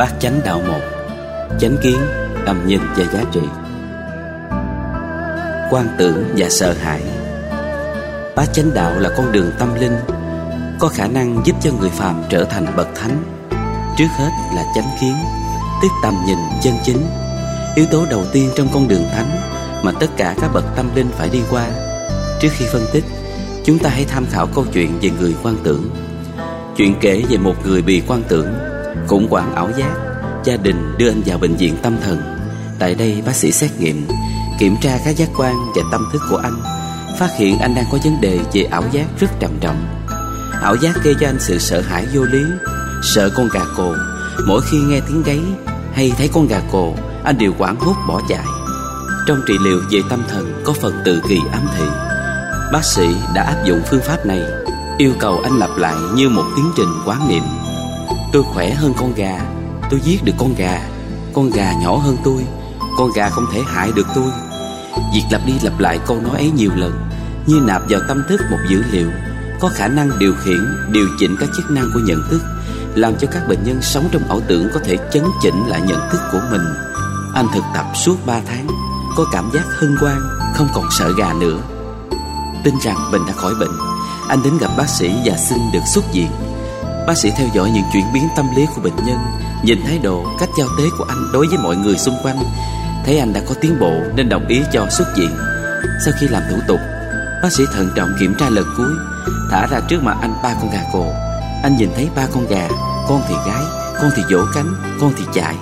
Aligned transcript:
Bát 0.00 0.14
chánh 0.20 0.40
đạo 0.44 0.62
một. 0.68 0.80
Chánh 1.58 1.76
kiến, 1.82 1.98
tầm 2.46 2.66
nhìn 2.66 2.80
và 2.96 3.04
giá 3.12 3.24
trị. 3.32 3.40
Quan 5.70 5.86
tưởng 5.98 6.24
và 6.36 6.48
sợ 6.48 6.72
hãi. 6.72 7.02
Bát 8.36 8.46
chánh 8.52 8.74
đạo 8.74 8.98
là 8.98 9.10
con 9.16 9.32
đường 9.32 9.50
tâm 9.58 9.74
linh 9.80 9.96
Có 10.78 10.88
khả 10.88 11.06
năng 11.06 11.42
giúp 11.44 11.56
cho 11.62 11.70
người 11.80 11.90
phàm 11.90 12.22
trở 12.28 12.44
thành 12.44 12.66
bậc 12.76 12.88
thánh. 12.94 13.22
Trước 13.96 14.06
hết 14.16 14.30
là 14.54 14.64
chánh 14.74 14.88
kiến 15.00 15.14
Tức 15.82 15.88
tầm 16.02 16.14
nhìn 16.26 16.38
chân 16.62 16.74
chính. 16.84 17.06
Yếu 17.76 17.86
tố 17.90 18.06
đầu 18.10 18.24
tiên 18.32 18.50
trong 18.56 18.68
con 18.74 18.88
đường 18.88 19.04
thánh 19.12 19.30
Mà 19.84 19.92
tất 20.00 20.08
cả 20.16 20.34
các 20.40 20.50
bậc 20.54 20.64
tâm 20.76 20.90
linh 20.94 21.08
phải 21.18 21.28
đi 21.28 21.40
qua. 21.50 21.66
Trước 22.40 22.48
khi 22.52 22.64
phân 22.72 22.86
tích 22.92 23.04
Chúng 23.64 23.78
ta 23.78 23.90
hãy 23.90 24.04
tham 24.04 24.26
khảo 24.30 24.46
câu 24.54 24.64
chuyện 24.72 24.98
về 25.02 25.10
người 25.20 25.34
quan 25.42 25.56
tưởng. 25.64 25.90
Chuyện 26.76 26.94
kể 27.00 27.22
về 27.30 27.36
một 27.36 27.54
người 27.66 27.82
bị 27.82 28.02
quan 28.06 28.22
tưởng. 28.28 28.79
Khủng 29.06 29.26
hoảng 29.30 29.54
ảo 29.54 29.68
giác 29.76 29.96
Gia 30.44 30.56
đình 30.56 30.94
đưa 30.98 31.10
anh 31.10 31.22
vào 31.26 31.38
bệnh 31.38 31.56
viện 31.56 31.76
tâm 31.82 31.96
thần. 32.02 32.18
Tại 32.78 32.94
đây, 32.94 33.22
bác 33.26 33.34
sĩ 33.34 33.52
xét 33.52 33.70
nghiệm, 33.78 34.06
Kiểm 34.58 34.76
tra 34.80 34.98
các 35.04 35.16
giác 35.16 35.28
quan 35.36 35.54
và 35.76 35.82
tâm 35.92 36.08
thức 36.12 36.22
của 36.30 36.36
anh, 36.36 36.62
Phát 37.18 37.30
hiện 37.36 37.58
anh 37.58 37.74
đang 37.74 37.84
có 37.92 37.98
vấn 38.04 38.20
đề 38.20 38.38
về 38.52 38.62
ảo 38.62 38.82
giác 38.92 39.06
rất 39.20 39.30
trầm 39.40 39.50
trọng. 39.60 40.06
Ảo 40.62 40.76
giác 40.76 41.04
gây 41.04 41.14
cho 41.20 41.26
anh 41.26 41.40
sự 41.40 41.58
sợ 41.58 41.80
hãi 41.80 42.06
vô 42.14 42.22
lý, 42.22 42.42
Sợ 43.02 43.30
con 43.36 43.48
gà 43.52 43.60
cồ 43.76 43.94
Mỗi 44.46 44.60
khi 44.70 44.78
nghe 44.78 45.00
tiếng 45.08 45.22
gáy 45.22 45.40
Hay 45.94 46.12
thấy 46.18 46.30
con 46.34 46.48
gà 46.48 46.60
cồ 46.72 46.94
Anh 47.24 47.38
đều 47.38 47.52
quảng 47.58 47.76
hốt 47.80 47.94
bỏ 48.08 48.20
chạy. 48.28 48.44
Trong 49.26 49.40
trị 49.46 49.54
liệu 49.64 49.80
về 49.90 50.00
tâm 50.10 50.22
thần 50.28 50.62
Có 50.64 50.72
phần 50.72 51.02
tự 51.04 51.22
kỳ 51.28 51.40
ám 51.52 51.62
thị, 51.76 51.84
Bác 52.72 52.84
sĩ 52.84 53.06
đã 53.34 53.42
áp 53.42 53.64
dụng 53.64 53.80
phương 53.90 54.00
pháp 54.00 54.26
này, 54.26 54.42
Yêu 54.98 55.12
cầu 55.18 55.40
anh 55.44 55.58
lặp 55.58 55.70
lại 55.76 55.96
như 56.14 56.28
một 56.28 56.44
tiến 56.56 56.70
trình 56.76 56.88
quán 57.06 57.28
niệm 57.28 57.42
Tôi 58.32 58.42
khỏe 58.42 58.70
hơn 58.70 58.92
con 58.96 59.14
gà. 59.14 59.40
Tôi 59.90 60.00
giết 60.04 60.24
được 60.24 60.34
con 60.38 60.54
gà. 60.54 60.80
Con 61.34 61.50
gà 61.50 61.72
nhỏ 61.82 61.96
hơn 61.96 62.16
tôi. 62.24 62.46
Con 62.98 63.10
gà 63.14 63.28
không 63.28 63.46
thể 63.52 63.60
hại 63.66 63.92
được 63.92 64.06
tôi. 64.14 64.30
Việc 65.14 65.24
lặp 65.30 65.46
đi 65.46 65.52
lặp 65.62 65.78
lại 65.78 65.98
câu 66.06 66.20
nói 66.20 66.36
ấy 66.36 66.50
nhiều 66.50 66.70
lần 66.74 66.92
Như 67.46 67.60
nạp 67.66 67.82
vào 67.88 68.00
tâm 68.08 68.22
thức 68.28 68.40
một 68.50 68.58
dữ 68.68 68.82
liệu 68.90 69.10
Có 69.60 69.68
khả 69.74 69.88
năng 69.88 70.18
điều 70.18 70.34
khiển, 70.44 70.66
điều 70.92 71.06
chỉnh 71.18 71.36
các 71.40 71.48
chức 71.56 71.70
năng 71.70 71.90
của 71.94 72.00
nhận 72.00 72.22
thức 72.30 72.42
Làm 72.94 73.14
cho 73.20 73.28
các 73.32 73.48
bệnh 73.48 73.64
nhân 73.64 73.82
sống 73.82 74.08
trong 74.12 74.28
ảo 74.28 74.40
tưởng 74.48 74.68
có 74.74 74.80
thể 74.84 74.96
chấn 75.12 75.24
chỉnh 75.42 75.66
lại 75.66 75.80
nhận 75.80 76.08
thức 76.12 76.20
của 76.32 76.40
mình. 76.50 76.62
Anh 77.34 77.46
thực 77.54 77.64
tập 77.74 77.86
suốt 77.94 78.16
3 78.26 78.40
tháng 78.46 78.66
Có 79.16 79.26
cảm 79.32 79.50
giác 79.52 79.64
hân 79.78 79.96
hoan, 79.96 80.20
không 80.54 80.68
còn 80.74 80.84
sợ 80.98 81.12
gà 81.18 81.32
nữa. 81.32 81.58
Tin 82.64 82.74
rằng 82.82 83.10
mình 83.12 83.22
đã 83.26 83.32
khỏi 83.32 83.54
bệnh 83.54 83.72
Anh 84.28 84.42
đến 84.42 84.58
gặp 84.58 84.70
bác 84.78 84.88
sĩ 84.88 85.14
và 85.24 85.36
xin 85.36 85.58
được 85.72 85.82
xuất 85.94 86.04
viện. 86.14 86.30
Bác 87.10 87.18
sĩ 87.18 87.30
theo 87.36 87.48
dõi 87.52 87.70
những 87.70 87.84
chuyển 87.92 88.12
biến 88.12 88.28
tâm 88.36 88.46
lý 88.56 88.66
của 88.74 88.80
bệnh 88.82 88.96
nhân 89.06 89.18
Nhìn 89.62 89.82
thái 89.86 89.98
độ, 89.98 90.24
cách 90.40 90.48
giao 90.58 90.68
tế 90.78 90.84
của 90.98 91.04
anh 91.08 91.32
đối 91.32 91.46
với 91.46 91.58
mọi 91.58 91.76
người 91.76 91.98
xung 91.98 92.14
quanh. 92.22 92.36
Thấy 93.06 93.18
anh 93.18 93.32
đã 93.32 93.40
có 93.48 93.54
tiến 93.60 93.80
bộ 93.80 93.92
nên 94.14 94.28
đồng 94.28 94.46
ý 94.48 94.60
cho 94.72 94.86
xuất 94.90 95.04
viện. 95.16 95.30
Sau 96.04 96.14
khi 96.20 96.28
làm 96.28 96.42
thủ 96.50 96.56
tục 96.68 96.78
Bác 97.42 97.52
sĩ 97.52 97.64
thận 97.74 97.90
trọng 97.96 98.08
kiểm 98.20 98.34
tra 98.38 98.48
lần 98.50 98.64
cuối 98.76 98.90
Thả 99.50 99.66
ra 99.66 99.80
trước 99.88 100.02
mặt 100.02 100.16
anh 100.20 100.34
ba 100.42 100.54
con 100.60 100.70
gà 100.70 100.80
cồ 100.92 101.06
Anh 101.62 101.76
nhìn 101.76 101.90
thấy 101.96 102.08
ba 102.16 102.26
con 102.34 102.46
gà 102.46 102.68
Con 103.08 103.22
thì 103.28 103.34
gái, 103.46 103.62
con 104.00 104.10
thì 104.16 104.22
vỗ 104.30 104.38
cánh, 104.54 104.74
con 105.00 105.12
thì 105.16 105.24
chạy. 105.34 105.54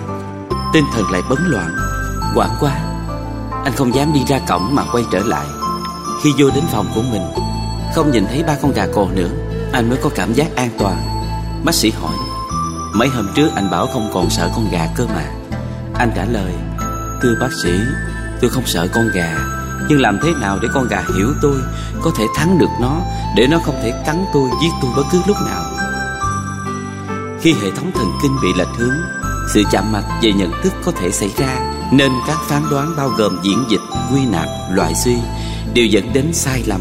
Tinh 0.73 0.85
thần 0.95 1.11
lại 1.11 1.23
bấn 1.31 1.39
loạn. 1.47 1.77
Quả 2.35 2.49
quá 2.61 2.81
Anh 3.65 3.73
không 3.77 3.95
dám 3.95 4.12
đi 4.12 4.21
ra 4.29 4.39
cổng 4.49 4.75
mà 4.75 4.83
quay 4.93 5.05
trở 5.12 5.19
lại. 5.19 5.47
Khi 6.23 6.31
vô 6.39 6.51
đến 6.55 6.65
phòng 6.73 6.87
của 6.95 7.03
mình 7.12 7.23
Không 7.95 8.11
nhìn 8.11 8.27
thấy 8.27 8.43
ba 8.47 8.56
con 8.62 8.72
gà 8.72 8.87
cồ 8.95 9.09
nữa 9.09 9.28
Anh 9.72 9.89
mới 9.89 9.99
có 10.03 10.11
cảm 10.15 10.33
giác 10.33 10.56
an 10.56 10.71
toàn. 10.78 11.18
Bác 11.65 11.75
sĩ 11.75 11.91
hỏi 11.91 12.15
Mấy 12.95 13.09
hôm 13.09 13.29
trước 13.35 13.51
anh 13.55 13.71
bảo 13.71 13.87
không 13.87 14.11
còn 14.15 14.31
sợ 14.31 14.51
con 14.55 14.71
gà 14.73 14.89
cơ 14.97 15.07
mà. 15.07 15.25
Anh 15.95 16.13
trả 16.17 16.25
lời 16.25 16.53
Thưa 17.23 17.35
bác 17.41 17.53
sĩ 17.63 17.71
Tôi 18.41 18.51
không 18.51 18.67
sợ 18.67 18.89
con 18.95 19.09
gà 19.15 19.39
Nhưng 19.89 20.01
làm 20.01 20.19
thế 20.23 20.31
nào 20.41 20.59
để 20.63 20.69
con 20.75 20.89
gà 20.89 21.03
hiểu 21.17 21.33
tôi 21.43 21.57
Có 22.03 22.11
thể 22.17 22.25
thắng 22.37 22.59
được 22.59 22.71
nó 22.81 23.01
Để 23.37 23.47
nó 23.47 23.59
không 23.59 23.81
thể 23.83 24.03
cắn 24.07 24.25
tôi 24.33 24.51
giết 24.63 24.71
tôi 24.83 24.91
bất 24.97 25.05
cứ 25.13 25.21
lúc 25.27 25.37
nào? 25.47 25.63
Khi 27.41 27.53
hệ 27.53 27.71
thống 27.71 27.91
thần 27.95 28.13
kinh 28.23 28.37
bị 28.43 28.49
lệch 28.59 28.77
hướng 28.77 28.97
Sự 29.55 29.63
chạm 29.71 29.93
mặt 29.93 30.05
về 30.23 30.33
nhận 30.33 30.53
thức 30.63 30.73
có 30.85 30.93
thể 30.93 31.11
xảy 31.11 31.31
ra 31.39 31.57
Nên 31.93 32.13
các 32.27 32.39
phán 32.49 32.63
đoán 32.71 32.95
bao 32.97 33.09
gồm 33.09 33.39
diễn 33.43 33.65
dịch, 33.69 33.81
quy 34.13 34.27
nạp, 34.27 34.49
loại 34.71 34.95
suy 34.95 35.17
Đều 35.75 35.87
dẫn 35.87 36.13
đến 36.13 36.33
sai 36.33 36.63
lầm. 36.67 36.81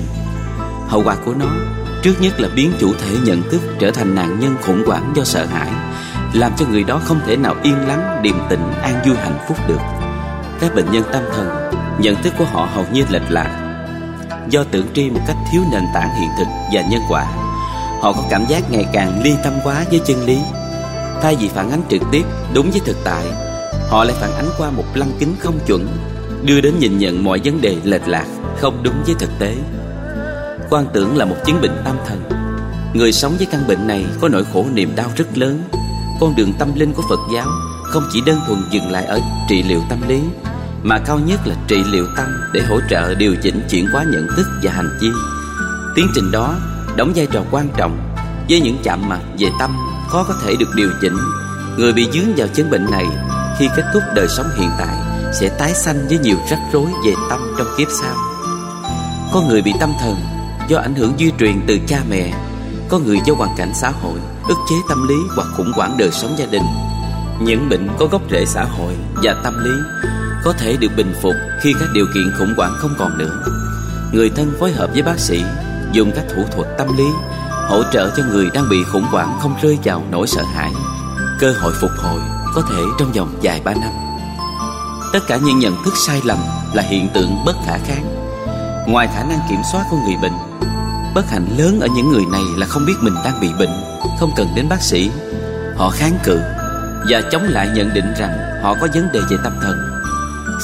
Hậu 0.88 1.04
quả 1.06 1.16
của 1.26 1.34
nó 1.34 1.77
Trước 2.02 2.14
nhất 2.22 2.40
là 2.40 2.50
biến 2.56 2.72
chủ 2.80 2.94
thể 2.94 3.16
nhận 3.24 3.42
thức 3.50 3.62
trở 3.80 3.92
thành 3.92 4.16
nạn 4.16 4.40
nhân 4.40 4.56
khủng 4.62 4.84
hoảng 4.88 5.14
do 5.16 5.24
sợ 5.24 5.46
hãi 5.46 5.70
Làm 6.34 6.52
cho 6.58 6.66
người 6.66 6.84
đó 6.84 7.02
không 7.04 7.20
thể 7.26 7.36
nào 7.36 7.56
yên 7.64 7.88
lắng, 7.88 8.20
điềm 8.24 8.36
tĩnh, 8.50 8.72
an 8.82 9.02
vui 9.06 9.16
hạnh 9.16 9.38
phúc 9.48 9.58
được. 9.68 9.80
Các 10.60 10.76
bệnh 10.76 10.92
nhân 10.92 11.04
tâm 11.12 11.24
thần, 11.36 11.72
nhận 12.00 12.16
thức 12.24 12.34
của 12.38 12.46
họ 12.46 12.70
hầu 12.74 12.86
như 12.94 13.04
lệch 13.10 13.32
lạc. 13.32 13.64
Do 14.50 14.64
tưởng 14.72 14.86
tri 14.94 15.10
một 15.10 15.20
cách 15.28 15.38
thiếu 15.52 15.62
nền 15.72 15.84
tảng 15.94 16.20
hiện 16.20 16.30
thực 16.38 16.48
và 16.74 16.82
nhân 16.82 17.02
quả 17.10 17.26
Họ 18.02 18.14
có 18.14 18.24
cảm 18.30 18.46
giác 18.46 18.72
ngày 18.72 18.86
càng 18.94 19.22
ly 19.24 19.34
tâm 19.44 19.54
quá 19.64 19.86
với 19.90 20.02
chân 20.06 20.26
lý. 20.26 20.40
Thay 21.22 21.36
vì 21.36 21.48
phản 21.48 21.72
ánh 21.72 21.82
trực 21.90 22.02
tiếp, 22.12 22.24
đúng 22.54 22.72
với 22.72 22.82
thực 22.86 22.98
tại 23.04 23.24
Họ 23.90 24.04
lại 24.04 24.16
phản 24.20 24.36
ánh 24.36 24.50
qua 24.58 24.70
một 24.70 24.86
lăng 24.94 25.12
kính 25.20 25.36
không 25.40 25.60
chuẩn 25.68 25.88
Đưa 26.44 26.62
đến 26.62 26.74
nhìn 26.80 26.98
nhận 26.98 27.24
mọi 27.24 27.40
vấn 27.44 27.62
đề 27.62 27.76
lệch 27.84 28.08
lạc, 28.08 28.26
không 28.58 28.84
đúng 28.84 29.04
với 29.06 29.16
thực 29.20 29.30
tế. 29.40 29.56
Quan 30.70 30.86
tưởng 30.94 31.18
là 31.18 31.26
một 31.26 31.36
chứng 31.46 31.62
bệnh 31.62 31.82
tâm 31.86 31.96
thần. 32.08 32.22
Người 32.94 33.12
sống 33.12 33.36
với 33.38 33.48
căn 33.52 33.68
bệnh 33.68 33.88
này 33.88 34.06
có 34.22 34.30
nỗi 34.30 34.44
khổ 34.54 34.66
niềm 34.74 34.96
đau 34.96 35.10
rất 35.16 35.38
lớn. 35.38 35.64
Con 36.20 36.36
đường 36.36 36.54
tâm 36.60 36.76
linh 36.76 36.94
của 36.94 37.04
Phật 37.10 37.20
giáo 37.34 37.48
Không 37.84 38.04
chỉ 38.12 38.22
đơn 38.26 38.40
thuần 38.48 38.64
dừng 38.72 38.92
lại 38.92 39.06
ở 39.06 39.20
trị 39.50 39.64
liệu 39.64 39.82
tâm 39.90 40.08
lý, 40.08 40.22
Mà 40.84 41.00
cao 41.00 41.20
nhất 41.20 41.48
là 41.48 41.56
trị 41.68 41.84
liệu 41.92 42.06
tâm 42.18 42.26
Để 42.54 42.62
hỗ 42.70 42.80
trợ 42.90 43.16
điều 43.16 43.36
chỉnh 43.44 43.62
chuyển 43.70 43.88
hóa 43.88 44.06
nhận 44.12 44.28
thức 44.36 44.46
và 44.64 44.72
hành 44.72 44.98
vi. 45.02 45.08
Tiến 45.96 46.08
trình 46.16 46.32
đó 46.32 46.56
đóng 46.96 47.12
vai 47.16 47.28
trò 47.32 47.42
quan 47.52 47.70
trọng 47.78 48.14
Với 48.50 48.62
những 48.62 48.78
chạm 48.84 49.10
mặt 49.10 49.20
về 49.40 49.48
tâm 49.60 49.78
khó 50.10 50.24
có 50.28 50.34
thể 50.44 50.56
được 50.60 50.70
điều 50.76 50.90
chỉnh. 51.02 51.18
Người 51.78 51.94
bị 51.94 52.08
dướng 52.14 52.36
vào 52.38 52.48
chứng 52.48 52.70
bệnh 52.70 52.86
này 52.92 53.06
Khi 53.60 53.68
kết 53.76 53.84
thúc 53.94 54.04
đời 54.16 54.28
sống 54.38 54.48
hiện 54.58 54.70
tại 54.80 54.98
Sẽ 55.34 55.50
tái 55.60 55.74
sanh 55.74 56.08
với 56.10 56.18
nhiều 56.18 56.38
rắc 56.50 56.60
rối 56.74 56.88
về 57.06 57.14
tâm 57.30 57.40
trong 57.58 57.68
kiếp 57.78 57.88
sau. 58.02 58.16
Có 59.34 59.42
người 59.42 59.62
bị 59.62 59.74
tâm 59.80 59.94
thần 60.00 60.37
do 60.68 60.78
ảnh 60.80 60.96
hưởng 60.96 61.14
di 61.20 61.32
truyền 61.40 61.62
từ 61.68 61.78
cha 61.88 62.00
mẹ. 62.10 62.34
Có 62.90 63.00
người 63.00 63.18
do 63.26 63.34
hoàn 63.34 63.50
cảnh 63.58 63.72
xã 63.74 63.90
hội, 63.90 64.20
ức 64.48 64.58
chế 64.70 64.76
tâm 64.90 65.08
lý 65.08 65.16
hoặc 65.36 65.48
khủng 65.58 65.72
hoảng 65.76 65.96
đời 65.98 66.12
sống 66.12 66.36
gia 66.38 66.46
đình. 66.46 66.64
Những 67.42 67.70
bệnh 67.70 67.88
có 68.00 68.06
gốc 68.06 68.22
rễ 68.32 68.46
xã 68.46 68.64
hội 68.64 68.94
và 69.24 69.36
tâm 69.44 69.64
lý 69.64 69.72
có 70.44 70.54
thể 70.54 70.78
được 70.80 70.92
bình 70.98 71.14
phục 71.22 71.34
khi 71.62 71.74
các 71.80 71.90
điều 71.94 72.06
kiện 72.14 72.32
khủng 72.40 72.54
hoảng 72.58 72.74
không 72.78 72.94
còn 72.98 73.18
nữa. 73.18 73.44
Người 74.14 74.30
thân 74.30 74.54
phối 74.60 74.72
hợp 74.72 74.90
với 74.94 75.02
bác 75.02 75.20
sĩ 75.20 75.44
dùng 75.92 76.12
các 76.16 76.26
thủ 76.36 76.44
thuật 76.52 76.78
tâm 76.78 76.98
lý 76.98 77.08
hỗ 77.68 77.84
trợ 77.94 78.10
cho 78.18 78.24
người 78.24 78.50
đang 78.54 78.70
bị 78.70 78.84
khủng 78.84 79.04
hoảng 79.04 79.38
không 79.40 79.56
rơi 79.62 79.78
vào 79.84 80.04
nỗi 80.12 80.28
sợ 80.28 80.44
hãi. 80.54 80.72
Cơ 81.40 81.54
hội 81.62 81.74
phục 81.82 81.92
hồi 81.98 82.22
có 82.56 82.62
thể 82.70 82.82
trong 83.00 83.12
vòng 83.12 83.40
vài 83.42 83.62
ba 83.66 83.74
năm. 83.74 83.92
Tất 85.14 85.20
cả 85.28 85.40
những 85.44 85.60
nhận 85.60 85.84
thức 85.86 85.94
sai 86.08 86.22
lầm 86.24 86.38
là 86.74 86.84
hiện 86.84 87.08
tượng 87.14 87.46
bất 87.46 87.56
khả 87.66 87.78
kháng. 87.78 88.06
Ngoài 88.88 89.08
khả 89.08 89.24
năng 89.24 89.40
kiểm 89.50 89.60
soát 89.72 89.84
của 89.92 89.98
người 90.06 90.16
bệnh 90.22 90.47
Bất 91.18 91.30
hạnh 91.30 91.48
lớn 91.58 91.80
ở 91.80 91.88
những 91.88 92.12
người 92.12 92.26
này 92.32 92.42
là 92.58 92.66
không 92.66 92.86
biết 92.86 92.94
mình 93.02 93.14
đang 93.24 93.40
bị 93.42 93.50
bệnh 93.60 93.70
Không 94.20 94.32
cần 94.36 94.48
đến 94.56 94.70
bác 94.70 94.82
sĩ. 94.82 95.12
Họ 95.76 95.90
kháng 95.90 96.18
cự 96.24 96.40
Và 97.10 97.22
chống 97.32 97.44
lại 97.44 97.70
nhận 97.76 97.94
định 97.94 98.14
rằng 98.18 98.62
họ 98.64 98.76
có 98.82 98.88
vấn 98.94 99.10
đề 99.14 99.20
về 99.30 99.38
tâm 99.44 99.54
thần. 99.62 99.78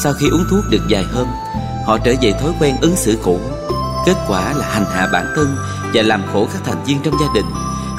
Sau 0.04 0.14
khi 0.14 0.30
uống 0.30 0.46
thuốc 0.50 0.64
được 0.70 0.82
vài 0.90 1.04
hôm 1.04 1.28
Họ 1.86 1.98
trở 1.98 2.14
về 2.22 2.32
thói 2.32 2.52
quen 2.60 2.76
ứng 2.82 2.96
xử 2.96 3.18
cũ. 3.24 3.40
Kết 4.06 4.16
quả 4.28 4.54
là 4.54 4.66
hành 4.70 4.86
hạ 4.86 5.08
bản 5.14 5.34
thân 5.36 5.56
Và 5.94 6.02
làm 6.02 6.24
khổ 6.34 6.48
các 6.54 6.62
thành 6.66 6.84
viên 6.84 6.98
trong 7.04 7.14
gia 7.22 7.28
đình 7.36 7.46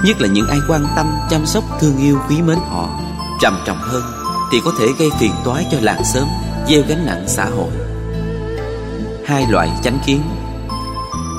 Nhất 0.05 0.21
là 0.21 0.29
những 0.29 0.47
ai 0.47 0.59
quan 0.69 0.87
tâm, 0.97 1.07
chăm 1.31 1.47
sóc, 1.47 1.65
thương 1.81 1.99
yêu, 1.99 2.19
quý 2.29 2.43
mến 2.43 2.59
họ. 2.71 2.89
Trầm 3.41 3.59
trọng 3.67 3.79
hơn 3.81 4.03
Thì 4.53 4.61
có 4.65 4.73
thể 4.79 4.87
gây 4.99 5.09
phiền 5.21 5.33
toái 5.45 5.67
cho 5.73 5.79
làng 5.81 6.05
sớm 6.05 6.29
Gieo 6.69 6.83
gánh 6.89 7.07
nặng 7.07 7.25
xã 7.27 7.45
hội. 7.45 7.71
Hai 9.27 9.47
loại 9.51 9.71
chánh 9.83 9.99
kiến. 10.07 10.23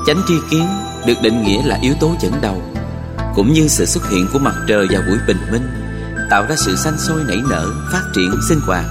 Chánh 0.07 0.21
tri 0.27 0.35
kiến 0.49 0.84
được 1.05 1.21
định 1.21 1.43
nghĩa 1.43 1.63
là 1.63 1.77
yếu 1.81 1.93
tố 1.99 2.15
dẫn 2.19 2.33
đầu, 2.41 2.61
cũng 3.35 3.53
như 3.53 3.67
sự 3.67 3.85
xuất 3.85 4.09
hiện 4.09 4.27
của 4.33 4.39
mặt 4.39 4.55
trời 4.67 4.87
vào 4.91 5.01
buổi 5.07 5.17
bình 5.27 5.37
minh, 5.51 5.67
tạo 6.29 6.45
ra 6.49 6.55
sự 6.55 6.75
xanh 6.75 6.97
sôi 6.97 7.23
nảy 7.27 7.41
nở, 7.49 7.67
phát 7.91 8.01
triển, 8.15 8.31
sinh 8.49 8.59
hoạt 8.67 8.85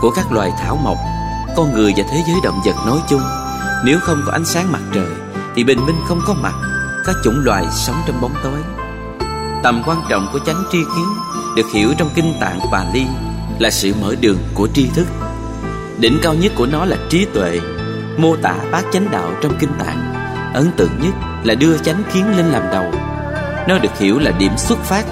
của 0.00 0.10
các 0.10 0.32
loài 0.32 0.52
thảo 0.60 0.76
mộc, 0.84 0.98
con 1.56 1.74
người 1.74 1.92
và 1.96 2.04
thế 2.10 2.22
giới 2.26 2.36
động 2.44 2.60
vật 2.64 2.76
nói 2.86 2.98
chung. 3.08 3.22
Nếu 3.84 3.98
không 4.00 4.22
có 4.26 4.32
ánh 4.32 4.44
sáng 4.44 4.72
mặt 4.72 4.82
trời, 4.94 5.10
thì 5.56 5.64
bình 5.64 5.86
minh 5.86 5.96
không 6.08 6.20
có 6.26 6.34
mặt 6.34 6.54
các 7.04 7.16
chủng 7.24 7.44
loài 7.44 7.64
sống 7.72 7.96
trong 8.06 8.20
bóng 8.20 8.34
tối. 8.42 8.58
Tầm 9.62 9.82
quan 9.86 10.02
trọng 10.08 10.28
của 10.32 10.38
chánh 10.38 10.64
tri 10.72 10.78
kiến 10.78 11.06
được 11.56 11.66
hiểu 11.74 11.94
trong 11.98 12.10
kinh 12.14 12.34
tạng 12.40 12.60
Pali 12.72 13.06
là 13.58 13.70
sự 13.70 13.94
mở 14.00 14.14
đường 14.20 14.38
của 14.54 14.68
tri 14.74 14.88
thức. 14.88 15.06
Đỉnh 15.98 16.18
cao 16.22 16.34
nhất 16.34 16.52
của 16.56 16.66
nó 16.66 16.84
là 16.84 16.96
trí 17.10 17.26
tuệ, 17.34 17.60
mô 18.18 18.36
tả 18.36 18.54
bát 18.72 18.84
chánh 18.92 19.10
đạo 19.10 19.30
trong 19.42 19.52
kinh 19.58 19.72
tạng, 19.78 20.14
ấn 20.54 20.70
tượng 20.76 21.00
nhất 21.02 21.14
là 21.44 21.54
đưa 21.54 21.78
chánh 21.78 22.02
kiến 22.14 22.36
lên 22.36 22.46
làm 22.46 22.62
đầu 22.72 22.92
nó 23.68 23.78
được 23.78 23.98
hiểu 23.98 24.18
là 24.18 24.30
điểm 24.30 24.52
xuất 24.56 24.78
phát 24.78 25.04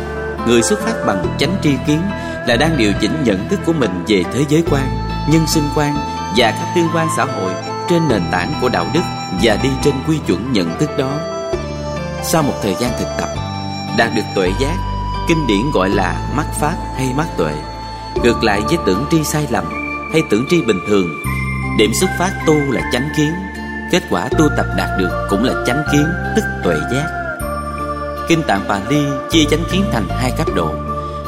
người 0.47 0.63
xuất 0.63 0.81
phát 0.81 0.95
bằng 1.07 1.37
chánh 1.39 1.57
tri 1.63 1.71
kiến 1.87 2.03
là 2.47 2.57
đang 2.57 2.77
điều 2.77 2.93
chỉnh 3.01 3.25
nhận 3.25 3.49
thức 3.49 3.61
của 3.67 3.73
mình 3.73 4.05
về 4.09 4.25
thế 4.33 4.45
giới 4.49 4.63
quan, 4.71 4.87
nhân 5.31 5.47
sinh 5.47 5.65
quan 5.75 5.95
và 6.37 6.51
các 6.51 6.73
tương 6.77 6.89
quan 6.95 7.09
xã 7.17 7.25
hội 7.25 7.53
trên 7.89 8.09
nền 8.09 8.23
tảng 8.33 8.55
của 8.61 8.69
đạo 8.69 8.87
đức 8.95 9.01
và 9.43 9.57
đi 9.63 9.69
trên 9.83 9.95
quy 10.09 10.19
chuẩn 10.27 10.53
nhận 10.53 10.79
thức 10.79 10.91
đó. 10.99 11.11
Sau 12.23 12.43
một 12.43 12.55
thời 12.63 12.75
gian 12.81 12.93
thực 12.99 13.09
tập, 13.21 13.29
đạt 13.99 14.11
được 14.15 14.23
tuệ 14.35 14.51
giác, 14.61 14.77
kinh 15.29 15.47
điển 15.47 15.71
gọi 15.75 15.91
là 15.91 16.33
mắt 16.37 16.47
pháp 16.61 16.75
hay 16.97 17.13
mắt 17.17 17.27
tuệ. 17.37 17.55
Ngược 18.23 18.45
lại 18.45 18.61
với 18.61 18.79
tưởng 18.87 19.05
tri 19.11 19.25
sai 19.25 19.47
lầm 19.51 19.65
hay 20.13 20.23
tưởng 20.31 20.47
tri 20.51 20.63
bình 20.63 20.81
thường, 20.89 21.09
điểm 21.79 21.91
xuất 22.01 22.11
phát 22.19 22.33
tu 22.47 22.55
là 22.55 22.81
chánh 22.93 23.09
kiến, 23.17 23.33
kết 23.93 24.03
quả 24.11 24.29
tu 24.39 24.49
tập 24.57 24.67
đạt 24.77 24.99
được 24.99 25.27
cũng 25.31 25.45
là 25.45 25.55
chánh 25.67 25.83
kiến, 25.93 26.07
tức 26.37 26.43
tuệ 26.65 26.77
giác. 26.93 27.07
Kinh 28.29 28.43
Tạng 28.43 28.65
Pali 28.69 29.05
chia 29.31 29.45
chánh 29.51 29.65
kiến 29.73 29.85
thành 29.93 30.09
hai 30.09 30.33
cấp 30.39 30.47
độ, 30.55 30.75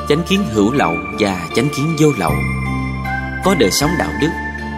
chánh 0.08 0.22
kiến 0.28 0.44
hữu 0.52 0.72
lậu 0.72 0.92
và 1.18 1.48
chánh 1.54 1.68
kiến 1.76 1.96
vô 1.98 2.08
lậu. 2.18 2.32
Có 3.44 3.54
đời 3.58 3.70
sống 3.70 3.90
đạo 3.98 4.10
đức, 4.20 4.28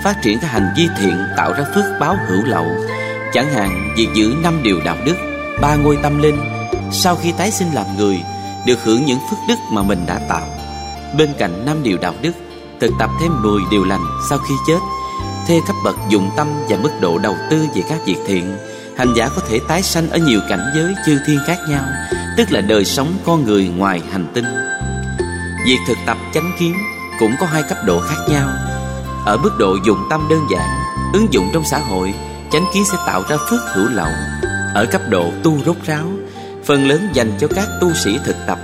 phát 0.05 0.17
triển 0.23 0.38
các 0.43 0.47
hành 0.47 0.75
vi 0.77 0.88
thiện 0.99 1.17
tạo 1.37 1.53
ra 1.53 1.65
phước 1.75 1.85
báo 2.00 2.17
hữu 2.29 2.44
lậu, 2.44 2.67
chẳng 3.33 3.55
hạn 3.55 3.94
việc 3.97 4.09
giữ 4.15 4.35
năm 4.43 4.62
điều 4.62 4.81
đạo 4.85 4.97
đức, 5.05 5.17
ba 5.61 5.75
ngôi 5.75 5.99
tâm 6.03 6.19
linh, 6.19 6.38
sau 6.93 7.17
khi 7.17 7.33
tái 7.33 7.50
sinh 7.50 7.69
làm 7.75 7.87
người, 7.97 8.23
được 8.67 8.85
hưởng 8.85 9.05
những 9.05 9.19
phước 9.31 9.38
đức 9.49 9.59
mà 9.73 9.83
mình 9.83 10.06
đã 10.06 10.21
tạo. 10.29 10.47
Bên 11.19 11.33
cạnh 11.38 11.67
năm 11.67 11.83
điều 11.83 11.99
đạo 11.99 12.15
đức, 12.23 12.33
thực 12.81 12.91
tập 12.99 13.11
thêm 13.21 13.43
10 13.43 13.61
điều 13.71 13.85
lành 13.85 14.05
sau 14.29 14.38
khi 14.38 14.55
chết, 14.67 14.79
thê 15.47 15.61
cấp 15.67 15.77
bậc 15.85 15.97
dụng 16.09 16.31
tâm 16.37 16.49
và 16.69 16.77
mức 16.77 16.91
độ 17.01 17.19
đầu 17.19 17.37
tư 17.51 17.67
về 17.75 17.83
các 17.89 17.99
việc 18.07 18.17
thiện, 18.27 18.57
hành 18.97 19.15
giả 19.17 19.29
có 19.37 19.43
thể 19.49 19.61
tái 19.69 19.83
sanh 19.83 20.11
ở 20.11 20.19
nhiều 20.19 20.41
cảnh 20.49 20.73
giới 20.75 20.95
chư 21.07 21.19
thiên 21.27 21.39
khác 21.47 21.59
nhau, 21.69 21.85
tức 22.37 22.53
là 22.53 22.61
đời 22.61 22.85
sống 22.85 23.13
con 23.27 23.45
người 23.45 23.69
ngoài 23.69 24.03
hành 24.13 24.27
tinh. 24.35 24.45
Việc 25.67 25.79
thực 25.89 25.99
tập 26.07 26.17
chánh 26.35 26.53
kiến 26.59 26.75
cũng 27.21 27.33
có 27.41 27.47
hai 27.47 27.63
cấp 27.63 27.79
độ 27.85 28.01
khác 28.01 28.21
nhau. 28.29 28.49
Ở 29.25 29.37
mức 29.37 29.51
độ 29.59 29.77
dụng 29.87 29.99
tâm 30.11 30.27
đơn 30.31 30.41
giản, 30.51 30.69
ứng 31.13 31.33
dụng 31.33 31.51
trong 31.55 31.65
xã 31.65 31.79
hội, 31.79 32.15
chánh 32.53 32.65
kiến 32.75 32.85
sẽ 32.85 32.99
tạo 33.07 33.23
ra 33.29 33.37
phước 33.51 33.61
hữu 33.75 33.89
lậu. 33.89 34.11
Ở 34.75 34.87
cấp 34.87 35.01
độ 35.09 35.33
tu 35.43 35.59
rốt 35.67 35.77
ráo, 35.87 36.05
phần 36.65 36.89
lớn 36.89 37.09
dành 37.13 37.33
cho 37.41 37.49
các 37.55 37.69
tu 37.81 37.95
sĩ 37.95 38.19
thực 38.25 38.37
tập, 38.47 38.59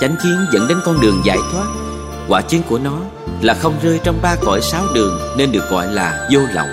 chánh 0.00 0.16
kiến 0.22 0.46
dẫn 0.52 0.68
đến 0.68 0.78
con 0.84 1.00
đường 1.00 1.22
giải 1.24 1.38
thoát. 1.52 1.66
Quả 2.28 2.40
chứng 2.42 2.62
của 2.62 2.78
nó 2.78 2.98
là 3.42 3.54
không 3.54 3.78
rơi 3.82 4.00
trong 4.04 4.22
ba 4.22 4.36
cõi 4.40 4.60
sáu 4.62 4.84
đường 4.94 5.18
nên 5.36 5.52
được 5.52 5.70
gọi 5.70 5.86
là 5.86 6.28
vô 6.32 6.40
lậu. 6.52 6.66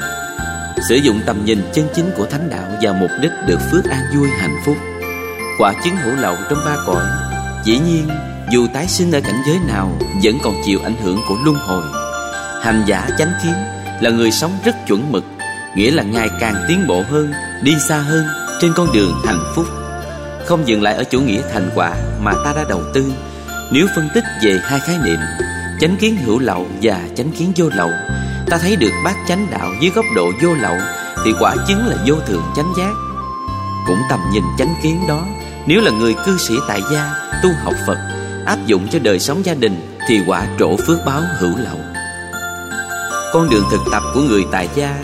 Sử 0.89 0.95
dụng 0.95 1.19
tầm 1.25 1.45
nhìn 1.45 1.61
chân 1.73 1.87
chính 1.95 2.11
của 2.17 2.25
thánh 2.25 2.49
đạo 2.49 2.67
vào 2.81 2.93
mục 2.93 3.09
đích 3.21 3.31
được 3.47 3.59
phước 3.71 3.85
an 3.85 4.01
vui 4.15 4.29
hạnh 4.39 4.57
phúc. 4.65 4.77
Quả 5.59 5.73
chứng 5.83 5.95
hữu 5.95 6.15
lậu 6.15 6.35
trong 6.49 6.59
ba 6.65 6.77
cõi, 6.85 7.03
dĩ 7.63 7.79
nhiên 7.79 8.09
dù 8.51 8.67
tái 8.73 8.87
sinh 8.87 9.11
ở 9.11 9.21
cảnh 9.21 9.41
giới 9.47 9.57
nào 9.67 9.97
vẫn 10.23 10.37
còn 10.43 10.53
chịu 10.65 10.79
ảnh 10.83 10.95
hưởng 11.03 11.19
của 11.29 11.35
luân 11.45 11.55
hồi. 11.55 11.83
Hành 12.63 12.83
giả 12.87 13.09
chánh 13.17 13.31
kiến 13.43 13.53
là 14.01 14.09
người 14.09 14.31
sống 14.31 14.51
rất 14.65 14.75
chuẩn 14.87 15.11
mực, 15.11 15.23
nghĩa 15.75 15.91
là 15.91 16.03
ngày 16.03 16.29
càng 16.39 16.55
tiến 16.67 16.87
bộ 16.87 17.03
hơn, 17.09 17.33
đi 17.61 17.75
xa 17.87 17.97
hơn 17.97 18.27
trên 18.61 18.73
con 18.75 18.93
đường 18.93 19.21
hạnh 19.25 19.43
phúc. 19.55 19.65
Không 20.45 20.67
dừng 20.67 20.81
lại 20.81 20.95
ở 20.95 21.03
chủ 21.03 21.21
nghĩa 21.21 21.41
thành 21.53 21.69
quả 21.75 21.95
mà 22.19 22.33
ta 22.45 22.53
đã 22.55 22.65
đầu 22.69 22.81
tư. 22.93 23.13
Nếu 23.71 23.87
phân 23.95 24.09
tích 24.13 24.23
về 24.43 24.59
hai 24.63 24.79
khái 24.79 24.97
niệm 25.03 25.19
chánh 25.79 25.97
kiến 25.99 26.17
hữu 26.17 26.39
lậu 26.39 26.67
và 26.81 27.01
chánh 27.15 27.31
kiến 27.31 27.51
vô 27.55 27.69
lậu, 27.75 27.89
ta 28.49 28.57
thấy 28.57 28.75
được 28.75 28.91
bát 29.05 29.15
chánh 29.27 29.47
đạo 29.51 29.71
dưới 29.81 29.91
góc 29.95 30.05
độ 30.15 30.31
vô 30.41 30.53
lậu 30.61 30.75
thì 31.25 31.31
quả 31.39 31.55
chứng 31.67 31.87
là 31.87 31.95
vô 32.07 32.15
thượng 32.27 32.43
chánh 32.55 32.73
giác. 32.77 32.93
Cũng 33.87 33.99
tầm 34.09 34.19
nhìn 34.33 34.43
chánh 34.57 34.75
kiến 34.83 34.99
đó, 35.07 35.25
nếu 35.67 35.81
là 35.81 35.91
người 35.91 36.15
cư 36.25 36.37
sĩ 36.37 36.53
tại 36.67 36.81
gia, 36.91 37.13
tu 37.43 37.49
học 37.63 37.73
Phật 37.87 37.97
áp 38.45 38.57
dụng 38.65 38.87
cho 38.91 38.99
đời 38.99 39.19
sống 39.19 39.45
gia 39.45 39.53
đình 39.53 39.97
thì 40.07 40.21
quả 40.27 40.47
trổ 40.59 40.77
phước 40.87 40.97
báo 41.05 41.21
hữu 41.39 41.51
lậu. 41.57 41.77
Con 43.33 43.49
đường 43.49 43.63
thực 43.71 43.81
tập 43.91 44.03
của 44.13 44.21
người 44.21 44.45
tại 44.51 44.69
gia 44.75 44.95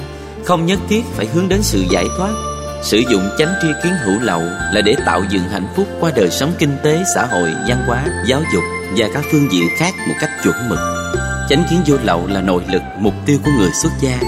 không 0.45 0.65
nhất 0.65 0.79
thiết 0.89 1.01
phải 1.13 1.25
hướng 1.25 1.49
đến 1.49 1.59
sự 1.63 1.85
giải 1.89 2.05
thoát. 2.17 2.54
Sử 2.83 2.97
dụng 2.97 3.29
chánh 3.37 3.53
tri 3.61 3.67
kiến 3.83 3.93
hữu 4.03 4.19
lậu 4.19 4.41
là 4.73 4.81
để 4.85 4.95
tạo 5.05 5.23
dựng 5.29 5.49
hạnh 5.49 5.67
phúc 5.75 5.87
qua 5.99 6.11
đời 6.15 6.29
sống 6.29 6.53
kinh 6.59 6.77
tế, 6.83 7.03
xã 7.15 7.25
hội, 7.25 7.53
văn 7.67 7.83
hóa, 7.87 8.05
giáo 8.27 8.41
dục 8.53 8.63
và 8.97 9.07
các 9.13 9.23
phương 9.31 9.51
diện 9.51 9.67
khác 9.77 9.93
một 10.07 10.15
cách 10.19 10.29
chuẩn 10.43 10.69
mực. 10.69 10.79
Chánh 11.49 11.63
kiến 11.69 11.79
vô 11.85 11.97
lậu 12.03 12.27
là 12.27 12.41
nội 12.41 12.63
lực, 12.71 12.81
mục 12.99 13.13
tiêu 13.25 13.37
của 13.45 13.51
người 13.57 13.71
xuất 13.83 13.91
gia. 14.01 14.19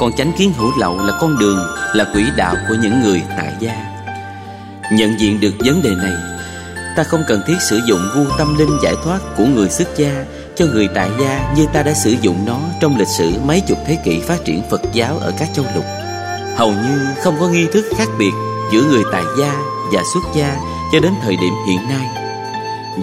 Còn 0.00 0.12
chánh 0.16 0.32
kiến 0.38 0.52
hữu 0.58 0.70
lậu 0.78 0.98
là 0.98 1.12
con 1.20 1.38
đường, 1.38 1.58
là 1.94 2.04
quỹ 2.12 2.24
đạo 2.36 2.54
của 2.68 2.74
những 2.82 3.02
người 3.02 3.22
tại 3.36 3.52
gia. 3.60 3.74
Nhận 4.92 5.20
diện 5.20 5.40
được 5.40 5.52
vấn 5.64 5.82
đề 5.82 5.90
này 5.90 6.14
Ta 6.98 7.04
không 7.04 7.24
cần 7.26 7.42
thiết 7.46 7.60
sử 7.60 7.80
dụng 7.86 8.08
gu 8.14 8.24
tâm 8.38 8.58
linh 8.58 8.78
giải 8.82 8.94
thoát 9.04 9.18
của 9.36 9.44
người 9.44 9.68
xuất 9.68 9.88
gia 9.96 10.24
cho 10.56 10.66
người 10.66 10.88
tại 10.94 11.10
gia 11.20 11.52
như 11.56 11.66
ta 11.72 11.82
đã 11.82 11.94
sử 11.94 12.14
dụng 12.20 12.46
nó 12.46 12.60
trong 12.80 12.98
lịch 12.98 13.08
sử 13.08 13.32
mấy 13.44 13.60
chục 13.60 13.78
thế 13.86 13.98
kỷ 14.04 14.20
phát 14.20 14.44
triển 14.44 14.62
Phật 14.70 14.80
giáo 14.92 15.18
ở 15.18 15.32
các 15.38 15.48
châu 15.54 15.64
lục. 15.74 15.84
Hầu 16.58 16.72
như 16.72 17.14
không 17.22 17.36
có 17.40 17.48
nghi 17.48 17.66
thức 17.72 17.84
khác 17.96 18.08
biệt 18.18 18.32
giữa 18.72 18.82
người 18.82 19.02
tại 19.12 19.22
gia 19.38 19.54
và 19.92 20.02
xuất 20.14 20.20
gia 20.34 20.56
cho 20.92 21.00
đến 21.00 21.12
thời 21.22 21.36
điểm 21.36 21.52
hiện 21.68 21.88
nay. 21.88 22.06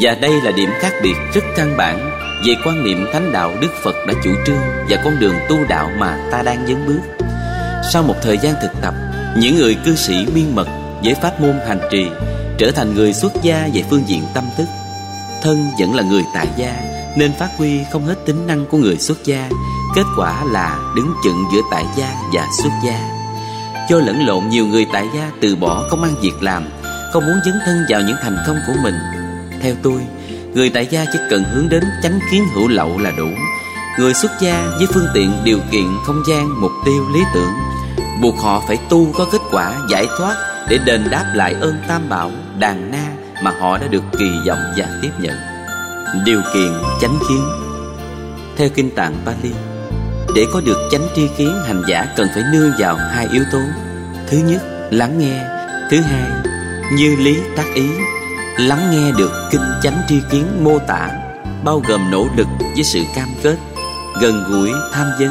Và 0.01 0.15
đây 0.21 0.41
là 0.41 0.51
điểm 0.51 0.69
khác 0.79 0.93
biệt 1.03 1.15
rất 1.33 1.43
căn 1.55 1.77
bản 1.77 2.11
về 2.47 2.53
quan 2.65 2.83
niệm 2.83 3.05
thánh 3.13 3.31
đạo 3.31 3.51
Đức 3.61 3.71
Phật 3.83 3.95
đã 4.07 4.13
chủ 4.23 4.31
trương 4.45 4.61
và 4.89 4.97
con 5.03 5.19
đường 5.19 5.35
tu 5.49 5.57
đạo 5.69 5.89
mà 5.97 6.27
ta 6.31 6.41
đang 6.41 6.67
dấn 6.67 6.87
bước. 6.87 7.25
Sau 7.93 8.03
một 8.03 8.15
thời 8.21 8.37
gian 8.37 8.55
thực 8.61 8.81
tập, 8.81 8.93
những 9.37 9.55
người 9.55 9.75
cư 9.85 9.95
sĩ 9.95 10.25
miên 10.33 10.55
mật 10.55 10.67
với 11.03 11.13
pháp 11.13 11.41
môn 11.41 11.59
hành 11.67 11.81
trì 11.91 12.07
trở 12.57 12.71
thành 12.71 12.95
người 12.95 13.13
xuất 13.13 13.33
gia 13.41 13.69
về 13.73 13.83
phương 13.89 14.03
diện 14.07 14.23
tâm 14.33 14.43
thức 14.57 14.65
thân 15.41 15.67
vẫn 15.79 15.95
là 15.95 16.03
người 16.03 16.23
tại 16.33 16.47
gia 16.57 16.81
nên 17.17 17.31
phát 17.39 17.49
huy 17.57 17.83
không 17.91 18.05
hết 18.05 18.15
tính 18.25 18.47
năng 18.47 18.65
của 18.65 18.77
người 18.77 18.97
xuất 18.97 19.23
gia 19.25 19.49
kết 19.95 20.05
quả 20.17 20.43
là 20.45 20.93
đứng 20.95 21.13
chừng 21.23 21.43
giữa 21.53 21.61
tại 21.71 21.85
gia 21.97 22.13
và 22.33 22.47
xuất 22.63 22.71
gia 22.85 23.14
do 23.89 23.97
lẫn 23.97 24.25
lộn 24.25 24.49
nhiều 24.49 24.65
người 24.67 24.85
tại 24.93 25.07
gia 25.15 25.31
từ 25.41 25.55
bỏ 25.55 25.87
công 25.89 26.03
ăn 26.03 26.15
việc 26.21 26.43
làm, 26.43 26.63
không 27.13 27.25
muốn 27.25 27.39
dấn 27.45 27.53
thân 27.65 27.85
vào 27.89 28.01
những 28.01 28.17
thành 28.21 28.37
công 28.47 28.57
của 28.67 28.73
mình. 28.83 28.95
Theo 29.61 29.75
tôi, 29.83 30.01
người 30.53 30.69
tại 30.69 30.87
gia 30.89 31.05
chỉ 31.13 31.19
cần 31.29 31.43
hướng 31.43 31.69
đến 31.69 31.83
chánh 32.03 32.19
kiến 32.31 32.43
hữu 32.53 32.67
lậu 32.67 32.97
là 32.97 33.11
đủ. 33.17 33.27
Người 33.99 34.13
xuất 34.13 34.31
gia 34.41 34.67
với 34.77 34.87
phương 34.93 35.07
tiện, 35.13 35.31
điều 35.43 35.59
kiện, 35.71 35.87
không 36.05 36.23
gian, 36.27 36.61
mục 36.61 36.71
tiêu, 36.85 37.05
lý 37.13 37.19
tưởng, 37.33 37.51
buộc 38.21 38.39
họ 38.39 38.63
phải 38.67 38.77
tu 38.89 39.11
có 39.13 39.25
kết 39.31 39.41
quả, 39.51 39.73
giải 39.89 40.07
thoát 40.17 40.35
để 40.69 40.77
đền 40.85 41.07
đáp 41.11 41.31
lại 41.35 41.55
ơn 41.61 41.75
tam 41.87 42.09
bảo, 42.09 42.31
đàn 42.59 42.91
na 42.91 43.05
mà 43.43 43.51
họ 43.59 43.77
đã 43.77 43.87
được 43.87 44.03
kỳ 44.19 44.31
vọng 44.47 44.73
và 44.77 44.85
tiếp 45.01 45.11
nhận. 45.19 45.35
Điều 46.25 46.41
kiện 46.53 46.71
chánh 47.01 47.17
kiến. 47.29 47.43
Theo 48.57 48.69
kinh 48.75 48.89
tạng 48.95 49.15
Pali 49.25 49.74
để 50.35 50.45
có 50.53 50.61
được 50.61 50.77
chánh 50.91 51.07
tri 51.15 51.27
kiến, 51.37 51.53
hành 51.65 51.83
giả 51.87 52.07
cần 52.15 52.27
phải 52.33 52.43
nương 52.53 52.71
vào 52.79 52.95
hai 52.95 53.27
yếu 53.31 53.43
tố 53.51 53.59
thứ 54.27 54.37
nhất, 54.37 54.61
lắng 54.91 55.17
nghe 55.19 55.43
thứ 55.91 56.01
hai, 56.01 56.31
như 56.93 57.15
lý 57.15 57.37
tác 57.55 57.65
ý, 57.73 57.89
lắng 58.57 58.91
nghe 58.91 59.11
được 59.17 59.31
kinh 59.51 59.61
chánh 59.83 60.01
tri 60.07 60.15
kiến 60.31 60.63
mô 60.63 60.79
tả, 60.79 61.09
bao 61.63 61.81
gồm 61.87 62.11
nỗ 62.11 62.27
lực 62.37 62.47
với 62.75 62.83
sự 62.83 62.99
cam 63.15 63.29
kết, 63.43 63.57
gần 64.21 64.43
gũi, 64.49 64.69
tham 64.93 65.07
vấn, 65.19 65.29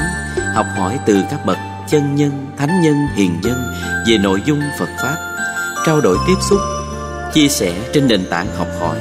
học 0.55 0.67
hỏi 0.77 0.99
từ 1.07 1.23
các 1.31 1.47
bậc 1.47 1.59
chân 1.89 2.15
nhân, 2.15 2.47
thánh 2.57 2.83
nhân, 2.83 2.95
hiền 3.17 3.41
nhân 3.43 3.57
về 4.09 4.19
nội 4.19 4.43
dung 4.47 4.61
phật 4.79 4.89
pháp, 5.03 5.17
trao 5.87 6.01
đổi 6.01 6.19
tiếp 6.27 6.37
xúc, 6.51 6.61
chia 7.35 7.49
sẻ 7.49 7.73
trên 7.93 8.09
nền 8.09 8.27
tảng 8.31 8.47
học 8.57 8.69
hỏi 8.81 8.99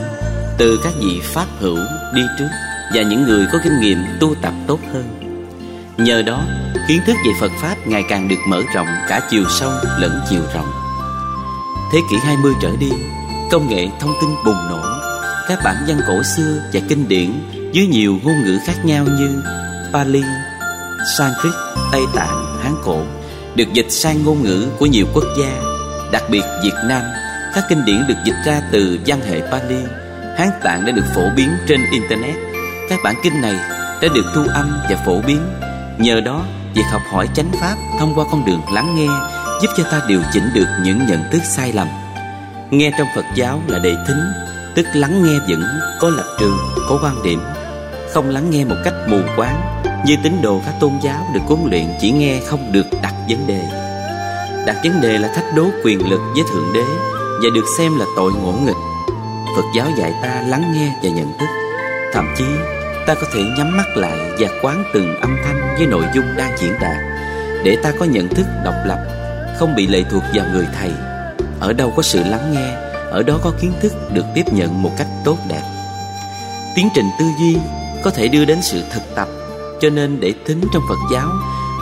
từ 0.57 0.79
các 0.83 0.93
vị 0.99 1.21
pháp 1.23 1.45
hữu 1.59 1.77
đi 2.15 2.21
trước 2.39 2.49
và 2.93 3.01
những 3.01 3.23
người 3.23 3.45
có 3.51 3.59
kinh 3.63 3.79
nghiệm 3.79 3.97
tu 4.19 4.35
tập 4.41 4.53
tốt 4.67 4.79
hơn. 4.93 5.22
Nhờ 5.97 6.21
đó, 6.21 6.43
kiến 6.87 7.01
thức 7.07 7.15
về 7.25 7.31
Phật 7.39 7.51
Pháp 7.61 7.75
ngày 7.87 8.03
càng 8.09 8.27
được 8.27 8.39
mở 8.47 8.61
rộng 8.73 8.87
cả 9.07 9.21
chiều 9.29 9.43
sâu 9.59 9.71
lẫn 9.99 10.21
chiều 10.29 10.41
rộng. 10.53 10.71
Thế 11.91 11.99
kỷ 12.09 12.15
20 12.17 12.53
trở 12.61 12.69
đi, 12.79 12.89
công 13.51 13.69
nghệ 13.69 13.87
thông 13.99 14.13
tin 14.21 14.29
bùng 14.45 14.69
nổ, 14.69 14.81
các 15.47 15.59
bản 15.63 15.75
văn 15.87 15.99
cổ 16.07 16.23
xưa 16.37 16.61
và 16.73 16.79
kinh 16.89 17.07
điển 17.07 17.31
dưới 17.71 17.87
nhiều 17.87 18.17
ngôn 18.23 18.43
ngữ 18.43 18.59
khác 18.65 18.85
nhau 18.85 19.05
như 19.05 19.43
Pali, 19.93 20.23
Sanskrit, 21.17 21.53
Tây 21.91 22.01
Tạng, 22.15 22.59
Hán 22.63 22.75
cổ 22.83 23.01
được 23.55 23.73
dịch 23.73 23.91
sang 23.91 24.23
ngôn 24.23 24.43
ngữ 24.43 24.67
của 24.79 24.85
nhiều 24.85 25.05
quốc 25.13 25.25
gia, 25.39 25.61
đặc 26.11 26.23
biệt 26.29 26.43
Việt 26.63 26.75
Nam. 26.85 27.01
Các 27.55 27.63
kinh 27.69 27.85
điển 27.85 28.07
được 28.07 28.17
dịch 28.25 28.37
ra 28.45 28.61
từ 28.71 28.99
văn 29.05 29.19
hệ 29.21 29.41
Pali 29.51 29.83
Hán 30.37 30.49
Tạng 30.63 30.85
đã 30.85 30.91
được 30.91 31.05
phổ 31.15 31.29
biến 31.35 31.49
trên 31.67 31.79
Internet. 31.91 32.35
Các 32.89 32.99
bản 33.03 33.15
kinh 33.23 33.41
này 33.41 33.55
đã 34.01 34.07
được 34.15 34.25
thu 34.35 34.43
âm 34.53 34.77
và 34.89 35.03
phổ 35.05 35.21
biến 35.21 35.39
Nhờ 35.97 36.21
đó, 36.21 36.45
việc 36.75 36.85
học 36.91 37.01
hỏi 37.11 37.27
chánh 37.35 37.51
pháp 37.61 37.75
thông 37.99 38.13
qua 38.15 38.25
con 38.31 38.45
đường 38.45 38.61
lắng 38.73 38.95
nghe 38.95 39.07
Giúp 39.61 39.69
cho 39.77 39.83
ta 39.91 40.01
điều 40.07 40.21
chỉnh 40.33 40.49
được 40.53 40.67
những 40.83 40.99
nhận 41.07 41.23
thức 41.31 41.41
sai 41.43 41.73
lầm. 41.73 41.87
Nghe 42.69 42.91
trong 42.97 43.07
Phật 43.15 43.25
giáo 43.35 43.61
là 43.67 43.79
để 43.83 43.95
thính 44.07 44.23
Tức 44.75 44.85
lắng 44.93 45.23
nghe 45.23 45.39
vững, 45.49 45.63
có 45.99 46.09
lập 46.09 46.35
trường, 46.39 46.57
có 46.89 46.99
quan 47.03 47.23
điểm. 47.23 47.39
Không 48.13 48.29
lắng 48.29 48.49
nghe 48.49 48.65
một 48.65 48.75
cách 48.83 48.93
mù 49.07 49.17
quáng 49.35 49.81
Như 50.05 50.15
tín 50.23 50.41
đồ 50.41 50.61
các 50.65 50.73
tôn 50.79 50.91
giáo 51.01 51.27
được 51.33 51.39
huấn 51.47 51.59
luyện 51.69 51.85
chỉ 52.01 52.11
nghe 52.11 52.39
không 52.47 52.71
được 52.71 52.85
đặt 53.01 53.13
vấn 53.29 53.47
đề. 53.47 53.61
Đặt 54.65 54.75
vấn 54.83 55.01
đề 55.01 55.17
là 55.17 55.27
thách 55.35 55.55
đố 55.55 55.69
quyền 55.83 56.09
lực 56.09 56.21
với 56.35 56.43
Thượng 56.51 56.73
Đế 56.73 56.85
và 57.43 57.49
được 57.55 57.65
xem 57.77 57.99
là 57.99 58.05
tội 58.15 58.31
ngỗ 58.33 58.51
nghịch. 58.51 58.75
Phật 59.55 59.65
giáo 59.75 59.87
dạy 59.97 60.13
ta 60.21 60.41
lắng 60.47 60.73
nghe 60.75 60.93
và 61.03 61.09
nhận 61.09 61.37
thức, 61.37 61.47
thậm 62.13 62.25
chí 62.37 62.45
ta 63.07 63.15
có 63.15 63.27
thể 63.33 63.43
nhắm 63.57 63.77
mắt 63.77 63.97
lại 63.97 64.17
và 64.39 64.47
quán 64.61 64.83
từng 64.93 65.15
âm 65.21 65.37
thanh 65.45 65.75
với 65.77 65.87
nội 65.87 66.03
dung 66.15 66.25
đang 66.37 66.57
diễn 66.57 66.73
đạt 66.81 66.97
để 67.63 67.77
ta 67.83 67.91
có 67.99 68.05
nhận 68.05 68.27
thức 68.27 68.45
độc 68.65 68.75
lập, 68.85 68.99
không 69.59 69.75
bị 69.75 69.87
lệ 69.87 70.03
thuộc 70.11 70.23
vào 70.33 70.45
người 70.53 70.67
thầy. 70.79 70.91
Ở 71.59 71.73
đâu 71.73 71.93
có 71.95 72.01
sự 72.01 72.23
lắng 72.23 72.53
nghe, 72.53 72.73
ở 73.11 73.23
đó 73.23 73.39
có 73.43 73.51
kiến 73.61 73.73
thức 73.81 73.93
được 74.13 74.25
tiếp 74.35 74.53
nhận 74.53 74.81
một 74.81 74.91
cách 74.97 75.07
tốt 75.25 75.37
đẹp. 75.49 75.61
Tiến 76.75 76.89
trình 76.95 77.05
tư 77.19 77.25
duy 77.39 77.57
có 78.03 78.09
thể 78.09 78.27
đưa 78.27 78.45
đến 78.45 78.57
sự 78.61 78.83
thực 78.93 79.15
tập, 79.15 79.27
cho 79.81 79.89
nên 79.89 80.19
để 80.19 80.33
tính 80.47 80.61
trong 80.73 80.83
Phật 80.89 80.99
giáo 81.13 81.27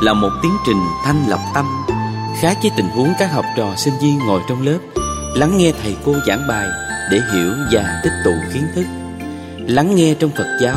là 0.01 0.13
một 0.13 0.29
tiến 0.43 0.51
trình 0.67 0.81
thanh 1.05 1.23
lọc 1.27 1.39
tâm, 1.53 1.65
khác 2.41 2.57
với 2.61 2.71
tình 2.77 2.89
huống 2.89 3.13
các 3.19 3.31
học 3.31 3.45
trò 3.57 3.73
sinh 3.77 3.93
viên 4.01 4.19
ngồi 4.19 4.41
trong 4.49 4.65
lớp 4.65 4.79
lắng 5.35 5.57
nghe 5.57 5.71
thầy 5.83 5.95
cô 6.05 6.15
giảng 6.27 6.47
bài 6.47 6.67
để 7.11 7.19
hiểu 7.33 7.51
và 7.71 8.01
tích 8.03 8.13
tụ 8.25 8.31
kiến 8.53 8.63
thức. 8.75 8.85
Lắng 9.57 9.95
nghe 9.95 10.13
trong 10.19 10.31
Phật 10.31 10.57
giáo 10.61 10.75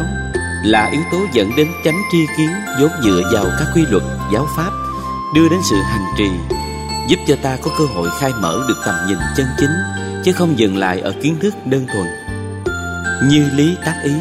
là 0.64 0.88
yếu 0.92 1.02
tố 1.12 1.18
dẫn 1.32 1.56
đến 1.56 1.68
chánh 1.84 2.02
tri 2.12 2.18
kiến 2.36 2.50
vốn 2.80 2.90
dựa 3.04 3.22
vào 3.32 3.44
các 3.58 3.68
quy 3.74 3.82
luật, 3.90 4.02
giáo 4.32 4.46
pháp, 4.56 4.70
đưa 5.34 5.48
đến 5.48 5.60
sự 5.70 5.76
hành 5.76 6.04
trì, 6.18 6.30
giúp 7.08 7.16
cho 7.26 7.36
ta 7.42 7.56
có 7.62 7.70
cơ 7.78 7.84
hội 7.84 8.08
khai 8.20 8.32
mở 8.40 8.64
được 8.68 8.76
tầm 8.86 8.94
nhìn 9.08 9.18
chân 9.36 9.46
chính, 9.58 9.70
chứ 10.24 10.32
không 10.32 10.58
dừng 10.58 10.76
lại 10.76 11.00
ở 11.00 11.12
kiến 11.22 11.36
thức 11.42 11.54
đơn 11.64 11.86
thuần. 11.86 12.06
Như 13.28 13.48
lý 13.54 13.76
tác 13.84 13.94
ý 14.04 14.12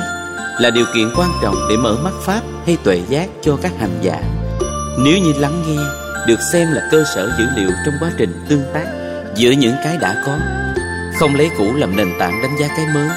là 0.60 0.70
điều 0.70 0.86
kiện 0.96 1.10
quan 1.16 1.30
trọng 1.42 1.56
để 1.70 1.78
mở 1.78 1.98
mắt 2.04 2.14
pháp 2.22 2.42
hay 2.66 2.78
tuệ 2.84 3.02
giác 3.10 3.30
cho 3.42 3.58
các 3.62 3.72
hành 3.80 4.00
giả. 4.02 4.22
Nếu 5.00 5.18
như 5.18 5.34
lắng 5.34 5.64
nghe, 5.68 5.82
được 6.28 6.40
xem 6.52 6.72
là 6.72 6.88
cơ 6.92 7.04
sở 7.16 7.32
dữ 7.38 7.46
liệu 7.56 7.70
trong 7.86 7.94
quá 8.00 8.12
trình 8.18 8.46
tương 8.50 8.64
tác 8.74 8.86
giữa 9.36 9.52
những 9.52 9.76
cái 9.84 9.98
đã 9.98 10.24
có, 10.26 10.38
không 11.20 11.36
lấy 11.36 11.50
cũ 11.58 11.74
làm 11.76 11.96
nền 11.96 12.08
tảng 12.20 12.42
đánh 12.42 12.58
giá 12.60 12.68
cái 12.68 12.86
mới, 12.94 13.10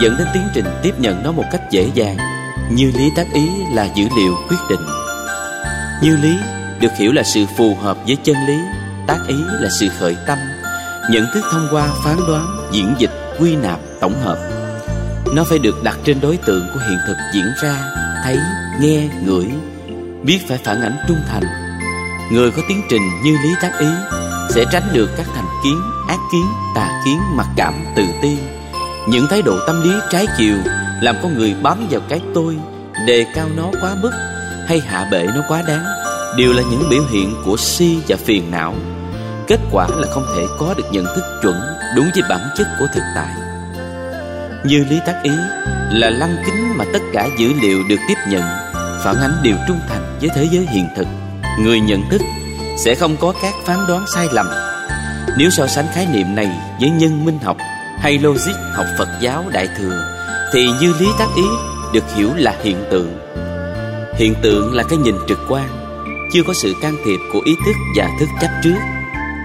dẫn 0.00 0.16
đến 0.18 0.26
tiến 0.34 0.42
trình 0.54 0.66
tiếp 0.82 0.94
nhận 0.98 1.22
nó 1.22 1.32
một 1.32 1.44
cách 1.52 1.60
dễ 1.70 1.90
dàng 1.94 2.35
như 2.70 2.92
lý 2.94 3.10
tác 3.16 3.26
ý 3.32 3.48
là 3.72 3.84
dữ 3.94 4.08
liệu 4.16 4.34
quyết 4.48 4.56
định. 4.70 4.80
Như 6.02 6.16
lý 6.16 6.36
được 6.80 6.92
hiểu 6.98 7.12
là 7.12 7.22
sự 7.22 7.46
phù 7.56 7.74
hợp 7.74 7.98
với 8.06 8.16
chân 8.24 8.36
lý, 8.46 8.58
tác 9.06 9.18
ý 9.28 9.34
là 9.60 9.68
sự 9.80 9.88
khởi 9.98 10.16
tâm. 10.26 10.38
Nhận 11.10 11.26
thức 11.34 11.44
thông 11.52 11.68
qua 11.70 11.88
phán 12.04 12.16
đoán, 12.28 12.68
diễn 12.72 12.94
dịch, 12.98 13.10
quy 13.40 13.56
nạp, 13.56 13.80
tổng 14.00 14.14
hợp. 14.24 14.38
Nó 15.34 15.44
phải 15.44 15.58
được 15.58 15.82
đặt 15.82 15.98
trên 16.04 16.20
đối 16.20 16.36
tượng 16.36 16.66
của 16.74 16.80
hiện 16.88 16.98
thực 17.06 17.16
diễn 17.34 17.46
ra, 17.62 17.76
thấy, 18.24 18.38
nghe, 18.80 19.08
ngửi. 19.22 19.46
Biết 20.22 20.38
phải 20.48 20.58
phản 20.64 20.82
ảnh 20.82 20.96
trung 21.08 21.20
thành. 21.28 21.44
Người 22.32 22.50
có 22.50 22.62
tiến 22.68 22.82
trình 22.90 23.02
như 23.24 23.36
lý 23.42 23.50
tác 23.62 23.78
ý 23.78 23.88
sẽ 24.50 24.64
tránh 24.72 24.88
được 24.92 25.10
các 25.16 25.26
thành 25.34 25.48
kiến, 25.64 25.80
ác 26.08 26.18
kiến, 26.32 26.46
tà 26.74 27.02
kiến, 27.04 27.18
mặc 27.36 27.46
cảm, 27.56 27.74
tự 27.96 28.04
ti 28.22 28.38
những 29.08 29.26
thái 29.30 29.42
độ 29.42 29.58
tâm 29.66 29.82
lý 29.82 29.90
trái 30.10 30.26
chiều 30.38 30.56
làm 31.00 31.16
con 31.22 31.34
người 31.34 31.54
bám 31.62 31.86
vào 31.90 32.00
cái 32.08 32.20
tôi, 32.34 32.56
đề 33.06 33.26
cao 33.34 33.48
nó 33.56 33.70
quá 33.82 33.94
mức 34.02 34.10
hay 34.68 34.80
hạ 34.80 35.08
bệ 35.10 35.26
nó 35.34 35.42
quá 35.48 35.62
đáng 35.68 35.84
đều 36.36 36.52
là 36.52 36.62
những 36.70 36.88
biểu 36.90 37.02
hiện 37.10 37.34
của 37.44 37.56
si 37.56 37.98
và 38.08 38.16
phiền 38.16 38.50
não. 38.50 38.74
Kết 39.46 39.60
quả 39.72 39.88
là 39.96 40.08
không 40.10 40.26
thể 40.36 40.42
có 40.58 40.74
được 40.76 40.84
nhận 40.90 41.04
thức 41.04 41.24
chuẩn 41.42 41.60
đúng 41.96 42.10
với 42.14 42.22
bản 42.28 42.40
chất 42.56 42.66
của 42.78 42.86
thực 42.94 43.02
tại. 43.14 43.34
Như 44.64 44.84
lý 44.90 44.98
tác 45.06 45.20
ý 45.22 45.32
là 45.92 46.10
lăng 46.10 46.36
kính 46.46 46.78
mà 46.78 46.84
tất 46.92 47.02
cả 47.12 47.28
dữ 47.38 47.52
liệu 47.62 47.82
được 47.88 48.00
tiếp 48.08 48.18
nhận, 48.28 48.42
phản 49.04 49.16
ánh 49.16 49.42
điều 49.42 49.56
trung 49.68 49.80
thành 49.88 50.18
với 50.20 50.30
thế 50.34 50.48
giới 50.52 50.66
hiện 50.70 50.88
thực. 50.96 51.06
Người 51.60 51.80
nhận 51.80 52.10
thức 52.10 52.20
sẽ 52.84 52.94
không 52.94 53.16
có 53.20 53.32
các 53.42 53.54
phán 53.64 53.78
đoán 53.88 54.04
sai 54.14 54.26
lầm. 54.32 54.46
Nếu 55.38 55.50
so 55.50 55.66
sánh 55.66 55.86
khái 55.94 56.06
niệm 56.06 56.34
này 56.34 56.50
với 56.80 56.90
nhân 56.90 57.24
minh 57.24 57.38
học 57.44 57.56
hay 57.98 58.18
logic 58.18 58.56
học 58.74 58.86
Phật 58.98 59.08
giáo 59.20 59.44
Đại 59.52 59.68
thừa 59.78 60.16
thì 60.52 60.66
như 60.80 60.94
lý 61.00 61.06
tác 61.18 61.28
ý 61.36 61.44
được 61.92 62.04
hiểu 62.14 62.30
là 62.36 62.54
hiện 62.62 62.84
tượng. 62.90 63.18
Hiện 64.14 64.34
tượng 64.42 64.74
là 64.74 64.82
cái 64.82 64.98
nhìn 64.98 65.16
trực 65.28 65.38
quan, 65.48 65.68
chưa 66.32 66.42
có 66.46 66.54
sự 66.54 66.74
can 66.82 66.96
thiệp 67.04 67.18
của 67.32 67.40
ý 67.44 67.54
thức 67.66 67.76
và 67.96 68.08
thức 68.20 68.28
chấp 68.40 68.50
trước. 68.64 68.76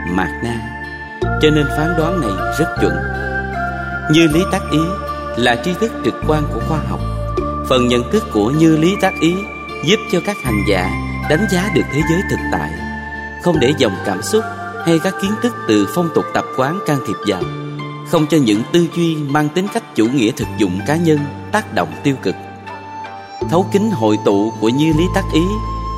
Mạt 0.10 0.30
na, 0.44 0.60
cho 1.42 1.50
nên 1.50 1.66
phán 1.78 1.94
đoán 1.98 2.22
này 2.22 2.54
rất 2.60 2.76
chuẩn. 2.82 2.94
Như 4.12 4.28
lý 4.34 4.44
tác 4.52 4.62
ý 4.72 4.80
là 5.38 5.56
tri 5.66 5.74
thức 5.74 5.92
trực 6.06 6.14
quan 6.28 6.44
của 6.54 6.60
khoa 6.68 6.80
học. 6.90 7.00
Phần 7.70 7.88
nhận 7.88 8.12
thức 8.12 8.24
của 8.34 8.50
như 8.50 8.78
lý 8.78 8.96
tác 9.02 9.14
ý 9.20 9.36
giúp 9.86 9.98
cho 10.12 10.20
các 10.26 10.38
hành 10.44 10.64
giả 10.70 10.92
đánh 11.30 11.46
giá 11.52 11.70
được 11.76 11.86
thế 11.94 12.02
giới 12.10 12.22
thực 12.30 12.40
tại, 12.52 12.72
không 13.44 13.60
để 13.60 13.74
dòng 13.78 13.96
cảm 14.06 14.22
xúc 14.22 14.44
hay 14.86 15.00
các 15.00 15.16
kiến 15.22 15.32
thức 15.42 15.54
từ 15.68 15.88
phong 15.96 16.10
tục 16.16 16.26
tập 16.34 16.46
quán 16.58 16.80
can 16.88 16.98
thiệp 17.08 17.16
vào 17.28 17.42
không 18.12 18.28
cho 18.28 18.38
những 18.38 18.62
tư 18.74 18.88
duy 18.96 19.16
mang 19.16 19.50
tính 19.50 19.68
cách 19.74 19.96
chủ 19.96 20.06
nghĩa 20.06 20.32
thực 20.32 20.48
dụng 20.58 20.80
cá 20.88 20.96
nhân 20.96 21.20
tác 21.52 21.74
động 21.74 21.94
tiêu 22.04 22.16
cực. 22.22 22.36
Thấu 23.50 23.66
kính 23.72 23.92
hội 23.92 24.18
tụ 24.26 24.54
của 24.60 24.70
như 24.70 24.94
lý 24.98 25.04
tác 25.16 25.24
ý 25.34 25.42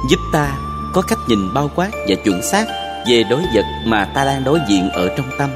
giúp 0.09 0.19
ta 0.33 0.57
có 0.93 1.01
cách 1.01 1.19
nhìn 1.27 1.53
bao 1.53 1.69
quát 1.75 1.89
và 2.09 2.15
chuẩn 2.23 2.41
xác 2.51 2.65
về 3.07 3.23
đối 3.29 3.41
vật 3.55 3.65
mà 3.85 4.05
ta 4.05 4.25
đang 4.25 4.43
đối 4.43 4.59
diện 4.69 4.89
ở 4.89 5.09
trong 5.17 5.29
tâm, 5.39 5.49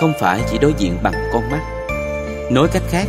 không 0.00 0.12
phải 0.20 0.40
chỉ 0.50 0.58
đối 0.58 0.74
diện 0.78 0.98
bằng 1.02 1.14
con 1.32 1.50
mắt. 1.50 1.60
Nói 2.50 2.68
cách 2.72 2.82
khác, 2.90 3.06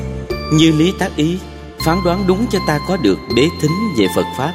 như 0.54 0.72
lý 0.72 0.94
tác 1.00 1.16
ý 1.16 1.38
phán 1.86 1.98
đoán 2.06 2.24
đúng 2.28 2.46
cho 2.52 2.60
ta 2.68 2.80
có 2.88 2.98
được 2.98 3.20
đế 3.36 3.48
thính 3.62 3.72
về 3.98 4.08
phật 4.16 4.26
pháp 4.38 4.54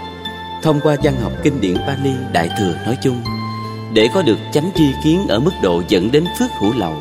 thông 0.63 0.81
qua 0.81 0.97
văn 1.03 1.15
học 1.23 1.33
kinh 1.43 1.61
điển 1.61 1.77
Pali 1.87 2.15
Đại 2.33 2.49
thừa 2.59 2.75
nói 2.87 2.97
chung, 3.03 3.23
để 3.93 4.09
có 4.15 4.23
được 4.23 4.39
chánh 4.53 4.71
tri 4.75 4.85
kiến 5.05 5.27
ở 5.29 5.41
mức 5.41 5.53
độ 5.63 5.83
dẫn 5.89 6.13
đến 6.13 6.25
phước 6.39 6.51
hữu 6.61 6.73
lậu. 6.77 6.95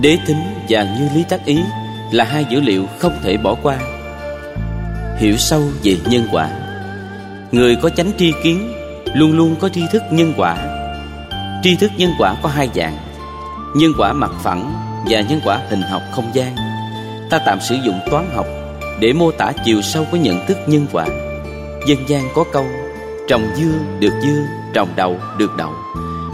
Đế 0.00 0.18
thính 0.26 0.42
và 0.68 0.82
như 0.98 1.08
lý 1.14 1.24
tác 1.28 1.44
ý 1.44 1.58
là 2.12 2.24
hai 2.24 2.44
dữ 2.50 2.60
liệu 2.60 2.86
không 2.98 3.12
thể 3.22 3.36
bỏ 3.36 3.54
qua. 3.62 3.78
Hiểu 5.18 5.36
sâu 5.36 5.62
về 5.82 5.96
nhân 6.06 6.28
quả 6.32 6.50
Người 7.52 7.76
có 7.76 7.90
chánh 7.90 8.12
tri 8.18 8.32
kiến 8.42 8.72
luôn 9.14 9.32
luôn 9.36 9.56
có 9.60 9.68
tri 9.68 9.82
thức 9.92 10.02
nhân 10.10 10.32
quả. 10.36 10.56
Tri 11.62 11.76
thức 11.76 11.90
nhân 11.96 12.10
quả 12.18 12.36
có 12.42 12.48
hai 12.48 12.68
dạng, 12.74 12.96
nhân 13.76 13.92
quả 13.98 14.12
mặt 14.12 14.30
phẳng 14.42 14.72
và 15.10 15.20
nhân 15.20 15.40
quả 15.44 15.60
hình 15.70 15.82
học 15.82 16.02
không 16.12 16.30
gian. 16.34 16.56
Ta 17.30 17.38
tạm 17.46 17.60
sử 17.60 17.74
dụng 17.74 18.00
toán 18.10 18.30
học 18.34 18.46
để 19.00 19.12
mô 19.12 19.30
tả 19.30 19.52
chiều 19.64 19.82
sâu 19.82 20.06
của 20.10 20.16
nhận 20.16 20.46
thức 20.46 20.58
nhân 20.66 20.86
quả. 20.92 21.06
Dân 21.86 22.08
gian 22.08 22.28
có 22.34 22.44
câu 22.52 22.66
trồng 23.28 23.42
dưa 23.56 23.78
được 24.00 24.12
dưa, 24.22 24.42
trồng 24.74 24.88
đậu 24.96 25.16
được 25.38 25.56
đậu. 25.56 25.72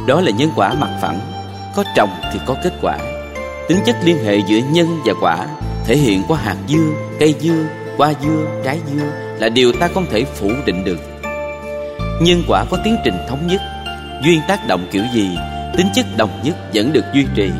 Đó 0.07 0.21
là 0.21 0.31
nhân 0.31 0.51
quả 0.57 0.75
mặt 0.75 0.91
phẳng, 1.03 1.21
có 1.77 1.85
trồng 1.97 2.11
thì 2.33 2.41
có 2.47 2.57
kết 2.63 2.73
quả. 2.83 2.99
Tính 3.71 3.81
chất 3.87 3.97
liên 4.05 4.25
hệ 4.25 4.39
giữa 4.39 4.59
nhân 4.71 5.01
và 5.05 5.13
quả 5.21 5.47
thể 5.85 5.97
hiện 5.97 6.23
qua 6.29 6.39
hạt 6.39 6.57
dưa, 6.69 6.91
cây 7.21 7.35
dưa, 7.41 7.65
hoa 7.99 8.13
dưa, 8.23 8.47
trái 8.65 8.79
dưa 8.93 9.05
là 9.39 9.49
điều 9.49 9.73
ta 9.73 9.89
không 9.95 10.07
thể 10.11 10.25
phủ 10.25 10.51
định 10.67 10.85
được. 10.85 10.99
Nhân 12.23 12.43
quả 12.49 12.65
có 12.71 12.79
tiến 12.85 12.97
trình 13.05 13.15
thống 13.29 13.47
nhất, 13.47 13.61
duyên 14.25 14.41
tác 14.49 14.67
động 14.69 14.89
kiểu 14.93 15.03
gì, 15.15 15.31
tính 15.77 15.87
chất 15.95 16.07
đồng 16.17 16.31
nhất 16.45 16.57
vẫn 16.75 16.93
được 16.93 17.05
duy 17.15 17.27
trì. 17.37 17.51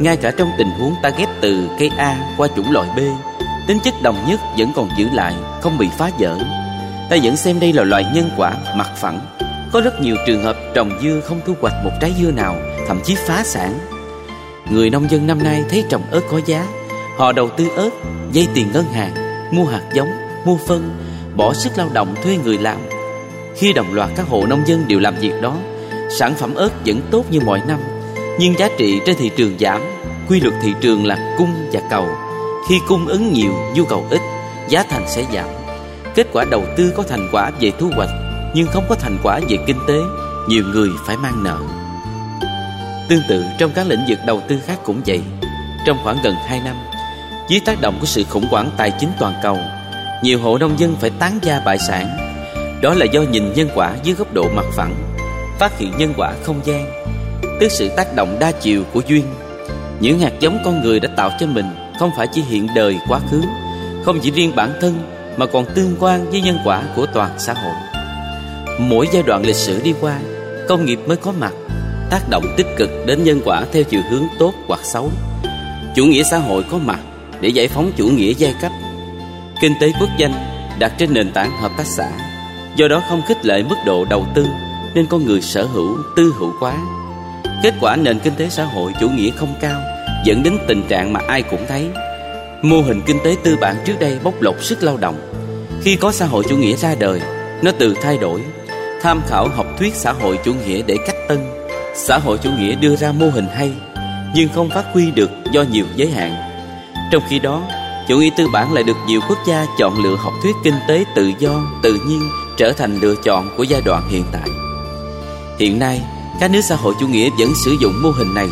Ngay 0.00 0.16
cả 0.16 0.32
trong 0.38 0.48
tình 0.58 0.70
huống 0.70 0.94
ta 1.02 1.10
ghép 1.18 1.28
từ 1.40 1.68
cây 1.78 1.90
A 1.96 2.34
qua 2.36 2.48
chủng 2.56 2.72
loại 2.72 2.88
B, 2.96 2.98
tính 3.68 3.78
chất 3.84 3.94
đồng 4.02 4.16
nhất 4.28 4.40
vẫn 4.58 4.72
còn 4.76 4.88
giữ 4.98 5.08
lại, 5.12 5.34
không 5.62 5.78
bị 5.78 5.88
phá 5.98 6.10
vỡ. 6.18 6.38
Ta 7.10 7.16
vẫn 7.22 7.36
xem 7.36 7.60
đây 7.60 7.72
là 7.72 7.84
loại 7.84 8.04
nhân 8.14 8.30
quả 8.36 8.52
mặt 8.76 8.88
phẳng. 8.96 9.20
Có 9.72 9.80
rất 9.80 10.00
nhiều 10.00 10.16
trường 10.26 10.42
hợp 10.42 10.56
trồng 10.74 10.90
dưa 11.02 11.20
không 11.24 11.40
thu 11.46 11.54
hoạch 11.60 11.84
một 11.84 11.92
trái 12.00 12.12
dưa 12.20 12.30
nào, 12.30 12.56
thậm 12.88 13.00
chí 13.04 13.14
phá 13.14 13.42
sản 13.44 13.78
Người 14.70 14.90
nông 14.90 15.10
dân 15.10 15.26
năm 15.26 15.42
nay 15.42 15.64
thấy 15.68 15.84
trồng 15.88 16.02
ớt 16.10 16.20
có 16.30 16.40
giá. 16.46 16.66
Họ 17.16 17.32
đầu 17.32 17.48
tư 17.48 17.68
ớt, 17.76 17.90
dây 18.32 18.48
tiền 18.54 18.66
ngân 18.72 18.84
hàng 18.84 19.14
Mua 19.50 19.64
hạt 19.64 19.82
giống, 19.94 20.08
mua 20.44 20.56
phân 20.56 20.90
Bỏ 21.36 21.52
sức 21.52 21.72
lao 21.76 21.88
động 21.92 22.14
thuê 22.22 22.38
người 22.44 22.58
làm. 22.58 22.76
Khi 23.56 23.72
đồng 23.72 23.94
loạt 23.94 24.10
các 24.16 24.26
hộ 24.28 24.46
nông 24.46 24.66
dân 24.66 24.84
đều 24.88 25.00
làm 25.00 25.14
việc 25.20 25.32
đó 25.42 25.56
Sản 26.18 26.34
phẩm 26.34 26.54
ớt 26.54 26.70
vẫn 26.86 27.00
tốt 27.10 27.24
như 27.30 27.40
mọi 27.40 27.62
năm 27.68 27.80
Nhưng 28.38 28.58
giá 28.58 28.68
trị 28.78 29.00
trên 29.06 29.16
thị 29.16 29.30
trường 29.36 29.58
giảm 29.58 29.80
Quy 30.28 30.40
luật 30.40 30.54
thị 30.62 30.74
trường 30.80 31.06
là 31.06 31.34
cung 31.38 31.54
và 31.72 31.80
cầu. 31.90 32.08
Khi 32.68 32.74
cung 32.88 33.06
ứng 33.06 33.32
nhiều, 33.32 33.52
nhu 33.74 33.84
cầu 33.84 34.06
ít 34.10 34.20
Giá 34.68 34.82
thành 34.90 35.04
sẽ 35.08 35.24
giảm. 35.34 35.48
Kết 36.14 36.26
quả 36.32 36.44
đầu 36.50 36.64
tư 36.76 36.92
có 36.96 37.02
thành 37.02 37.28
quả 37.32 37.50
về 37.60 37.72
thu 37.78 37.90
hoạch 37.96 38.10
Nhưng 38.54 38.66
không 38.66 38.84
có 38.88 38.94
thành 38.94 39.18
quả 39.22 39.40
về 39.48 39.56
kinh 39.66 39.78
tế 39.88 39.98
Nhiều 40.48 40.64
người 40.72 40.88
phải 41.06 41.16
mang 41.16 41.44
nợ. 41.44 41.75
Tương 43.08 43.22
tự, 43.28 43.44
trong 43.58 43.70
các 43.74 43.86
lĩnh 43.86 44.04
vực 44.08 44.18
đầu 44.26 44.40
tư 44.48 44.58
khác 44.66 44.78
cũng 44.84 45.00
vậy. 45.06 45.20
Trong 45.86 45.96
khoảng 46.04 46.16
gần 46.24 46.34
2 46.46 46.60
năm, 46.60 46.76
Dưới 47.48 47.60
tác 47.60 47.80
động 47.80 47.96
của 48.00 48.06
sự 48.06 48.24
khủng 48.24 48.46
hoảng 48.50 48.70
tài 48.76 48.92
chính 49.00 49.10
toàn 49.18 49.34
cầu, 49.42 49.58
Nhiều 50.22 50.38
hộ 50.38 50.58
nông 50.58 50.78
dân 50.78 50.96
phải 51.00 51.10
tán 51.10 51.38
gia 51.42 51.60
bại 51.60 51.78
sản. 51.78 52.16
Đó 52.82 52.94
là 52.94 53.06
do 53.12 53.22
nhìn 53.22 53.52
nhân 53.52 53.68
quả 53.74 53.96
dưới 54.02 54.14
góc 54.14 54.34
độ 54.34 54.48
mặt 54.54 54.64
phẳng, 54.76 54.94
Phát 55.58 55.78
hiện 55.78 55.92
nhân 55.98 56.14
quả 56.16 56.34
không 56.42 56.60
gian. 56.64 57.06
Tức 57.60 57.68
sự 57.70 57.88
tác 57.96 58.14
động 58.14 58.36
đa 58.40 58.52
chiều 58.52 58.82
của 58.92 59.02
duyên. 59.08 59.24
Những 60.00 60.18
hạt 60.18 60.32
giống 60.40 60.58
con 60.64 60.82
người 60.82 61.00
đã 61.00 61.08
tạo 61.16 61.30
cho 61.40 61.46
mình 61.46 61.66
Không 61.98 62.10
phải 62.16 62.26
chỉ 62.26 62.42
hiện 62.42 62.66
đời 62.74 62.98
quá 63.08 63.20
khứ, 63.30 63.42
Không 64.04 64.18
chỉ 64.22 64.30
riêng 64.30 64.52
bản 64.56 64.72
thân 64.80 64.94
Mà 65.36 65.46
còn 65.46 65.64
tương 65.74 65.96
quan 66.00 66.30
với 66.30 66.40
nhân 66.40 66.58
quả 66.64 66.82
của 66.96 67.06
toàn 67.06 67.30
xã 67.38 67.52
hội. 67.52 67.74
Mỗi 68.80 69.08
giai 69.12 69.22
đoạn 69.22 69.46
lịch 69.46 69.56
sử 69.56 69.80
đi 69.82 69.94
qua, 70.00 70.18
Công 70.68 70.84
nghiệp 70.84 70.98
mới 71.06 71.16
có 71.16 71.32
mặt 71.32 71.52
tác 72.10 72.28
động 72.30 72.44
tích 72.56 72.66
cực 72.76 72.90
đến 73.06 73.24
nhân 73.24 73.40
quả 73.44 73.64
theo 73.72 73.82
chiều 73.82 74.00
hướng 74.10 74.24
tốt 74.38 74.54
hoặc 74.66 74.80
xấu. 74.84 75.10
Chủ 75.96 76.04
nghĩa 76.04 76.22
xã 76.22 76.38
hội 76.38 76.64
có 76.70 76.78
mặt 76.78 77.00
để 77.40 77.48
giải 77.48 77.68
phóng 77.68 77.92
chủ 77.96 78.06
nghĩa 78.08 78.32
giai 78.38 78.54
cấp. 78.60 78.72
Kinh 79.60 79.72
tế 79.80 79.92
quốc 80.00 80.08
danh 80.18 80.32
đặt 80.78 80.92
trên 80.98 81.14
nền 81.14 81.32
tảng 81.32 81.50
hợp 81.60 81.72
tác 81.78 81.86
xã. 81.86 82.10
Do 82.76 82.88
đó 82.88 83.02
không 83.08 83.22
khích 83.28 83.46
lệ 83.46 83.62
mức 83.62 83.76
độ 83.86 84.04
đầu 84.10 84.26
tư 84.34 84.46
Nên 84.94 85.06
con 85.06 85.24
người 85.24 85.42
sở 85.42 85.64
hữu, 85.64 85.98
tư 86.16 86.34
hữu 86.38 86.52
quá. 86.60 86.76
Kết 87.62 87.74
quả 87.80 87.96
nền 87.96 88.18
kinh 88.18 88.34
tế 88.34 88.48
xã 88.48 88.64
hội 88.64 88.92
chủ 89.00 89.08
nghĩa 89.08 89.30
không 89.30 89.54
cao 89.60 89.80
Dẫn 90.24 90.42
đến 90.42 90.58
tình 90.68 90.82
trạng 90.88 91.12
mà 91.12 91.20
ai 91.28 91.42
cũng 91.42 91.66
thấy. 91.68 91.88
Mô 92.62 92.80
hình 92.80 93.00
kinh 93.06 93.18
tế 93.24 93.36
tư 93.42 93.56
bản 93.60 93.76
trước 93.84 93.94
đây 94.00 94.18
bóc 94.22 94.34
lột 94.40 94.56
sức 94.60 94.82
lao 94.82 94.96
động. 94.96 95.16
Khi 95.82 95.96
có 95.96 96.12
xã 96.12 96.26
hội 96.26 96.44
chủ 96.48 96.56
nghĩa 96.56 96.76
ra 96.76 96.94
đời 96.98 97.20
Nó 97.62 97.70
tự 97.78 97.94
thay 98.02 98.18
đổi. 98.18 98.40
Tham 99.02 99.22
khảo 99.26 99.48
học 99.48 99.66
thuyết 99.78 99.94
xã 99.94 100.12
hội 100.12 100.38
chủ 100.44 100.54
nghĩa 100.54 100.82
để 100.86 100.96
cách 101.06 101.16
tân. 101.28 101.65
Xã 101.96 102.18
hội 102.18 102.38
chủ 102.42 102.50
nghĩa 102.50 102.74
đưa 102.74 102.96
ra 102.96 103.12
mô 103.12 103.28
hình 103.28 103.46
hay 103.54 103.72
Nhưng 104.34 104.48
không 104.48 104.70
phát 104.70 104.84
huy 104.92 105.10
được 105.10 105.30
do 105.52 105.62
nhiều 105.62 105.86
giới 105.96 106.10
hạn 106.10 106.34
Trong 107.12 107.22
khi 107.28 107.38
đó 107.38 107.62
Chủ 108.08 108.18
nghĩa 108.18 108.30
tư 108.36 108.48
bản 108.48 108.72
lại 108.72 108.84
được 108.84 108.96
nhiều 109.06 109.20
quốc 109.28 109.38
gia 109.46 109.66
chọn 109.78 110.02
lựa 110.02 110.16
học 110.16 110.32
thuyết 110.42 110.56
kinh 110.64 110.74
tế 110.88 111.04
tự 111.14 111.32
do, 111.38 111.62
tự 111.82 111.98
nhiên 112.06 112.20
trở 112.56 112.72
thành 112.72 112.98
lựa 113.00 113.14
chọn 113.24 113.48
của 113.56 113.62
giai 113.62 113.80
đoạn 113.84 114.08
hiện 114.10 114.24
tại. 114.32 114.48
Hiện 115.58 115.78
nay, 115.78 116.02
các 116.40 116.50
nước 116.50 116.60
xã 116.60 116.76
hội 116.76 116.94
chủ 117.00 117.08
nghĩa 117.08 117.30
vẫn 117.38 117.48
sử 117.64 117.76
dụng 117.80 118.02
mô 118.02 118.10
hình 118.10 118.34
này, 118.34 118.48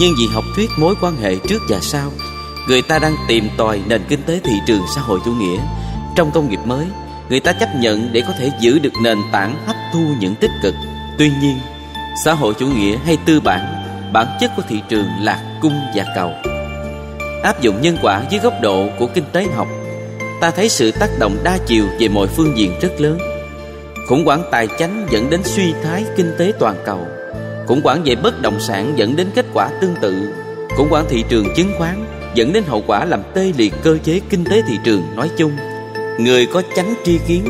nhưng 0.00 0.14
vì 0.18 0.26
học 0.34 0.44
thuyết 0.56 0.70
mối 0.78 0.94
quan 1.00 1.16
hệ 1.16 1.36
trước 1.36 1.62
và 1.68 1.80
sau, 1.80 2.10
người 2.68 2.82
ta 2.82 2.98
đang 2.98 3.16
tìm 3.28 3.48
tòi 3.56 3.80
nền 3.86 4.02
kinh 4.08 4.22
tế 4.22 4.40
thị 4.44 4.52
trường 4.66 4.82
xã 4.94 5.00
hội 5.00 5.20
chủ 5.24 5.32
nghĩa. 5.32 5.58
Trong 6.16 6.30
công 6.30 6.50
nghiệp 6.50 6.60
mới, 6.64 6.86
người 7.28 7.40
ta 7.40 7.52
chấp 7.52 7.68
nhận 7.74 8.12
để 8.12 8.20
có 8.20 8.32
thể 8.38 8.50
giữ 8.60 8.78
được 8.78 8.92
nền 9.02 9.18
tảng 9.32 9.56
hấp 9.66 9.76
thu 9.92 10.00
những 10.20 10.34
tích 10.34 10.50
cực. 10.62 10.74
Tuy 11.18 11.30
nhiên, 11.42 11.58
xã 12.16 12.32
hội 12.32 12.54
chủ 12.54 12.66
nghĩa 12.66 12.96
hay 12.96 13.18
tư 13.26 13.40
bản, 13.40 13.60
bản 14.12 14.26
chất 14.40 14.50
của 14.56 14.62
thị 14.68 14.80
trường 14.88 15.06
là 15.20 15.58
cung 15.60 15.80
và 15.94 16.04
cầu. 16.14 16.32
Áp 17.42 17.60
dụng 17.60 17.80
nhân 17.80 17.96
quả 18.02 18.22
dưới 18.30 18.40
góc 18.40 18.54
độ 18.62 18.88
của 18.98 19.06
kinh 19.06 19.24
tế 19.32 19.46
học, 19.56 19.68
ta 20.40 20.50
thấy 20.50 20.68
sự 20.68 20.90
tác 20.90 21.10
động 21.18 21.36
đa 21.44 21.58
chiều 21.66 21.84
về 22.00 22.08
mọi 22.08 22.26
phương 22.26 22.58
diện 22.58 22.72
rất 22.80 23.00
lớn. 23.00 23.18
Khủng 24.08 24.24
hoảng 24.24 24.42
tài 24.50 24.68
chánh 24.78 25.06
dẫn 25.10 25.30
đến 25.30 25.40
suy 25.44 25.72
thái 25.82 26.04
kinh 26.16 26.34
tế 26.38 26.52
toàn 26.58 26.76
cầu. 26.84 27.06
Khủng 27.66 27.80
hoảng 27.84 28.02
về 28.04 28.14
bất 28.14 28.42
động 28.42 28.60
sản 28.60 28.92
dẫn 28.96 29.16
đến 29.16 29.26
kết 29.34 29.46
quả 29.52 29.70
tương 29.80 29.94
tự. 30.00 30.34
Khủng 30.76 30.90
hoảng 30.90 31.04
thị 31.08 31.24
trường 31.28 31.46
chứng 31.56 31.72
khoán 31.78 32.04
dẫn 32.34 32.52
đến 32.52 32.64
hậu 32.66 32.82
quả 32.86 33.04
làm 33.04 33.22
tê 33.34 33.52
liệt 33.56 33.74
cơ 33.82 33.98
chế 34.04 34.20
kinh 34.30 34.44
tế 34.44 34.62
thị 34.68 34.78
trường 34.84 35.02
nói 35.16 35.30
chung. 35.36 35.52
Người 36.18 36.46
có 36.46 36.62
chánh 36.76 36.94
tri 37.04 37.18
kiến 37.28 37.44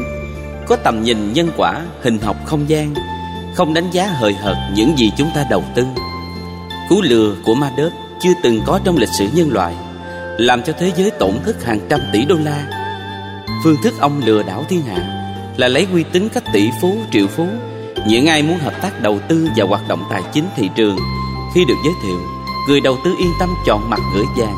Có 0.67 0.77
tầm 0.77 1.03
nhìn 1.03 1.33
nhân 1.33 1.51
quả, 1.57 1.83
hình 2.03 2.19
học 2.19 2.37
không 2.47 2.69
gian 2.69 2.95
không 3.55 3.75
đánh 3.75 3.91
giá 3.91 4.07
hời 4.07 4.35
hợt 4.35 4.57
những 4.75 4.99
gì 4.99 5.11
chúng 5.17 5.31
ta 5.35 5.45
đầu 5.51 5.65
tư. 5.75 5.85
Cú 6.89 7.03
lừa 7.03 7.35
của 7.45 7.55
ma 7.55 7.71
đớp 7.77 7.91
chưa 8.21 8.33
từng 8.43 8.61
có 8.67 8.81
trong 8.85 8.97
lịch 8.97 9.09
sử 9.19 9.29
nhân 9.35 9.53
loại, 9.53 9.75
Làm 10.39 10.63
cho 10.63 10.73
thế 10.79 10.93
giới 10.97 11.11
tổn 11.11 11.35
thất 11.45 11.65
hàng 11.65 11.81
trăm 11.89 12.01
tỷ 12.13 12.25
đô 12.25 12.35
la. 12.35 12.67
Phương 13.65 13.77
thức 13.83 13.95
ông 14.01 14.23
lừa 14.25 14.43
đảo 14.43 14.65
thiên 14.69 14.83
hạ 14.83 15.31
là 15.57 15.69
lấy 15.69 15.87
uy 15.93 16.05
tín 16.13 16.29
các 16.29 16.45
tỷ 16.53 16.71
phú, 16.81 16.97
triệu 17.13 17.27
phú, 17.27 17.47
những 18.07 18.27
ai 18.27 18.43
muốn 18.43 18.59
hợp 18.59 18.83
tác 18.83 19.03
đầu 19.03 19.19
tư 19.29 19.49
và 19.57 19.65
hoạt 19.65 19.89
động 19.89 20.05
tài 20.11 20.23
chính 20.33 20.45
thị 20.57 20.71
trường. 20.75 20.97
Khi 21.55 21.65
được 21.69 21.75
giới 21.85 21.95
thiệu, 22.03 22.19
người 22.69 22.81
đầu 22.81 22.99
tư 23.05 23.15
yên 23.19 23.31
tâm 23.41 23.55
chọn 23.67 23.91
mặt 23.91 24.01
gửi 24.15 24.25
vàng. 24.37 24.57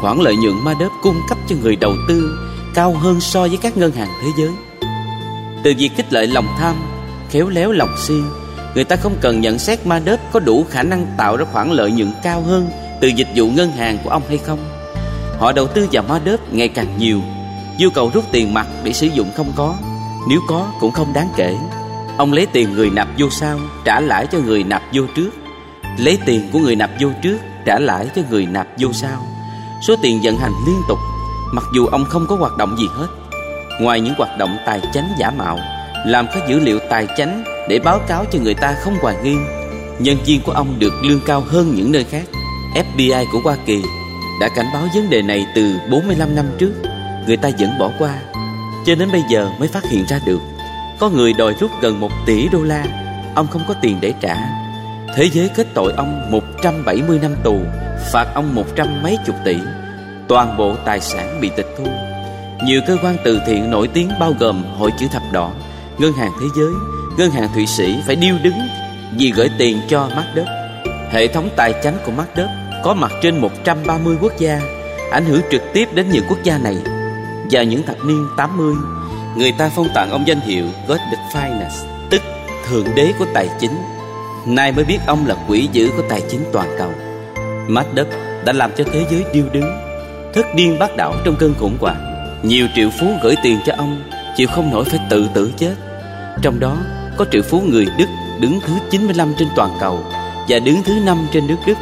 Khoản 0.00 0.18
lợi 0.18 0.36
nhuận 0.36 0.64
ma 0.64 0.74
đớp 0.80 0.88
cung 1.02 1.20
cấp 1.28 1.38
cho 1.48 1.56
người 1.62 1.76
đầu 1.76 1.92
tư 2.08 2.38
cao 2.74 2.94
hơn 2.94 3.20
so 3.20 3.40
với 3.40 3.56
các 3.62 3.76
ngân 3.76 3.92
hàng 3.92 4.10
thế 4.22 4.28
giới. 4.38 4.50
Từ 5.62 5.72
việc 5.78 5.90
kích 5.96 6.12
lợi 6.12 6.26
lòng 6.26 6.46
tham 6.58 6.76
khéo 7.30 7.48
léo 7.48 7.72
lọc 7.72 7.88
xiên 7.98 8.22
người 8.74 8.84
ta 8.84 8.96
không 8.96 9.16
cần 9.20 9.40
nhận 9.40 9.58
xét 9.58 9.86
ma 9.86 9.98
đớp 9.98 10.20
có 10.32 10.40
đủ 10.40 10.66
khả 10.70 10.82
năng 10.82 11.06
tạo 11.16 11.36
ra 11.36 11.44
khoản 11.52 11.70
lợi 11.70 11.90
nhuận 11.90 12.12
cao 12.22 12.42
hơn 12.42 12.70
từ 13.00 13.08
dịch 13.08 13.28
vụ 13.34 13.50
ngân 13.50 13.70
hàng 13.70 13.98
của 14.04 14.10
ông 14.10 14.22
hay 14.28 14.38
không. 14.38 14.58
Họ 15.38 15.52
đầu 15.52 15.66
tư 15.66 15.88
vào 15.92 16.02
ma 16.08 16.20
đớp 16.24 16.52
ngày 16.52 16.68
càng 16.68 16.98
nhiều, 16.98 17.20
nhu 17.78 17.88
cầu 17.90 18.10
rút 18.14 18.24
tiền 18.32 18.54
mặt 18.54 18.66
để 18.84 18.92
sử 18.92 19.06
dụng 19.06 19.30
không 19.36 19.52
có, 19.56 19.74
nếu 20.28 20.40
có 20.48 20.66
cũng 20.80 20.92
không 20.92 21.12
đáng 21.12 21.28
kể. 21.36 21.56
Ông 22.16 22.32
lấy 22.32 22.46
tiền 22.46 22.72
người 22.72 22.90
nạp 22.90 23.08
vô 23.18 23.30
sau, 23.30 23.58
Trả 23.84 24.00
lãi 24.00 24.26
cho 24.32 24.38
người 24.38 24.64
nạp 24.64 24.82
vô 24.92 25.02
trước. 25.16 25.30
Lấy 25.98 26.18
tiền 26.26 26.48
của 26.52 26.58
người 26.58 26.76
nạp 26.76 26.90
vô 27.00 27.08
trước, 27.22 27.38
Trả 27.64 27.78
lãi 27.78 28.06
cho 28.16 28.22
người 28.30 28.46
nạp 28.46 28.66
vô 28.78 28.92
sau. 28.92 29.26
Số 29.86 29.94
tiền 30.02 30.20
vận 30.22 30.36
hành 30.36 30.52
liên 30.66 30.80
tục, 30.88 30.98
Mặc 31.52 31.64
dù 31.74 31.86
ông 31.86 32.04
không 32.04 32.26
có 32.28 32.36
hoạt 32.36 32.56
động 32.56 32.76
gì 32.78 32.86
hết. 32.94 33.06
Ngoài 33.80 34.00
những 34.00 34.14
hoạt 34.18 34.38
động 34.38 34.56
tài 34.66 34.80
chánh 34.94 35.08
giả 35.18 35.30
mạo 35.30 35.58
làm 36.08 36.26
các 36.34 36.48
dữ 36.48 36.60
liệu 36.60 36.78
tài 36.90 37.06
chánh 37.16 37.44
Để 37.68 37.78
báo 37.78 37.98
cáo 38.08 38.24
cho 38.32 38.38
người 38.38 38.54
ta 38.54 38.76
không 38.80 38.94
hoài 39.00 39.16
nghi. 39.22 39.36
Nhân 39.98 40.16
viên 40.26 40.40
của 40.40 40.52
ông 40.52 40.78
được 40.78 40.92
lương 41.04 41.20
cao 41.26 41.40
hơn 41.40 41.74
những 41.74 41.92
nơi 41.92 42.04
khác. 42.04 42.24
FBI 42.74 43.24
của 43.32 43.40
Hoa 43.44 43.56
Kỳ 43.66 43.82
đã 44.40 44.48
cảnh 44.56 44.66
báo 44.74 44.82
vấn 44.94 45.10
đề 45.10 45.22
này 45.22 45.46
từ 45.54 45.74
45 45.90 46.34
năm 46.36 46.46
trước. 46.58 46.72
Người 47.26 47.36
ta 47.36 47.50
vẫn 47.58 47.70
bỏ 47.78 47.90
qua. 47.98 48.14
Cho 48.86 48.94
đến 48.94 49.08
bây 49.12 49.22
giờ 49.30 49.50
mới 49.58 49.68
phát 49.68 49.84
hiện 49.90 50.04
ra 50.08 50.20
được. 50.26 50.40
Có 50.98 51.10
người 51.10 51.32
đòi 51.32 51.54
rút 51.60 51.70
gần 51.82 52.00
một 52.00 52.10
tỷ 52.26 52.48
đô 52.48 52.62
la. 52.62 52.84
Ông 53.34 53.46
không 53.46 53.62
có 53.68 53.74
tiền 53.82 53.98
để 54.00 54.12
trả. 54.20 54.36
Thế 55.16 55.28
giới 55.32 55.48
kết 55.56 55.66
tội 55.74 55.92
ông 55.96 56.30
170 56.30 57.18
năm 57.22 57.34
tù, 57.44 57.60
Phạt 58.12 58.26
ông 58.34 58.54
một 58.54 58.76
trăm 58.76 59.02
mấy 59.02 59.18
chục 59.26 59.36
tỷ. 59.44 59.56
Toàn 60.28 60.56
bộ 60.56 60.76
tài 60.84 61.00
sản 61.00 61.40
bị 61.40 61.50
tịch 61.56 61.68
thu. 61.78 61.84
Nhiều 62.64 62.80
cơ 62.86 62.96
quan 63.02 63.16
từ 63.24 63.40
thiện 63.46 63.70
nổi 63.70 63.88
tiếng 63.88 64.08
bao 64.20 64.34
gồm 64.38 64.64
Hội 64.78 64.90
chữ 64.98 65.06
thập 65.12 65.22
đỏ 65.32 65.52
Ngân 65.98 66.12
hàng 66.12 66.32
Thế 66.40 66.46
giới, 66.56 66.72
Ngân 67.16 67.30
hàng 67.30 67.48
Thụy 67.54 67.66
Sĩ 67.66 67.96
phải 68.06 68.16
điêu 68.16 68.34
đứng 68.42 68.58
Vì 69.18 69.32
gửi 69.32 69.50
tiền 69.58 69.80
cho 69.88 70.08
mắt 70.16 70.24
đất 70.34 70.44
Hệ 71.10 71.26
thống 71.26 71.48
tài 71.56 71.74
chính 71.82 71.96
của 72.06 72.12
mắt 72.12 72.26
đất 72.36 72.48
Có 72.84 72.94
mặt 72.94 73.12
trên 73.22 73.38
130 73.38 74.16
quốc 74.20 74.32
gia, 74.38 74.60
Ảnh 75.10 75.24
hưởng 75.24 75.40
trực 75.50 75.62
tiếp 75.72 75.88
đến 75.94 76.10
những 76.10 76.24
quốc 76.28 76.38
gia 76.42 76.58
này. 76.58 76.76
Vào 77.50 77.64
những 77.64 77.82
thập 77.82 78.04
niên 78.04 78.26
80 78.36 78.74
Người 79.36 79.52
ta 79.58 79.70
phong 79.76 79.88
tặng 79.94 80.10
ông 80.10 80.26
danh 80.26 80.40
hiệu 80.40 80.64
God 80.88 80.98
the 80.98 81.16
Finance 81.32 81.86
Tức 82.10 82.22
Thượng 82.68 82.86
Đế 82.94 83.12
của 83.18 83.26
Tài 83.34 83.48
chính. 83.60 83.78
Nay 84.46 84.72
mới 84.72 84.84
biết 84.84 84.98
ông 85.06 85.26
là 85.26 85.36
quỷ 85.48 85.68
dữ 85.72 85.90
của 85.96 86.02
tài 86.08 86.22
chính 86.30 86.40
toàn 86.52 86.68
cầu. 86.78 86.90
Mắt 87.68 87.86
đất 87.94 88.08
đã 88.44 88.52
làm 88.52 88.70
cho 88.76 88.84
thế 88.92 89.04
giới 89.10 89.24
điêu 89.32 89.44
đứng, 89.52 89.78
Thất 90.34 90.54
điên 90.54 90.78
bác 90.78 90.96
đảo 90.96 91.14
trong 91.24 91.36
cơn 91.38 91.54
khủng 91.58 91.76
hoảng. 91.80 92.04
Nhiều 92.42 92.66
triệu 92.76 92.90
phú 93.00 93.06
gửi 93.22 93.34
tiền 93.42 93.58
cho 93.66 93.72
ông, 93.78 94.02
Chịu 94.36 94.48
không 94.48 94.70
nổi 94.70 94.84
phải 94.84 95.00
tự 95.10 95.28
tử 95.34 95.52
chết. 95.56 95.74
Trong 96.42 96.60
đó, 96.60 96.76
có 97.16 97.24
triệu 97.32 97.42
phú 97.42 97.60
người 97.60 97.86
Đức 97.98 98.06
đứng 98.40 98.60
thứ 98.60 98.72
95 98.90 99.34
trên 99.38 99.48
toàn 99.56 99.70
cầu 99.80 100.04
Và 100.48 100.58
đứng 100.58 100.82
thứ 100.82 100.92
5 101.06 101.26
trên 101.32 101.46
nước 101.46 101.56
Đức. 101.66 101.78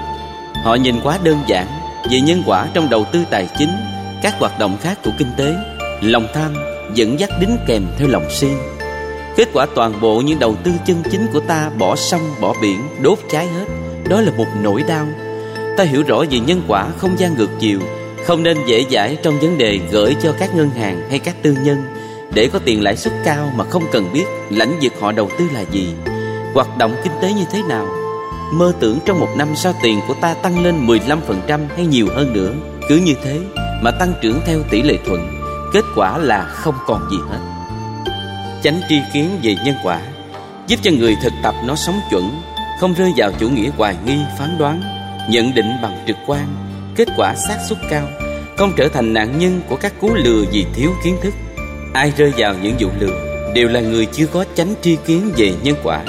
Họ 0.64 0.74
nhìn 0.74 1.00
quá 1.02 1.18
đơn 1.24 1.38
giản 1.46 1.66
Về 2.10 2.20
nhân 2.20 2.42
quả 2.46 2.68
trong 2.74 2.90
đầu 2.90 3.04
tư 3.12 3.24
tài 3.30 3.48
chính, 3.58 3.70
các 4.22 4.34
hoạt 4.38 4.58
động 4.58 4.76
khác 4.80 4.98
của 5.04 5.10
kinh 5.18 5.28
tế, 5.36 5.54
lòng 6.02 6.26
tham 6.34 6.54
dẫn 6.94 7.20
dắt 7.20 7.30
đính 7.40 7.56
kèm 7.66 7.86
theo 7.98 8.08
lòng 8.08 8.26
si. 8.30 8.48
Kết 9.36 9.48
quả 9.52 9.66
toàn 9.74 10.00
bộ 10.00 10.20
những 10.20 10.38
đầu 10.38 10.56
tư 10.64 10.70
chân 10.86 11.02
chính 11.10 11.26
của 11.32 11.40
ta 11.40 11.70
bỏ 11.78 11.96
sông, 11.96 12.20
bỏ 12.40 12.54
biển, 12.62 12.80
đốt 13.02 13.18
cháy 13.30 13.46
hết, 13.46 13.64
đó 14.08 14.20
là 14.20 14.32
một 14.36 14.46
nỗi 14.62 14.84
đau. 14.88 15.06
Ta 15.76 15.84
hiểu 15.84 16.02
rõ 16.06 16.24
về 16.30 16.38
nhân 16.38 16.62
quả 16.68 16.88
không 16.98 17.18
gian 17.18 17.34
ngược 17.34 17.50
chiều, 17.58 17.80
không 18.24 18.42
nên 18.42 18.58
dễ 18.66 18.84
dãi 18.90 19.16
trong 19.22 19.40
vấn 19.40 19.58
đề 19.58 19.80
gửi 19.92 20.16
cho 20.22 20.34
các 20.38 20.54
ngân 20.54 20.70
hàng 20.70 21.10
hay 21.10 21.18
các 21.18 21.42
tư 21.42 21.56
nhân 21.64 21.82
để 22.36 22.48
có 22.52 22.58
tiền 22.58 22.82
lãi 22.82 22.96
suất 22.96 23.14
cao 23.24 23.52
mà 23.56 23.64
không 23.64 23.82
cần 23.92 24.12
biết 24.12 24.24
lãnh 24.50 24.78
vực 24.82 24.92
họ 25.00 25.12
đầu 25.12 25.30
tư 25.38 25.48
là 25.54 25.64
gì, 25.70 25.94
hoạt 26.54 26.78
động 26.78 26.96
kinh 27.04 27.12
tế 27.22 27.32
như 27.32 27.44
thế 27.50 27.62
nào, 27.68 27.86
mơ 28.52 28.72
tưởng 28.80 28.98
trong 29.04 29.20
một 29.20 29.28
năm 29.36 29.48
sao 29.56 29.72
tiền 29.82 30.00
của 30.08 30.14
ta 30.20 30.34
tăng 30.34 30.64
lên 30.64 30.86
15% 30.86 31.60
hay 31.76 31.86
nhiều 31.86 32.06
hơn 32.14 32.32
nữa. 32.32 32.52
Cứ 32.88 32.96
như 32.96 33.14
thế 33.24 33.40
mà 33.82 33.90
tăng 33.90 34.12
trưởng 34.22 34.40
theo 34.46 34.58
tỷ 34.70 34.82
lệ 34.82 34.98
thuận, 35.06 35.42
kết 35.72 35.84
quả 35.96 36.18
là 36.18 36.44
không 36.44 36.74
còn 36.86 37.10
gì 37.10 37.16
hết. 37.28 37.38
Chánh 38.62 38.80
tri 38.88 39.00
kiến 39.12 39.28
về 39.42 39.56
nhân 39.64 39.74
quả, 39.84 40.00
giúp 40.66 40.76
cho 40.82 40.90
người 40.90 41.16
thực 41.22 41.32
tập 41.42 41.54
nó 41.66 41.74
sống 41.74 42.00
chuẩn, 42.10 42.30
không 42.80 42.94
rơi 42.94 43.12
vào 43.16 43.32
chủ 43.38 43.48
nghĩa 43.48 43.70
hoài 43.76 43.96
nghi, 44.06 44.18
phán 44.38 44.58
đoán, 44.58 44.82
nhận 45.30 45.54
định 45.54 45.70
bằng 45.82 46.04
trực 46.06 46.16
quan, 46.26 46.46
kết 46.96 47.08
quả 47.16 47.34
xác 47.34 47.58
suất 47.68 47.78
cao, 47.90 48.08
không 48.56 48.72
trở 48.76 48.88
thành 48.88 49.12
nạn 49.12 49.38
nhân 49.38 49.60
của 49.68 49.76
các 49.76 50.00
cú 50.00 50.14
lừa 50.14 50.44
vì 50.52 50.66
thiếu 50.74 50.90
kiến 51.04 51.16
thức 51.22 51.34
ai 51.96 52.12
rơi 52.16 52.32
vào 52.36 52.54
những 52.62 52.76
vụ 52.78 52.88
lừa 53.00 53.52
đều 53.54 53.68
là 53.68 53.80
người 53.80 54.06
chưa 54.06 54.26
có 54.26 54.44
chánh 54.54 54.74
tri 54.82 54.96
kiến 55.06 55.32
về 55.36 55.52
nhân 55.62 55.76
quả. 55.82 56.04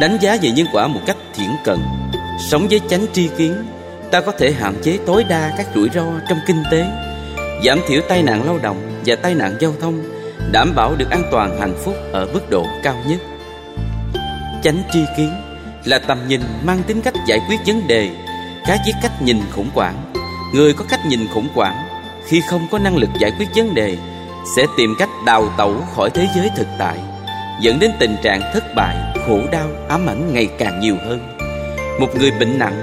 Đánh 0.00 0.18
giá 0.20 0.36
về 0.42 0.50
nhân 0.50 0.66
quả 0.72 0.86
một 0.86 1.00
cách 1.06 1.16
thiển 1.34 1.50
cận, 1.64 1.78
sống 2.50 2.66
với 2.70 2.80
chánh 2.90 3.06
tri 3.12 3.28
kiến, 3.38 3.52
ta 4.10 4.20
có 4.20 4.32
thể 4.32 4.52
hạn 4.52 4.74
chế 4.82 4.98
tối 5.06 5.24
đa 5.28 5.54
các 5.58 5.66
rủi 5.74 5.88
ro 5.94 6.04
trong 6.28 6.38
kinh 6.46 6.62
tế, 6.70 6.86
giảm 7.64 7.80
thiểu 7.88 8.00
tai 8.08 8.22
nạn 8.22 8.46
lao 8.46 8.58
động 8.62 9.02
và 9.06 9.16
tai 9.16 9.34
nạn 9.34 9.56
giao 9.60 9.72
thông, 9.80 10.02
đảm 10.52 10.72
bảo 10.74 10.94
được 10.98 11.10
an 11.10 11.22
toàn 11.32 11.60
hạnh 11.60 11.74
phúc 11.84 11.94
ở 12.12 12.26
mức 12.32 12.50
độ 12.50 12.66
cao 12.82 12.96
nhất. 13.06 13.18
Chánh 14.62 14.82
tri 14.92 15.00
kiến 15.16 15.30
là 15.84 15.98
tầm 15.98 16.18
nhìn 16.28 16.40
mang 16.64 16.82
tính 16.86 17.02
cách 17.02 17.14
giải 17.26 17.40
quyết 17.48 17.56
vấn 17.66 17.86
đề 17.86 18.10
khác 18.66 18.78
với 18.84 18.94
cách 19.02 19.22
nhìn 19.22 19.40
khủng 19.50 19.70
hoảng. 19.74 20.12
Người 20.54 20.72
có 20.72 20.84
cách 20.88 21.00
nhìn 21.08 21.28
khủng 21.34 21.48
hoảng 21.54 21.76
khi 22.26 22.42
không 22.50 22.66
có 22.70 22.78
năng 22.78 22.96
lực 22.96 23.10
giải 23.20 23.32
quyết 23.38 23.48
vấn 23.54 23.74
đề 23.74 23.96
sẽ 24.56 24.66
tìm 24.76 24.94
cách 24.98 25.10
đào 25.26 25.48
tẩu 25.58 25.74
khỏi 25.94 26.10
thế 26.10 26.28
giới 26.36 26.50
thực 26.56 26.66
tại, 26.78 26.98
dẫn 27.60 27.78
đến 27.78 27.90
tình 28.00 28.16
trạng 28.22 28.40
thất 28.54 28.64
bại, 28.76 28.96
khổ 29.26 29.40
đau, 29.52 29.68
ám 29.88 30.06
ảnh 30.06 30.34
ngày 30.34 30.48
càng 30.58 30.80
nhiều 30.80 30.96
hơn. 31.06 31.36
Một 32.00 32.08
người 32.16 32.30
bệnh 32.30 32.58
nặng, 32.58 32.82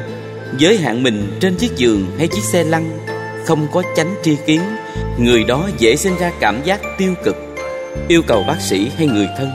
giới 0.58 0.78
hạn 0.78 1.04
mình 1.04 1.38
trên 1.42 1.56
chiếc 1.56 1.76
giường 1.76 2.06
hay 2.18 2.28
chiếc 2.28 2.44
xe 2.44 2.64
lăn, 2.64 3.00
không 3.46 3.68
có 3.72 3.84
chánh 3.96 4.16
tri 4.24 4.38
kiến, 4.46 4.62
Người 5.18 5.44
đó 5.44 5.70
dễ 5.78 5.96
sinh 5.96 6.18
ra 6.18 6.32
cảm 6.40 6.64
giác 6.64 6.82
tiêu 6.98 7.14
cực, 7.24 7.36
Yêu 8.08 8.22
cầu 8.28 8.44
bác 8.48 8.62
sĩ 8.62 8.92
hay 8.98 9.08
người 9.08 9.28
thân. 9.38 9.52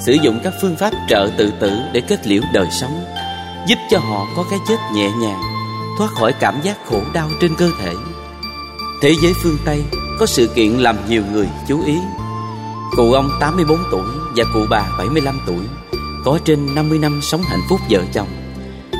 Sử 0.00 0.12
dụng 0.12 0.40
các 0.44 0.52
phương 0.62 0.76
pháp 0.76 0.92
trợ 1.08 1.30
tự 1.38 1.52
tử 1.60 1.72
để 1.92 2.00
kết 2.08 2.26
liễu 2.26 2.42
đời 2.52 2.66
sống, 2.70 3.04
Giúp 3.66 3.78
cho 3.90 3.98
họ 3.98 4.26
có 4.36 4.44
cái 4.50 4.58
chết 4.68 4.76
nhẹ 4.94 5.10
nhàng, 5.20 5.40
Thoát 5.98 6.10
khỏi 6.10 6.32
cảm 6.40 6.60
giác 6.62 6.76
khổ 6.86 7.00
đau 7.14 7.28
trên 7.40 7.54
cơ 7.58 7.70
thể. 7.82 7.92
Thế 9.00 9.14
giới 9.22 9.32
phương 9.42 9.56
Tây 9.64 9.84
có 10.18 10.26
sự 10.26 10.46
kiện 10.54 10.70
làm 10.70 10.96
nhiều 11.08 11.22
người 11.32 11.48
chú 11.68 11.84
ý. 11.84 11.98
Cụ 12.96 13.12
ông 13.12 13.30
84 13.40 13.78
tuổi 13.90 14.06
và 14.36 14.44
cụ 14.54 14.60
bà 14.70 14.82
75 14.98 15.40
tuổi 15.46 15.64
Có 16.24 16.38
trên 16.44 16.74
50 16.74 16.98
năm 16.98 17.20
sống 17.22 17.42
hạnh 17.42 17.60
phúc 17.68 17.80
vợ 17.90 18.00
chồng. 18.12 18.28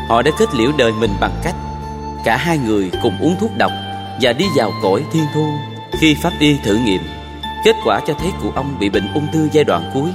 Họ 0.09 0.23
đã 0.23 0.31
kết 0.39 0.55
liễu 0.55 0.71
đời 0.79 0.93
mình 0.93 1.11
bằng 1.21 1.41
cách 1.45 1.55
Cả 2.25 2.37
hai 2.37 2.59
người 2.59 2.91
cùng 3.03 3.19
uống 3.21 3.37
thuốc 3.41 3.51
độc 3.59 3.73
Và 4.21 4.33
đi 4.33 4.45
vào 4.57 4.73
cõi 4.83 5.05
thiên 5.13 5.25
thu 5.35 5.47
Khi 6.01 6.17
pháp 6.23 6.33
y 6.41 6.57
thử 6.65 6.77
nghiệm. 6.77 7.01
Kết 7.65 7.77
quả 7.85 8.01
cho 8.07 8.15
thấy 8.15 8.31
cụ 8.43 8.51
ông 8.55 8.77
bị 8.81 8.89
bệnh 8.89 9.15
ung 9.15 9.27
thư 9.33 9.49
giai 9.53 9.65
đoạn 9.65 9.91
cuối 9.95 10.11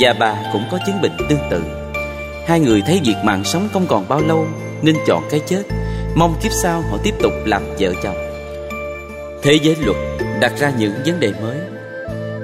Và 0.00 0.12
bà 0.18 0.34
cũng 0.52 0.64
có 0.70 0.78
chứng 0.86 1.00
bệnh 1.02 1.16
tương 1.28 1.50
tự. 1.50 1.62
Hai 2.48 2.60
người 2.60 2.82
thấy 2.86 3.00
việc 3.04 3.16
mạng 3.24 3.44
sống 3.44 3.68
không 3.72 3.86
còn 3.86 4.08
bao 4.08 4.20
lâu 4.20 4.46
Nên 4.82 4.96
chọn 5.06 5.22
cái 5.30 5.40
chết, 5.46 5.62
Mong 6.14 6.34
kiếp 6.42 6.52
sau 6.62 6.82
họ 6.90 6.98
tiếp 7.02 7.14
tục 7.22 7.32
làm 7.44 7.62
vợ 7.78 7.92
chồng. 8.02 8.33
Thế 9.44 9.58
giới 9.62 9.76
luật 9.76 9.96
đặt 10.40 10.52
ra 10.58 10.72
những 10.78 10.92
vấn 11.06 11.20
đề 11.20 11.32
mới. 11.42 11.56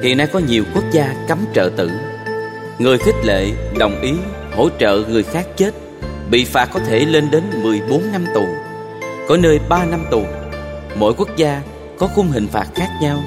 Hiện 0.03 0.17
nay 0.17 0.27
có 0.33 0.39
nhiều 0.39 0.65
quốc 0.75 0.85
gia 0.93 1.15
cấm 1.29 1.39
trợ 1.55 1.71
tử. 1.77 1.91
Người 2.79 2.99
khích 2.99 3.15
lệ, 3.25 3.51
đồng 3.79 4.01
ý, 4.01 4.13
hỗ 4.57 4.69
trợ 4.81 5.05
người 5.09 5.23
khác 5.23 5.47
chết 5.57 5.75
Bị 6.31 6.45
phạt 6.45 6.69
có 6.73 6.81
thể 6.81 7.05
lên 7.05 7.31
đến 7.31 7.43
14 7.63 8.13
năm 8.13 8.27
tù 8.35 8.47
Có 9.29 9.37
nơi 9.37 9.59
3 9.69 9.85
năm 9.85 10.05
tù. 10.11 10.25
Mỗi 10.97 11.15
quốc 11.15 11.29
gia 11.37 11.63
có 11.99 12.07
khung 12.07 12.29
hình 12.29 12.49
phạt 12.49 12.67
khác 12.75 12.89
nhau. 13.03 13.23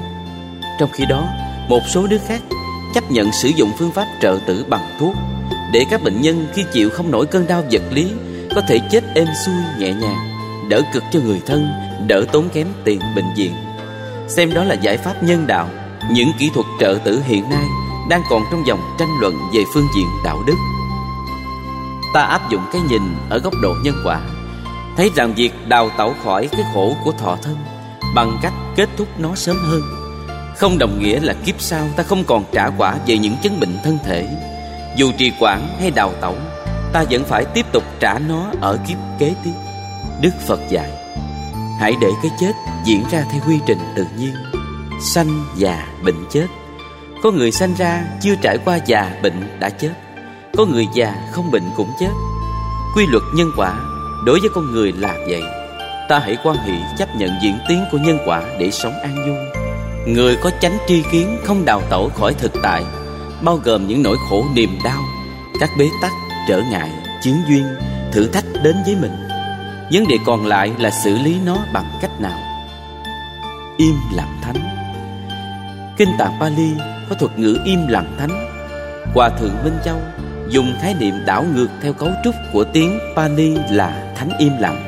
Trong 0.80 0.90
khi 0.92 1.04
đó, 1.08 1.28
một 1.68 1.80
số 1.94 2.06
nước 2.06 2.20
khác 2.26 2.40
chấp 2.94 3.10
nhận 3.10 3.32
sử 3.32 3.48
dụng 3.48 3.70
phương 3.78 3.92
pháp 3.92 4.06
trợ 4.22 4.38
tử 4.46 4.64
bằng 4.68 4.96
thuốc 5.00 5.14
Để 5.72 5.84
các 5.90 6.02
bệnh 6.02 6.20
nhân 6.20 6.46
khi 6.54 6.64
chịu 6.72 6.90
không 6.90 7.10
nổi 7.10 7.26
cơn 7.26 7.46
đau 7.46 7.62
vật 7.70 7.82
lý 7.90 8.12
Có 8.54 8.60
thể 8.68 8.78
chết 8.90 9.04
êm 9.14 9.26
xuôi 9.46 9.54
nhẹ 9.78 9.92
nhàng 9.92 10.18
Đỡ 10.68 10.82
cực 10.92 11.02
cho 11.12 11.20
người 11.20 11.40
thân, 11.46 11.68
đỡ 12.06 12.24
tốn 12.32 12.48
kém 12.48 12.66
tiền 12.84 13.00
bệnh 13.16 13.34
viện. 13.36 13.52
Xem 14.28 14.54
đó 14.54 14.64
là 14.64 14.74
giải 14.74 14.96
pháp 14.96 15.22
nhân 15.22 15.46
đạo, 15.46 15.68
Những 16.12 16.32
kỹ 16.38 16.50
thuật 16.54 16.66
trợ 16.80 16.98
tử 17.04 17.22
hiện 17.24 17.50
nay 17.50 17.64
Đang 18.08 18.22
còn 18.30 18.42
trong 18.50 18.66
dòng 18.66 18.80
tranh 18.98 19.08
luận 19.20 19.34
về 19.54 19.62
phương 19.74 19.86
diện 19.96 20.06
đạo 20.24 20.42
đức. 20.46 20.54
Ta 22.14 22.22
áp 22.22 22.50
dụng 22.50 22.62
cái 22.72 22.82
nhìn 22.90 23.02
ở 23.30 23.38
góc 23.38 23.54
độ 23.62 23.74
nhân 23.82 23.94
quả, 24.04 24.20
Thấy 24.96 25.10
rằng 25.16 25.34
việc 25.34 25.68
đào 25.68 25.90
tẩu 25.98 26.14
khỏi 26.24 26.48
cái 26.52 26.62
khổ 26.74 26.96
của 27.04 27.12
thọ 27.12 27.36
thân 27.42 27.56
Bằng 28.14 28.38
cách 28.42 28.52
kết 28.76 28.88
thúc 28.96 29.08
nó 29.18 29.34
sớm 29.34 29.56
hơn, 29.56 29.82
Không 30.56 30.78
đồng 30.78 30.98
nghĩa 30.98 31.20
là 31.20 31.34
kiếp 31.46 31.60
sau 31.60 31.86
ta 31.96 32.02
không 32.02 32.24
còn 32.24 32.44
trả 32.52 32.70
quả 32.78 32.94
về 33.06 33.18
những 33.18 33.36
chứng 33.42 33.60
bệnh 33.60 33.76
thân 33.84 33.98
thể. 34.04 34.28
Dù 34.96 35.12
trì 35.18 35.32
quản 35.40 35.68
hay 35.80 35.90
đào 35.90 36.12
tẩu, 36.20 36.36
Ta 36.92 37.04
vẫn 37.10 37.24
phải 37.24 37.44
tiếp 37.44 37.66
tục 37.72 37.84
trả 38.00 38.18
nó 38.18 38.50
ở 38.60 38.78
kiếp 38.88 38.98
kế 39.18 39.34
tiếp. 39.44 39.52
Đức 40.20 40.30
Phật 40.46 40.60
dạy 40.70 41.03
Hãy 41.84 41.96
để 42.00 42.12
cái 42.22 42.30
chết 42.40 42.52
diễn 42.84 43.04
ra 43.10 43.24
theo 43.30 43.40
quy 43.46 43.60
trình 43.66 43.78
tự 43.96 44.06
nhiên. 44.18 44.34
Sanh, 45.00 45.44
già, 45.56 45.86
bệnh 46.04 46.24
chết. 46.30 46.46
Có 47.22 47.30
người 47.30 47.52
sanh 47.52 47.74
ra 47.74 48.04
chưa 48.22 48.34
trải 48.42 48.58
qua 48.64 48.78
già, 48.86 49.20
bệnh 49.22 49.58
đã 49.60 49.70
chết. 49.70 49.92
Có 50.56 50.64
người 50.66 50.86
già 50.94 51.14
không 51.32 51.50
bệnh 51.50 51.70
cũng 51.76 51.90
chết. 52.00 52.10
Quy 52.96 53.06
luật 53.06 53.22
nhân 53.34 53.50
quả 53.56 53.74
đối 54.26 54.40
với 54.40 54.50
con 54.54 54.72
người 54.72 54.92
là 54.92 55.14
vậy. 55.28 55.42
Ta 56.08 56.18
hãy 56.18 56.36
quan 56.44 56.56
hệ 56.56 56.72
chấp 56.98 57.08
nhận 57.16 57.30
diễn 57.42 57.58
tiến 57.68 57.84
của 57.92 57.98
nhân 57.98 58.18
quả 58.26 58.42
để 58.60 58.70
sống 58.70 58.94
an 59.02 59.14
vui. 59.14 59.64
Người 60.14 60.36
có 60.36 60.50
chánh 60.60 60.78
tri 60.88 61.02
kiến 61.12 61.38
không 61.44 61.64
đào 61.64 61.82
tẩu 61.90 62.08
khỏi 62.08 62.34
thực 62.34 62.52
tại 62.62 62.84
Bao 63.42 63.56
gồm 63.64 63.86
những 63.86 64.02
nỗi 64.02 64.16
khổ 64.30 64.44
niềm 64.54 64.78
đau 64.84 65.02
Các 65.60 65.70
bế 65.78 65.88
tắc, 66.02 66.12
trở 66.48 66.62
ngại, 66.70 66.90
chiến 67.22 67.36
duyên, 67.48 67.64
thử 68.12 68.26
thách 68.26 68.44
đến 68.62 68.76
với 68.86 68.96
mình. 68.96 69.23
Vấn 69.92 70.08
đề 70.08 70.16
còn 70.26 70.46
lại 70.46 70.72
là 70.78 70.90
xử 70.90 71.18
lý 71.18 71.36
nó 71.44 71.56
bằng 71.72 71.90
cách 72.00 72.20
nào? 72.20 72.38
Im 73.78 73.94
lặng 74.14 74.38
thánh. 74.42 74.56
Kinh 75.96 76.08
tạng 76.18 76.40
Pali 76.40 76.70
có 77.10 77.16
thuật 77.16 77.38
ngữ 77.38 77.58
im 77.64 77.86
lặng 77.88 78.16
thánh. 78.18 78.50
Hòa 79.14 79.28
thượng 79.28 79.64
Minh 79.64 79.78
Châu 79.84 79.96
dùng 80.48 80.74
khái 80.80 80.94
niệm 80.94 81.14
đảo 81.26 81.44
ngược 81.54 81.68
theo 81.82 81.92
cấu 81.92 82.10
trúc 82.24 82.34
của 82.52 82.64
tiếng 82.64 82.98
Pali 83.16 83.54
là 83.70 84.12
thánh 84.16 84.30
im 84.38 84.52
lặng. 84.60 84.84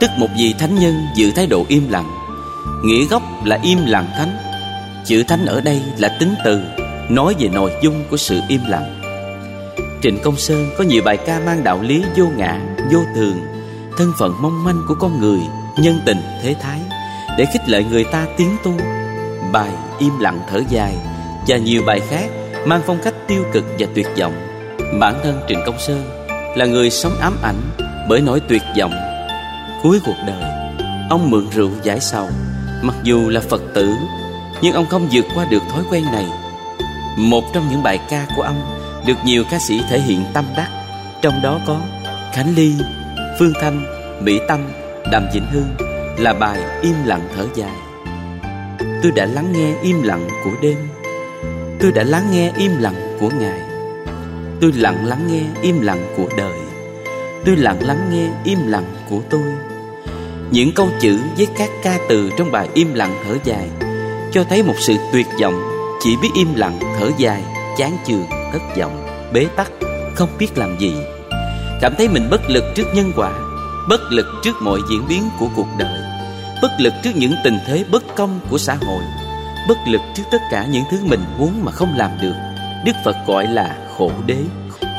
Tức 0.00 0.10
một 0.16 0.28
vị 0.38 0.54
thánh 0.58 0.74
nhân 0.74 0.94
giữ 1.14 1.30
thái 1.36 1.46
độ 1.46 1.64
im 1.68 1.88
lặng. 1.88 2.10
Nghĩa 2.84 3.04
gốc 3.04 3.22
là 3.44 3.58
im 3.62 3.78
lặng 3.86 4.06
thánh. 4.16 4.36
Chữ 5.04 5.22
thánh 5.28 5.46
ở 5.46 5.60
đây 5.60 5.82
là 5.98 6.16
tính 6.20 6.34
từ 6.44 6.62
Nói 7.08 7.34
về 7.38 7.48
nội 7.48 7.72
dung 7.82 8.04
của 8.10 8.16
sự 8.16 8.40
im 8.48 8.60
lặng. 8.68 9.00
Trịnh 10.02 10.18
Công 10.22 10.36
Sơn 10.36 10.70
có 10.78 10.84
nhiều 10.84 11.02
bài 11.04 11.16
ca 11.16 11.40
mang 11.46 11.64
đạo 11.64 11.82
lý 11.82 12.02
vô 12.16 12.26
ngã, 12.36 12.60
vô 12.92 13.00
thường 13.14 13.55
thân 13.96 14.12
phận 14.18 14.34
mong 14.40 14.64
manh 14.64 14.82
của 14.88 14.94
con 14.94 15.20
người, 15.20 15.40
nhân 15.76 16.00
tình, 16.06 16.22
thế 16.42 16.54
thái, 16.60 16.80
để 17.38 17.44
khích 17.52 17.68
lệ 17.68 17.84
người 17.84 18.04
ta 18.04 18.26
tiến 18.36 18.56
tu. 18.64 18.72
Bài 19.52 19.70
im 19.98 20.18
lặng 20.18 20.40
thở 20.50 20.62
dài 20.68 20.96
và 21.46 21.56
nhiều 21.56 21.82
bài 21.86 22.00
khác 22.08 22.30
mang 22.66 22.80
phong 22.86 22.98
cách 23.04 23.14
tiêu 23.26 23.44
cực 23.52 23.64
và 23.78 23.86
tuyệt 23.94 24.06
vọng. 24.18 24.34
Bản 25.00 25.20
thân 25.22 25.40
trịnh 25.48 25.62
công 25.66 25.78
sơn 25.78 26.28
là 26.56 26.66
người 26.66 26.90
sống 26.90 27.18
ám 27.20 27.36
ảnh 27.42 27.60
bởi 28.08 28.20
nỗi 28.20 28.40
tuyệt 28.48 28.62
vọng 28.78 28.92
cuối 29.82 30.00
cuộc 30.04 30.16
đời. 30.26 30.42
Ông 31.10 31.30
mượn 31.30 31.46
rượu 31.50 31.70
giải 31.82 32.00
sầu, 32.00 32.28
mặc 32.82 32.96
dù 33.02 33.28
là 33.28 33.40
phật 33.40 33.62
tử, 33.74 33.94
nhưng 34.62 34.74
ông 34.74 34.86
không 34.86 35.08
vượt 35.12 35.24
qua 35.34 35.44
được 35.50 35.62
thói 35.72 35.82
quen 35.90 36.04
này. 36.04 36.26
Một 37.18 37.44
trong 37.54 37.68
những 37.70 37.82
bài 37.82 37.98
ca 38.08 38.26
của 38.36 38.42
ông 38.42 38.60
được 39.06 39.16
nhiều 39.24 39.44
ca 39.50 39.58
sĩ 39.58 39.80
thể 39.88 40.00
hiện 40.00 40.24
tâm 40.32 40.44
đắc, 40.56 40.68
trong 41.22 41.42
đó 41.42 41.60
có 41.66 41.76
khánh 42.32 42.54
ly 42.56 42.74
Phương 43.38 43.52
Thanh, 43.60 43.84
Mỹ 44.24 44.40
Tâm, 44.48 44.60
Đàm 45.12 45.26
Vĩnh 45.34 45.46
Hương 45.52 45.68
là 46.18 46.34
bài 46.34 46.60
Im 46.82 46.94
lặng 47.04 47.28
thở 47.36 47.46
dài. 47.54 47.76
Tôi 49.02 49.12
đã 49.12 49.26
lắng 49.26 49.52
nghe 49.52 49.74
im 49.82 50.02
lặng 50.02 50.28
của 50.44 50.50
đêm. 50.62 50.76
Tôi 51.80 51.92
đã 51.92 52.02
lắng 52.02 52.26
nghe 52.32 52.52
im 52.56 52.70
lặng 52.80 53.16
của 53.20 53.30
ngày. 53.40 53.60
Tôi 54.60 54.72
lặng 54.72 55.06
lắng 55.06 55.26
nghe 55.30 55.42
im 55.62 55.80
lặng 55.80 56.14
của 56.16 56.28
đời. 56.36 56.58
Tôi 57.44 57.56
lặng 57.56 57.86
lắng 57.86 58.10
nghe 58.12 58.28
im 58.44 58.58
lặng 58.66 58.84
của 59.10 59.20
tôi. 59.30 59.42
Những 60.50 60.72
câu 60.74 60.88
chữ 61.00 61.18
với 61.36 61.46
các 61.58 61.70
ca 61.82 61.98
từ 62.08 62.30
trong 62.38 62.52
bài 62.52 62.68
im 62.74 62.94
lặng 62.94 63.14
thở 63.24 63.34
dài 63.44 63.68
cho 64.32 64.44
thấy 64.44 64.62
một 64.62 64.74
sự 64.78 64.94
tuyệt 65.12 65.26
vọng 65.40 65.62
chỉ 66.00 66.16
biết 66.22 66.30
im 66.34 66.54
lặng 66.54 66.78
thở 66.98 67.10
dài 67.18 67.42
chán 67.76 67.98
chường 68.06 68.26
thất 68.52 68.76
vọng 68.78 69.06
bế 69.32 69.46
tắc 69.56 69.72
không 70.14 70.28
biết 70.38 70.58
làm 70.58 70.78
gì 70.78 70.94
Cảm 71.80 71.94
thấy 71.98 72.08
mình 72.08 72.30
bất 72.30 72.40
lực 72.50 72.64
trước 72.74 72.86
nhân 72.94 73.12
quả, 73.16 73.32
Bất 73.88 74.00
lực 74.10 74.26
trước 74.42 74.56
mọi 74.62 74.80
diễn 74.90 75.02
biến 75.08 75.22
của 75.38 75.48
cuộc 75.56 75.66
đời, 75.78 76.00
Bất 76.62 76.70
lực 76.78 76.92
trước 77.04 77.10
những 77.14 77.34
tình 77.44 77.58
thế 77.66 77.84
bất 77.90 78.02
công 78.16 78.40
của 78.50 78.58
xã 78.58 78.74
hội, 78.74 79.02
Bất 79.68 79.78
lực 79.86 80.00
trước 80.14 80.22
tất 80.32 80.38
cả 80.50 80.66
những 80.70 80.84
thứ 80.90 80.98
mình 81.04 81.20
muốn 81.38 81.64
mà 81.64 81.72
không 81.72 81.88
làm 81.96 82.10
được. 82.22 82.34
Đức 82.84 82.92
Phật 83.04 83.16
gọi 83.26 83.46
là 83.46 83.76
khổ 83.96 84.10
đế. 84.26 84.38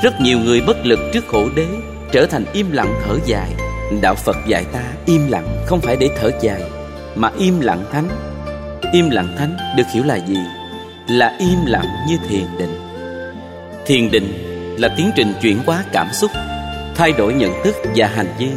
Rất 0.04 0.22
nhiều 0.22 0.40
người 0.40 0.62
bất 0.62 0.86
lực 0.86 1.00
trước 1.14 1.28
khổ 1.28 1.50
đế, 1.56 1.68
Trở 2.12 2.26
thành 2.26 2.46
im 2.54 2.72
lặng 2.72 3.02
thở 3.06 3.16
dài. 3.26 3.54
Đạo 4.02 4.16
Phật 4.16 4.36
dạy 4.48 4.66
ta, 4.74 4.84
im 5.06 5.28
lặng 5.28 5.48
không 5.66 5.82
phải 5.82 5.96
để 5.96 6.10
thở 6.20 6.32
dài, 6.42 6.62
Mà 7.16 7.32
im 7.38 7.60
lặng 7.60 7.86
thánh. 7.92 8.10
Im 8.94 9.10
lặng 9.10 9.36
thánh 9.38 9.58
được 9.78 9.84
hiểu 9.94 10.04
là 10.04 10.16
gì? 10.16 10.38
Là 11.08 11.36
im 11.40 11.66
lặng 11.66 11.88
như 12.08 12.18
thiền 12.30 12.46
định. 12.58 12.80
Thiền 13.86 14.12
định 14.12 14.34
là 14.80 14.88
tiến 14.98 15.12
trình 15.16 15.34
chuyển 15.42 15.60
hóa 15.66 15.84
cảm 15.92 16.08
xúc 16.14 16.32
thay 16.98 17.12
đổi 17.12 17.34
nhận 17.34 17.64
thức 17.64 17.76
và 17.96 18.08
hành 18.08 18.34
vi, 18.40 18.50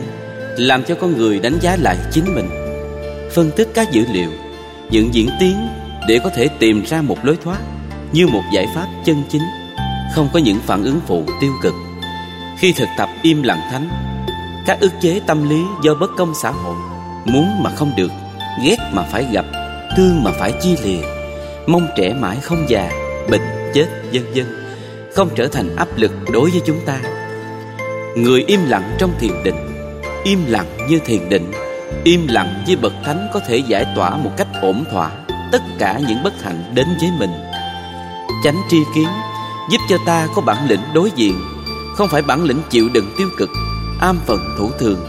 làm 0.57 0.85
cho 0.85 0.94
con 0.94 1.18
người 1.18 1.38
đánh 1.38 1.59
giá 1.61 1.76
lại 1.81 1.96
chính 2.12 2.35
mình, 2.35 2.48
phân 3.35 3.50
tích 3.57 3.68
các 3.74 3.92
dữ 3.92 4.05
liệu, 4.12 4.31
những 4.90 5.14
diễn 5.14 5.29
tiến 5.40 5.68
để 6.09 6.18
có 6.24 6.31
thể 6.31 6.48
tìm 6.59 6.85
ra 6.87 7.03
một 7.03 7.16
lối 7.22 7.37
thoát 7.44 7.59
như 8.12 8.26
một 8.26 8.42
giải 8.55 8.66
pháp 8.74 8.87
chân 9.05 9.22
chính, 9.29 9.42
không 10.14 10.29
có 10.33 10.38
những 10.38 10.59
phản 10.66 10.85
ứng 10.85 11.00
phụ 11.07 11.24
tiêu 11.40 11.53
cực. 11.62 11.74
Khi 12.59 12.72
thực 12.72 12.88
tập 12.98 13.09
im 13.22 13.42
lặng 13.42 13.61
thánh, 13.70 13.88
các 14.66 14.81
ức 14.81 14.92
chế 15.00 15.20
tâm 15.26 15.48
lý 15.48 15.62
do 15.83 15.94
bất 15.94 16.11
công 16.16 16.33
xã 16.42 16.50
hội, 16.50 16.76
muốn 17.24 17.62
mà 17.62 17.70
không 17.70 17.92
được, 17.96 18.11
ghét 18.64 18.76
mà 18.92 19.03
phải 19.03 19.26
gặp, 19.33 19.44
thương 19.96 20.24
mà 20.24 20.31
phải 20.38 20.53
chia 20.62 20.74
lìa, 20.85 21.03
mong 21.66 21.87
trẻ 21.96 22.14
mãi 22.20 22.37
không 22.42 22.66
già, 22.68 22.90
bệnh, 23.31 23.72
chết, 23.74 23.87
vân 24.12 24.24
vân, 24.35 24.46
không 25.14 25.29
trở 25.37 25.46
thành 25.46 25.76
áp 25.76 25.88
lực 25.96 26.12
đối 26.33 26.50
với 26.50 26.61
chúng 26.66 26.81
ta. 26.87 27.00
Người 28.16 28.44
im 28.46 28.60
lặng 28.66 28.96
trong 28.98 29.12
thiền 29.18 29.42
định. 29.44 29.54
Im 30.24 30.44
lặng 30.46 30.66
như 30.88 30.98
thiền 31.04 31.28
định. 31.28 31.52
Im 32.04 32.26
lặng 32.28 32.62
với 32.66 32.76
bậc 32.76 32.92
thánh 33.04 33.28
có 33.32 33.40
thể 33.40 33.56
giải 33.56 33.86
tỏa 33.96 34.16
một 34.16 34.30
cách 34.36 34.48
ổn 34.62 34.84
thỏa 34.90 35.10
Tất 35.52 35.62
cả 35.78 36.00
những 36.08 36.22
bất 36.22 36.42
hạnh 36.42 36.62
đến 36.74 36.86
với 37.00 37.10
mình. 37.18 37.30
Chánh 38.44 38.62
tri 38.68 38.78
kiến 38.94 39.08
Giúp 39.70 39.78
cho 39.88 39.96
ta 40.06 40.28
có 40.34 40.42
bản 40.42 40.68
lĩnh 40.68 40.80
đối 40.94 41.10
diện. 41.16 41.34
Không 41.96 42.08
phải 42.08 42.22
bản 42.22 42.44
lĩnh 42.44 42.62
chịu 42.70 42.88
đựng 42.92 43.14
tiêu 43.18 43.28
cực, 43.38 43.48
Am 44.00 44.18
phần 44.26 44.38
thủ 44.58 44.70
thường, 44.78 45.06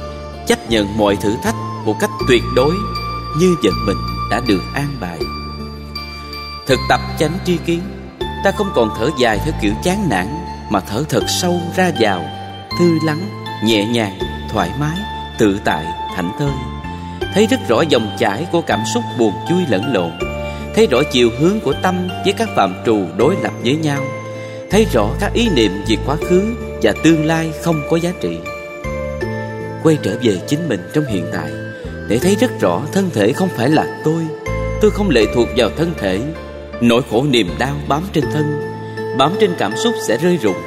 Chấp 0.47 0.69
nhận 0.69 0.97
mọi 0.97 1.15
thử 1.15 1.35
thách 1.43 1.55
một 1.85 1.95
cách 1.99 2.09
tuyệt 2.27 2.43
đối 2.55 2.73
Như 3.39 3.55
vận 3.63 3.73
mình 3.87 3.97
đã 4.31 4.41
được 4.47 4.61
an 4.73 4.87
bài. 5.01 5.19
Thực 6.67 6.79
tập 6.89 6.99
chánh 7.19 7.33
tri 7.45 7.57
kiến, 7.57 7.81
Ta 8.43 8.51
không 8.51 8.71
còn 8.75 8.89
thở 8.97 9.09
dài 9.19 9.39
theo 9.45 9.53
kiểu 9.61 9.73
chán 9.83 10.07
nản 10.09 10.27
Mà 10.69 10.79
thở 10.79 11.03
thật 11.09 11.23
sâu 11.41 11.61
ra 11.75 11.91
vào. 11.99 12.40
Thư 12.81 12.99
lắng, 13.05 13.29
nhẹ 13.63 13.85
nhàng, 13.85 14.19
thoải 14.49 14.71
mái, 14.79 14.97
tự 15.37 15.59
tại, 15.65 15.85
thảnh 16.15 16.31
thơi. 16.39 16.51
Thấy 17.33 17.47
rất 17.47 17.57
rõ 17.69 17.81
dòng 17.81 18.15
chảy 18.19 18.47
của 18.51 18.61
cảm 18.61 18.79
xúc 18.93 19.03
buồn 19.19 19.33
vui 19.51 19.61
lẫn 19.69 19.93
lộn. 19.93 20.11
Thấy 20.75 20.87
rõ 20.87 20.97
chiều 21.11 21.29
hướng 21.39 21.59
của 21.59 21.73
tâm 21.81 22.07
với 22.23 22.33
các 22.33 22.49
phạm 22.55 22.75
trù 22.85 23.05
đối 23.17 23.35
lập 23.43 23.53
với 23.63 23.75
nhau. 23.75 24.03
Thấy 24.69 24.85
rõ 24.93 25.09
các 25.19 25.33
ý 25.33 25.49
niệm 25.49 25.71
về 25.87 25.95
quá 26.05 26.15
khứ 26.15 26.55
và 26.81 26.93
tương 27.03 27.25
lai 27.25 27.51
không 27.63 27.81
có 27.89 27.97
giá 27.97 28.11
trị. 28.21 28.37
Quay 29.83 29.97
trở 30.03 30.17
về 30.23 30.37
chính 30.47 30.69
mình 30.69 30.89
trong 30.93 31.05
hiện 31.05 31.25
tại 31.33 31.51
Để 32.07 32.19
thấy 32.19 32.35
rất 32.39 32.59
rõ 32.59 32.81
thân 32.93 33.09
thể 33.13 33.33
không 33.33 33.49
phải 33.57 33.69
là 33.69 34.01
tôi. 34.03 34.23
Tôi 34.81 34.91
không 34.91 35.09
lệ 35.09 35.25
thuộc 35.35 35.47
vào 35.57 35.69
thân 35.77 35.93
thể. 35.97 36.19
Nỗi 36.81 37.01
khổ 37.11 37.23
niềm 37.23 37.47
đau 37.59 37.75
bám 37.87 38.03
trên 38.13 38.23
thân. 38.33 38.61
Bám 39.17 39.31
trên 39.39 39.51
cảm 39.57 39.77
xúc 39.77 39.93
sẽ 40.07 40.17
rơi 40.17 40.37
rụng. 40.37 40.61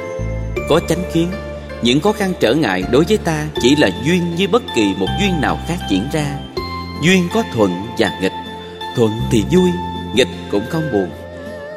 Có 0.69 0.79
chánh 0.89 1.03
kiến 1.13 1.27
những 1.85 2.01
khó 2.01 2.11
khăn 2.11 2.33
trở 2.39 2.53
ngại 2.53 2.83
đối 2.91 3.05
với 3.07 3.17
ta 3.17 3.45
Chỉ 3.61 3.75
là 3.75 3.89
duyên 4.03 4.35
như 4.35 4.47
bất 4.47 4.63
kỳ 4.75 4.93
một 4.97 5.07
duyên 5.19 5.41
nào 5.41 5.59
khác 5.67 5.77
diễn 5.89 6.07
ra. 6.13 6.37
Duyên 7.01 7.27
có 7.33 7.43
thuận 7.53 7.71
và 7.97 8.11
nghịch. 8.21 8.31
Thuận 8.95 9.11
thì 9.31 9.43
vui, 9.51 9.69
Nghịch 10.15 10.27
cũng 10.51 10.63
không 10.69 10.91
buồn. 10.93 11.09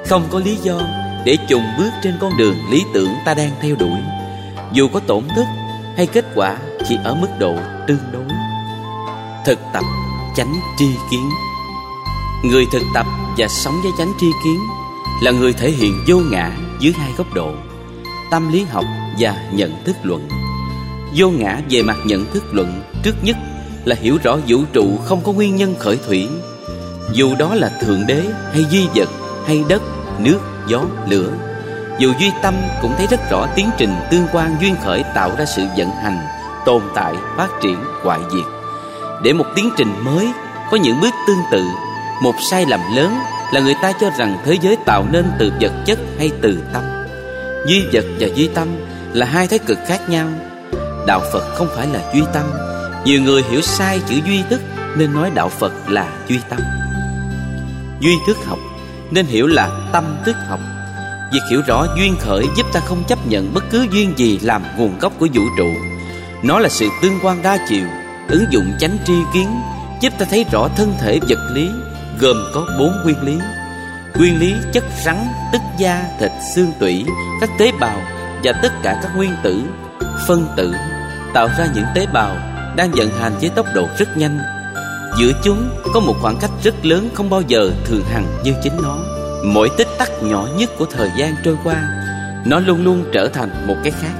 Không 0.07 0.23
có 0.31 0.39
lý 0.39 0.57
do 0.63 0.81
để 1.25 1.37
chùng 1.49 1.65
bước 1.79 1.91
trên 2.03 2.15
con 2.21 2.37
đường 2.37 2.57
lý 2.71 2.83
tưởng 2.95 3.11
ta 3.25 3.35
đang 3.35 3.51
theo 3.61 3.77
đuổi. 3.77 3.99
Dù 4.73 4.89
có 4.89 5.01
tổn 5.01 5.25
thất 5.37 5.47
hay 5.97 6.07
kết 6.07 6.25
quả 6.35 6.57
chỉ 6.89 6.97
ở 7.05 7.15
mức 7.15 7.29
độ 7.39 7.57
tương 7.87 8.13
đối. 8.13 8.25
Thực 9.47 9.59
tập 9.73 9.85
chánh 10.37 10.55
tri 10.79 10.89
kiến. 11.11 11.29
Người 12.45 12.65
thực 12.73 12.83
tập 12.95 13.07
và 13.39 13.49
sống 13.49 13.81
với 13.83 13.93
chánh 13.99 14.13
tri 14.21 14.27
kiến 14.45 14.59
Là 15.23 15.31
người 15.31 15.53
thể 15.53 15.71
hiện 15.71 16.05
vô 16.07 16.17
ngã 16.19 16.51
dưới 16.81 16.93
hai 16.93 17.13
góc 17.19 17.35
độ. 17.35 17.55
Tâm 18.31 18.53
lý 18.53 18.65
học 18.65 18.85
và 19.19 19.37
nhận 19.53 19.85
thức 19.85 19.97
luận. 20.03 20.29
Vô 21.17 21.31
ngã 21.31 21.61
về 21.71 21.83
mặt 21.83 21.97
nhận 22.05 22.27
thức 22.33 22.45
luận 22.53 22.83
Trước 23.03 23.15
nhất 23.23 23.37
là 23.85 23.97
hiểu 24.01 24.19
rõ 24.23 24.37
vũ 24.47 24.59
trụ 24.73 24.99
không 25.05 25.21
có 25.25 25.33
nguyên 25.33 25.57
nhân 25.57 25.75
khởi 25.79 25.99
thủy. 26.07 26.29
Dù 27.13 27.35
đó 27.39 27.55
là 27.55 27.69
Thượng 27.81 28.07
Đế 28.07 28.23
hay 28.53 28.65
duy 28.71 28.87
vật 28.95 29.09
hay 29.47 29.65
đất, 29.69 29.83
nước, 30.19 30.39
gió, 30.69 30.83
lửa 31.09 31.31
Dù 31.99 32.13
duy 32.21 32.31
tâm 32.43 32.55
cũng 32.83 32.95
thấy 32.97 33.07
rất 33.07 33.31
rõ 33.31 33.47
tiến 33.55 33.71
trình 33.79 33.95
tương 34.11 34.27
quan 34.33 34.57
duyên 34.61 34.75
khởi 34.85 35.05
tạo 35.15 35.31
ra 35.39 35.45
sự 35.45 35.67
vận 35.77 35.91
hành 35.91 36.19
Tồn 36.67 36.83
tại, 36.95 37.15
phát 37.37 37.49
triển, 37.63 37.79
hoại 38.03 38.21
diệt. 38.33 38.45
Để 39.23 39.33
một 39.33 39.47
tiến 39.57 39.71
trình 39.77 40.05
mới 40.05 40.29
có 40.71 40.77
những 40.77 41.01
bước 41.01 41.15
tương 41.27 41.43
tự 41.53 41.65
Một 42.23 42.35
sai 42.51 42.67
lầm 42.67 42.81
lớn 42.97 43.19
là 43.53 43.61
người 43.61 43.75
ta 43.83 43.93
cho 44.01 44.11
rằng 44.19 44.39
thế 44.45 44.57
giới 44.63 44.77
tạo 44.87 45.05
nên 45.13 45.25
từ 45.39 45.53
vật 45.61 45.73
chất 45.87 45.99
hay 46.19 46.31
từ 46.43 46.59
tâm. 46.73 46.98
Duy 47.69 47.85
vật 47.93 48.05
và 48.21 48.29
duy 48.35 48.49
tâm 48.55 48.69
là 49.13 49.27
hai 49.27 49.47
thái 49.47 49.59
cực 49.59 49.79
khác 49.87 50.09
nhau. 50.09 50.29
Đạo 51.07 51.21
Phật 51.33 51.55
không 51.55 51.69
phải 51.77 51.87
là 51.87 52.13
duy 52.15 52.23
tâm. 52.35 52.45
Nhiều 53.05 53.23
người 53.23 53.43
hiểu 53.51 53.61
sai 53.61 54.01
chữ 54.09 54.17
duy 54.27 54.43
thức 54.51 54.61
Nên 54.97 55.15
nói 55.15 55.31
đạo 55.35 55.49
Phật 55.49 55.73
là 55.89 56.13
duy 56.29 56.39
tâm. 56.49 56.61
Duy 58.01 58.13
thức 58.27 58.37
học 58.47 58.59
Nên 59.11 59.27
hiểu 59.27 59.47
là 59.47 59.89
tâm 59.93 60.05
thức 60.25 60.37
học. 60.49 60.61
Việc 61.33 61.41
hiểu 61.51 61.61
rõ 61.67 61.87
duyên 61.97 62.17
khởi 62.21 62.45
giúp 62.57 62.67
ta 62.73 62.81
không 62.81 63.05
chấp 63.09 63.27
nhận 63.27 63.55
bất 63.55 63.65
cứ 63.71 63.87
duyên 63.93 64.13
gì 64.17 64.39
làm 64.43 64.63
nguồn 64.77 64.99
gốc 64.99 65.13
của 65.19 65.29
vũ 65.35 65.43
trụ. 65.59 65.69
Nó 66.43 66.59
là 66.59 66.69
sự 66.69 66.89
tương 67.03 67.19
quan 67.23 67.43
đa 67.43 67.67
chiều, 67.69 67.87
Ứng 68.29 68.45
dụng 68.51 68.73
chánh 68.81 68.97
tri 69.07 69.15
kiến, 69.35 69.49
Giúp 70.01 70.13
ta 70.19 70.27
thấy 70.31 70.45
rõ 70.53 70.69
thân 70.77 70.95
thể 71.01 71.19
vật 71.29 71.51
lý, 71.55 71.69
Gồm 72.21 72.37
có 72.55 72.67
bốn 72.79 72.93
nguyên 73.05 73.23
lý. 73.23 73.39
Nguyên 74.19 74.39
lý 74.41 74.55
chất 74.73 74.85
rắn, 75.05 75.17
tức 75.53 75.61
da, 75.79 76.05
thịt, 76.21 76.31
xương 76.55 76.73
tủy 76.81 77.05
Các 77.41 77.51
tế 77.59 77.73
bào 77.81 78.01
và 78.45 78.53
tất 78.63 78.73
cả 78.83 79.01
các 79.03 79.17
nguyên 79.17 79.31
tử 79.43 79.63
Phân 80.29 80.47
tử 80.57 80.75
Tạo 81.35 81.49
ra 81.59 81.67
những 81.75 81.85
tế 81.95 82.07
bào 82.13 82.37
đang 82.77 82.91
vận 82.91 83.11
hành 83.11 83.33
với 83.41 83.51
tốc 83.51 83.67
độ 83.75 83.89
rất 83.99 84.17
nhanh. 84.17 84.39
Giữa 85.21 85.33
chúng 85.43 85.71
có 85.95 86.01
một 86.01 86.15
khoảng 86.23 86.37
cách 86.41 86.51
rất 86.63 86.87
lớn 86.87 87.09
không 87.15 87.31
bao 87.31 87.43
giờ 87.49 87.71
thường 87.85 88.03
hằng 88.13 88.27
như 88.45 88.55
chính 88.63 88.83
nó. 88.83 88.99
Mỗi 89.45 89.71
tích 89.77 89.89
tắc 89.99 90.23
nhỏ 90.23 90.49
nhất 90.57 90.71
của 90.79 90.85
thời 90.85 91.11
gian 91.17 91.35
trôi 91.45 91.57
qua 91.65 91.83
Nó 92.47 92.61
luôn 92.61 92.85
luôn 92.85 93.05
trở 93.13 93.29
thành 93.29 93.67
một 93.67 93.77
cái 93.83 93.93
khác. 94.01 94.15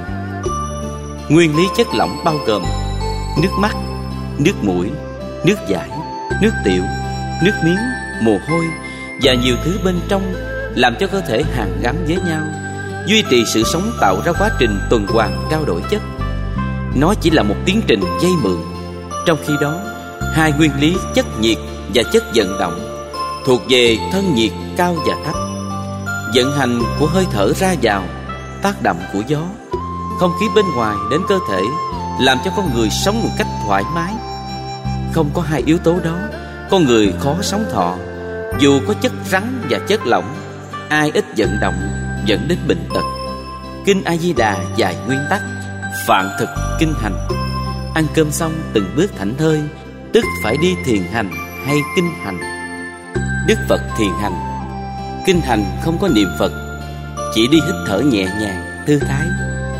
Nguyên 1.29 1.57
lý 1.57 1.63
chất 1.77 1.87
lỏng 1.95 2.21
bao 2.25 2.35
gồm 2.47 2.63
Nước 3.41 3.51
mắt, 3.59 3.75
nước 4.37 4.55
mũi, 4.61 4.91
nước 5.45 5.57
giải, 5.67 5.89
nước 6.41 6.51
tiểu, 6.65 6.83
nước 7.43 7.53
miếng, 7.63 7.79
mồ 8.21 8.37
hôi 8.47 8.65
và 9.23 9.33
nhiều 9.33 9.55
thứ 9.63 9.79
bên 9.83 9.99
trong 10.09 10.33
làm 10.75 10.95
cho 10.99 11.07
cơ 11.07 11.21
thể 11.21 11.43
hàn 11.55 11.81
gắn 11.81 12.05
với 12.07 12.17
nhau, 12.27 12.41
Duy 13.05 13.23
trì 13.29 13.45
sự 13.45 13.63
sống 13.63 13.91
tạo 14.01 14.21
ra 14.25 14.31
quá 14.39 14.49
trình 14.59 14.79
tuần 14.89 15.07
hoàn 15.07 15.47
trao 15.51 15.65
đổi 15.65 15.81
chất. 15.89 16.01
Nó 16.95 17.13
chỉ 17.21 17.29
là 17.29 17.43
một 17.43 17.55
tiến 17.65 17.81
trình 17.87 18.01
dây 18.21 18.31
mượn. 18.41 18.57
Trong 19.25 19.37
khi 19.45 19.53
đó, 19.61 19.75
Hai 20.33 20.51
nguyên 20.51 20.71
lý 20.79 20.95
chất 21.15 21.25
nhiệt 21.39 21.57
và 21.93 22.03
chất 22.13 22.23
vận 22.35 22.59
động 22.59 23.05
Thuộc 23.45 23.61
về 23.69 23.97
thân 24.11 24.35
nhiệt 24.35 24.51
cao 24.77 24.95
và 25.07 25.15
thấp. 25.25 25.35
Vận 26.35 26.57
hành 26.57 26.81
của 26.99 27.07
hơi 27.07 27.25
thở 27.31 27.53
ra 27.53 27.75
vào, 27.81 28.03
Tác 28.61 28.81
động 28.81 28.99
của 29.13 29.21
gió, 29.27 29.41
Không 30.19 30.31
khí 30.39 30.45
bên 30.55 30.65
ngoài 30.75 30.95
đến 31.11 31.21
cơ 31.29 31.39
thể, 31.49 31.61
Làm 32.21 32.37
cho 32.45 32.51
con 32.57 32.75
người 32.75 32.89
sống 32.89 33.23
một 33.23 33.29
cách 33.37 33.47
thoải 33.65 33.83
mái. 33.95 34.13
Không 35.13 35.29
có 35.33 35.41
hai 35.41 35.63
yếu 35.65 35.77
tố 35.77 35.99
đó, 36.03 36.17
Con 36.71 36.85
người 36.85 37.13
khó 37.19 37.35
sống 37.41 37.65
thọ. 37.73 37.95
Dù 38.59 38.79
có 38.87 38.93
chất 38.93 39.11
rắn 39.25 39.61
và 39.69 39.79
chất 39.87 39.99
lỏng 40.05 40.35
Ai 40.89 41.11
ít 41.13 41.25
vận 41.37 41.59
động 41.61 41.89
dẫn 42.25 42.47
đến 42.47 42.57
bệnh 42.67 42.89
tật. 42.93 43.03
Kinh 43.85 44.03
A-di-đà 44.03 44.57
dài 44.75 44.95
nguyên 45.07 45.19
tắc 45.29 45.41
Phạn 46.07 46.29
thực 46.39 46.49
kinh 46.79 46.93
hành. 47.01 47.27
Ăn 47.95 48.05
cơm 48.15 48.31
xong 48.31 48.51
từng 48.73 48.93
bước 48.95 49.11
thảnh 49.17 49.33
thơi 49.37 49.61
Tức 50.13 50.23
phải 50.43 50.57
đi 50.57 50.75
thiền 50.85 51.01
hành 51.13 51.31
hay 51.65 51.77
kinh 51.95 52.09
hành. 52.23 52.39
Đức 53.47 53.57
Phật 53.69 53.81
thiền 53.97 54.11
hành. 54.21 54.33
Kinh 55.25 55.41
hành 55.41 55.63
không 55.83 55.97
có 56.01 56.07
niệm 56.07 56.27
Phật 56.39 56.51
Chỉ 57.35 57.47
đi 57.47 57.57
hít 57.65 57.75
thở 57.87 57.99
nhẹ 57.99 58.23
nhàng, 58.23 58.83
thư 58.87 58.99
thái 58.99 59.27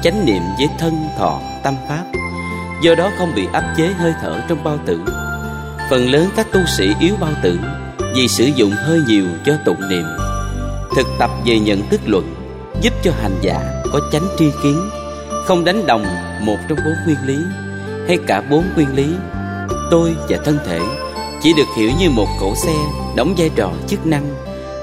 Chánh 0.04 0.26
niệm 0.26 0.42
với 0.58 0.68
thân, 0.80 1.08
thọ, 1.18 1.40
tâm 1.64 1.76
pháp. 1.90 2.04
Do 2.82 2.96
đó 2.96 3.12
không 3.18 3.36
bị 3.36 3.48
áp 3.54 3.74
chế 3.78 3.88
hơi 3.88 4.14
thở 4.22 4.42
trong 4.50 4.64
bao 4.64 4.78
tử. 4.86 5.00
Phần 5.90 6.12
lớn 6.12 6.30
các 6.36 6.48
tu 6.52 6.60
sĩ 6.78 6.94
yếu 7.00 7.16
bao 7.20 7.32
tử 7.44 7.60
vì 8.14 8.28
sử 8.28 8.46
dụng 8.46 8.72
hơi 8.72 9.02
nhiều 9.08 9.26
cho 9.46 9.54
tụng 9.66 9.90
niệm. 9.90 10.06
Thực 10.96 11.08
tập 11.20 11.30
về 11.46 11.60
nhận 11.60 11.90
thức 11.90 12.02
luận 12.06 12.36
Giúp 12.82 12.94
cho 13.04 13.12
hành 13.22 13.36
giả 13.42 13.82
có 13.94 14.00
chánh 14.12 14.28
tri 14.38 14.52
kiến, 14.64 14.90
Không 15.46 15.66
đánh 15.66 15.88
đồng 15.88 16.06
một 16.42 16.58
trong 16.70 16.78
bốn 16.86 16.94
nguyên 17.06 17.18
lý, 17.26 17.38
Hay 18.08 18.18
cả 18.28 18.42
bốn 18.50 18.64
nguyên 18.76 18.96
lý, 18.96 19.08
Tôi 19.92 20.16
và 20.30 20.38
thân 20.46 20.60
thể, 20.66 20.80
Chỉ 21.42 21.54
được 21.58 21.68
hiểu 21.78 21.92
như 22.00 22.10
một 22.10 22.28
cỗ 22.40 22.56
xe 22.56 22.74
Đóng 23.16 23.36
vai 23.38 23.50
trò 23.56 23.72
chức 23.88 24.06
năng. 24.06 24.36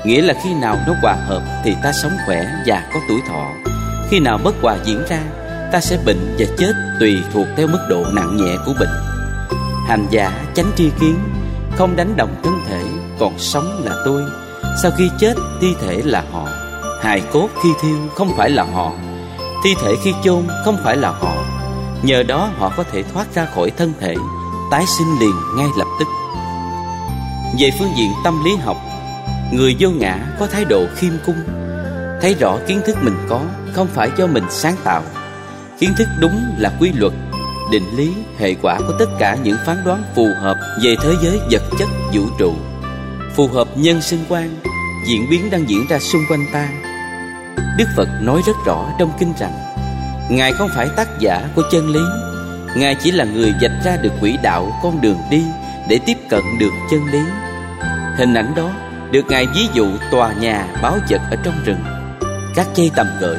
Nghĩa 0.04 0.22
là 0.22 0.34
khi 0.44 0.54
nào 0.54 0.78
nó 0.86 0.94
hòa 1.02 1.14
hợp 1.14 1.42
Thì 1.64 1.74
ta 1.82 1.92
sống 2.02 2.12
khỏe 2.26 2.46
và 2.66 2.90
có 2.94 3.00
tuổi 3.08 3.20
thọ. 3.28 3.46
Khi 4.10 4.20
nào 4.20 4.38
bất 4.44 4.54
hòa 4.62 4.76
diễn 4.84 5.02
ra, 5.08 5.20
Ta 5.72 5.80
sẽ 5.80 5.98
bệnh 6.06 6.36
và 6.38 6.46
chết 6.58 6.72
Tùy 7.00 7.16
thuộc 7.32 7.46
theo 7.56 7.66
mức 7.66 7.86
độ 7.88 8.04
nặng 8.12 8.36
nhẹ 8.36 8.56
của 8.66 8.72
bệnh. 8.80 8.88
Hành 9.88 10.06
giả 10.10 10.32
chánh 10.54 10.70
tri 10.76 10.90
kiến, 11.00 11.18
Không 11.76 11.96
đánh 11.96 12.16
đồng 12.16 12.40
thân 12.44 12.55
còn 13.18 13.38
sống 13.38 13.82
là 13.84 13.92
tôi. 14.04 14.22
Sau 14.82 14.90
khi 14.98 15.10
chết 15.18 15.34
thi 15.60 15.74
thể 15.80 16.02
là 16.04 16.24
họ. 16.32 16.48
Hài 17.02 17.20
cốt 17.32 17.48
khi 17.62 17.68
thiêu 17.82 17.96
không 18.14 18.30
phải 18.36 18.50
là 18.50 18.64
họ. 18.64 18.92
Thi 19.64 19.74
thể 19.82 19.96
khi 20.02 20.14
chôn 20.24 20.46
không 20.64 20.76
phải 20.84 20.96
là 20.96 21.10
họ. 21.10 21.34
Nhờ 22.02 22.22
đó 22.22 22.50
họ 22.58 22.72
có 22.76 22.82
thể 22.82 23.02
thoát 23.02 23.34
ra 23.34 23.46
khỏi 23.54 23.70
thân 23.70 23.92
thể 24.00 24.14
Tái 24.70 24.84
sinh 24.98 25.18
liền 25.20 25.34
ngay 25.56 25.68
lập 25.78 25.86
tức. 25.98 26.08
Về 27.58 27.70
phương 27.78 27.92
diện 27.96 28.12
tâm 28.24 28.44
lý 28.44 28.56
học 28.56 28.76
Người 29.52 29.76
vô 29.78 29.90
ngã 29.90 30.18
có 30.40 30.46
thái 30.46 30.64
độ 30.64 30.86
khiêm 30.96 31.12
cung. 31.26 31.36
Thấy 32.22 32.34
rõ 32.34 32.58
kiến 32.66 32.80
thức 32.86 32.96
mình 33.02 33.16
có 33.28 33.40
Không 33.72 33.86
phải 33.86 34.10
do 34.18 34.26
mình 34.26 34.44
sáng 34.50 34.76
tạo. 34.84 35.02
Kiến 35.78 35.92
thức 35.98 36.08
đúng 36.20 36.40
là 36.58 36.72
quy 36.80 36.92
luật 36.92 37.12
Định 37.72 37.96
lý, 37.96 38.12
hệ 38.38 38.54
quả 38.62 38.78
của 38.78 38.92
tất 38.98 39.08
cả 39.18 39.36
những 39.42 39.56
phán 39.66 39.76
đoán 39.84 40.02
phù 40.14 40.26
hợp 40.40 40.56
Về 40.84 40.96
thế 41.02 41.14
giới 41.22 41.40
vật 41.50 41.62
chất 41.78 41.88
vũ 42.12 42.22
trụ. 42.38 42.54
Phù 43.36 43.46
hợp 43.46 43.68
nhân 43.76 44.02
sinh 44.02 44.24
quan, 44.28 44.56
Diễn 45.06 45.26
biến 45.30 45.50
đang 45.50 45.68
diễn 45.68 45.86
ra 45.88 45.98
xung 45.98 46.22
quanh 46.30 46.46
ta. 46.52 46.68
Đức 47.78 47.84
Phật 47.96 48.08
nói 48.22 48.42
rất 48.46 48.56
rõ 48.66 48.88
trong 48.98 49.12
kinh 49.18 49.32
rằng, 49.38 49.52
Ngài 50.30 50.52
không 50.52 50.68
phải 50.76 50.88
tác 50.96 51.08
giả 51.20 51.48
của 51.54 51.62
chân 51.72 51.88
lý, 51.88 52.00
Ngài 52.76 52.94
chỉ 52.94 53.10
là 53.10 53.24
người 53.24 53.52
dạch 53.62 53.84
ra 53.84 53.96
được 53.96 54.12
quỹ 54.20 54.36
đạo 54.42 54.80
con 54.82 55.00
đường 55.00 55.18
đi 55.30 55.42
Để 55.88 55.98
tiếp 56.06 56.16
cận 56.30 56.40
được 56.58 56.70
chân 56.90 57.00
lý. 57.12 57.20
Hình 58.16 58.34
ảnh 58.34 58.52
đó 58.56 58.70
được 59.10 59.26
Ngài 59.28 59.46
ví 59.46 59.66
dụ 59.74 59.86
tòa 60.10 60.32
nhà 60.32 60.68
báo 60.82 60.98
vật 61.10 61.20
ở 61.30 61.36
trong 61.44 61.54
rừng. 61.64 61.84
Các 62.54 62.66
cây 62.76 62.90
tầm 62.96 63.06
gửi 63.20 63.38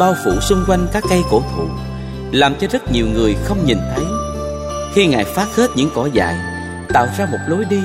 Bao 0.00 0.14
phủ 0.24 0.40
xung 0.40 0.64
quanh 0.68 0.86
các 0.92 1.04
cây 1.10 1.22
cổ 1.30 1.42
thụ, 1.56 1.68
Làm 2.32 2.54
cho 2.60 2.66
rất 2.70 2.92
nhiều 2.92 3.06
người 3.06 3.36
không 3.44 3.66
nhìn 3.66 3.78
thấy. 3.94 4.04
Khi 4.94 5.06
Ngài 5.06 5.24
phát 5.24 5.56
hết 5.56 5.70
những 5.76 5.90
cỏ 5.94 6.08
dại, 6.12 6.36
Tạo 6.88 7.06
ra 7.18 7.26
một 7.26 7.38
lối 7.46 7.64
đi 7.64 7.80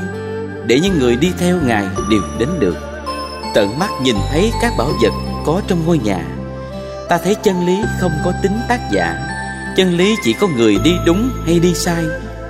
để 0.67 0.80
những 0.80 1.00
người 1.00 1.15
đi 1.15 1.32
theo 1.39 1.58
Ngài 1.65 1.86
đều 2.10 2.21
đến 2.39 2.50
được. 2.60 2.76
Tận 3.54 3.80
mắt 3.80 3.89
nhìn 4.02 4.15
thấy 4.32 4.52
các 4.62 4.74
bảo 4.78 4.91
vật 5.04 5.13
có 5.45 5.62
trong 5.67 5.86
ngôi 5.86 5.97
nhà. 5.97 6.26
Ta 7.10 7.17
thấy 7.17 7.36
chân 7.43 7.65
lý 7.65 7.78
không 8.00 8.12
có 8.26 8.32
tính 8.43 8.60
tác 8.69 8.80
giả. 8.91 9.15
Chân 9.78 9.97
lý 9.97 10.15
chỉ 10.24 10.34
có 10.34 10.47
người 10.47 10.78
đi 10.84 10.91
đúng 11.06 11.30
hay 11.45 11.60
đi 11.60 11.74
sai. 11.74 12.04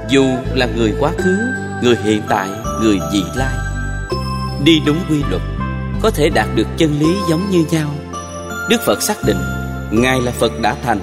Dù 0.09 0.25
là 0.53 0.65
người 0.65 0.93
quá 0.99 1.11
khứ, 1.17 1.37
người 1.83 1.95
hiện 2.03 2.21
tại, 2.29 2.49
người 2.81 2.99
vị 3.13 3.23
lai. 3.35 3.53
Đi 4.63 4.79
đúng 4.85 4.97
quy 5.09 5.23
luật 5.29 5.41
Có 6.01 6.11
thể 6.11 6.29
đạt 6.29 6.47
được 6.55 6.67
chân 6.77 6.99
lý 6.99 7.15
giống 7.29 7.49
như 7.49 7.65
nhau. 7.71 7.89
Đức 8.69 8.81
Phật 8.85 9.01
xác 9.01 9.17
định 9.25 9.37
Ngài 9.91 10.21
là 10.21 10.31
Phật 10.31 10.51
đã 10.61 10.75
thành 10.83 10.99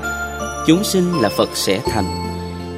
Chúng 0.67 0.85
sinh 0.85 1.21
là 1.21 1.29
Phật 1.29 1.49
sẽ 1.55 1.81
thành. 1.91 2.05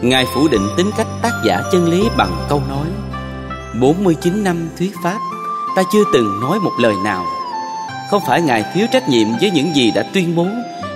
Ngài 0.03 0.27
phủ 0.35 0.49
định 0.49 0.69
tính 0.77 0.91
cách 0.97 1.07
tác 1.23 1.33
giả 1.45 1.63
chân 1.73 1.89
lý 1.89 2.09
bằng 2.17 2.47
câu 2.49 2.63
nói 2.69 2.87
49 3.75 4.45
năm 4.45 4.69
thuyết 4.79 4.93
pháp, 5.05 5.19
Ta 5.77 5.83
chưa 5.93 6.05
từng 6.13 6.41
nói 6.41 6.59
một 6.61 6.73
lời 6.79 6.95
nào. 7.05 7.27
Không 8.11 8.23
phải 8.27 8.43
Ngài 8.43 8.65
thiếu 8.75 8.87
trách 8.93 9.09
nhiệm 9.09 9.29
với 9.41 9.51
những 9.51 9.75
gì 9.75 9.91
đã 9.91 10.03
tuyên 10.15 10.37
bố, 10.37 10.47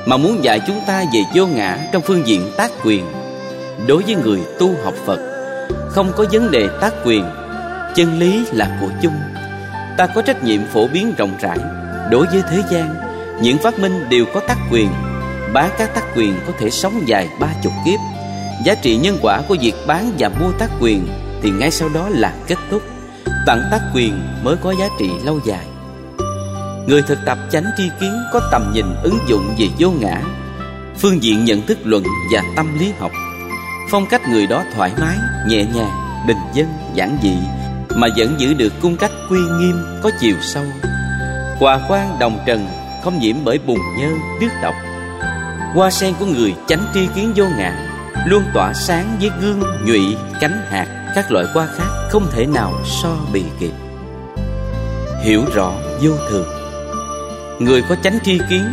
Mà 0.06 0.16
muốn 0.16 0.44
dạy 0.44 0.60
chúng 0.66 0.80
ta 0.86 1.04
về 1.12 1.20
vô 1.34 1.46
ngã 1.46 1.78
trong 1.92 2.02
phương 2.02 2.26
diện 2.26 2.52
tác 2.56 2.70
quyền. 2.84 3.04
Đối 3.86 4.02
với 4.02 4.14
người 4.14 4.40
tu 4.58 4.70
học 4.84 4.94
Phật, 5.06 5.18
Không 5.90 6.12
có 6.16 6.24
vấn 6.32 6.50
đề 6.50 6.68
tác 6.80 6.92
quyền, 7.04 7.24
Chân 7.94 8.18
lý 8.18 8.44
là 8.52 8.78
của 8.80 8.88
chung 9.02 9.14
Ta 9.98 10.06
có 10.06 10.22
trách 10.22 10.44
nhiệm 10.44 10.60
phổ 10.72 10.86
biến 10.86 11.14
rộng 11.18 11.34
rãi. 11.40 11.58
Đối 12.10 12.26
với 12.26 12.42
thế 12.50 12.62
gian, 12.70 12.94
Những 13.42 13.58
phát 13.58 13.78
minh 13.78 14.06
đều 14.08 14.24
có 14.34 14.40
tác 14.40 14.58
quyền. 14.70 14.88
Bán 15.52 15.70
các 15.78 15.94
tác 15.94 16.04
quyền 16.16 16.34
có 16.46 16.52
thể 16.58 16.70
sống 16.70 17.02
dài 17.06 17.28
ba 17.40 17.48
chục 17.62 17.72
kiếp. 17.84 18.00
Giá 18.64 18.74
trị 18.74 18.96
nhân 18.96 19.18
quả 19.22 19.42
của 19.48 19.56
việc 19.60 19.74
bán 19.86 20.12
và 20.18 20.28
mua 20.28 20.52
tác 20.58 20.70
quyền 20.80 21.06
thì 21.44 21.50
ngay 21.50 21.70
sau 21.70 21.88
đó 21.88 22.08
là 22.08 22.34
kết 22.46 22.58
thúc. 22.70 22.82
Tặng 23.46 23.68
tác 23.70 23.80
quyền 23.94 24.20
mới 24.42 24.56
có 24.56 24.74
giá 24.78 24.88
trị 24.98 25.10
lâu 25.24 25.40
dài. 25.46 25.66
Người 26.86 27.02
thực 27.02 27.18
tập 27.26 27.38
chánh 27.50 27.64
tri 27.76 27.84
kiến 28.00 28.12
có 28.32 28.40
tầm 28.52 28.72
nhìn 28.74 28.86
ứng 29.02 29.18
dụng 29.28 29.54
về 29.58 29.66
vô 29.78 29.90
ngã 29.90 30.20
Phương 30.98 31.22
diện 31.22 31.44
nhận 31.44 31.66
thức 31.66 31.78
luận 31.84 32.02
và 32.32 32.42
tâm 32.56 32.78
lý 32.78 32.92
học. 32.98 33.12
Phong 33.90 34.06
cách 34.06 34.28
người 34.28 34.46
đó 34.46 34.62
thoải 34.76 34.92
mái, 35.00 35.16
nhẹ 35.48 35.64
nhàng, 35.74 36.24
bình 36.26 36.36
dân, 36.54 36.66
giản 36.94 37.18
dị 37.22 37.34
Mà 37.96 38.06
vẫn 38.16 38.34
giữ 38.38 38.54
được 38.54 38.72
cung 38.82 38.96
cách 38.96 39.12
quy 39.30 39.38
nghiêm, 39.38 39.76
có 40.02 40.10
chiều 40.20 40.34
sâu. 40.40 40.64
Hòa 41.60 41.80
quan 41.88 42.18
đồng 42.18 42.38
trần 42.46 42.68
không 43.04 43.18
nhiễm 43.18 43.36
bởi 43.44 43.58
bùn 43.58 43.78
nhơ, 43.98 44.08
nước 44.40 44.50
độc. 44.62 44.74
Hoa 45.74 45.90
sen 45.90 46.14
của 46.18 46.26
người 46.26 46.54
chánh 46.66 46.86
tri 46.94 47.06
kiến 47.14 47.32
vô 47.36 47.44
ngã 47.58 47.94
Luôn 48.26 48.44
tỏa 48.54 48.72
sáng 48.72 49.16
với 49.20 49.30
gương, 49.40 49.62
nhụy, 49.86 50.16
cánh 50.40 50.66
hạt. 50.70 51.03
Các 51.14 51.32
loại 51.32 51.46
hoa 51.54 51.66
khác 51.76 52.08
không 52.10 52.26
thể 52.30 52.46
nào 52.46 52.72
so 52.84 53.16
bì 53.32 53.44
kịp. 53.58 53.72
Hiểu 55.22 55.42
rõ 55.54 55.72
vô 56.00 56.12
thường. 56.30 56.46
Người 57.58 57.82
có 57.88 57.96
chánh 58.02 58.18
tri 58.24 58.38
kiến 58.50 58.64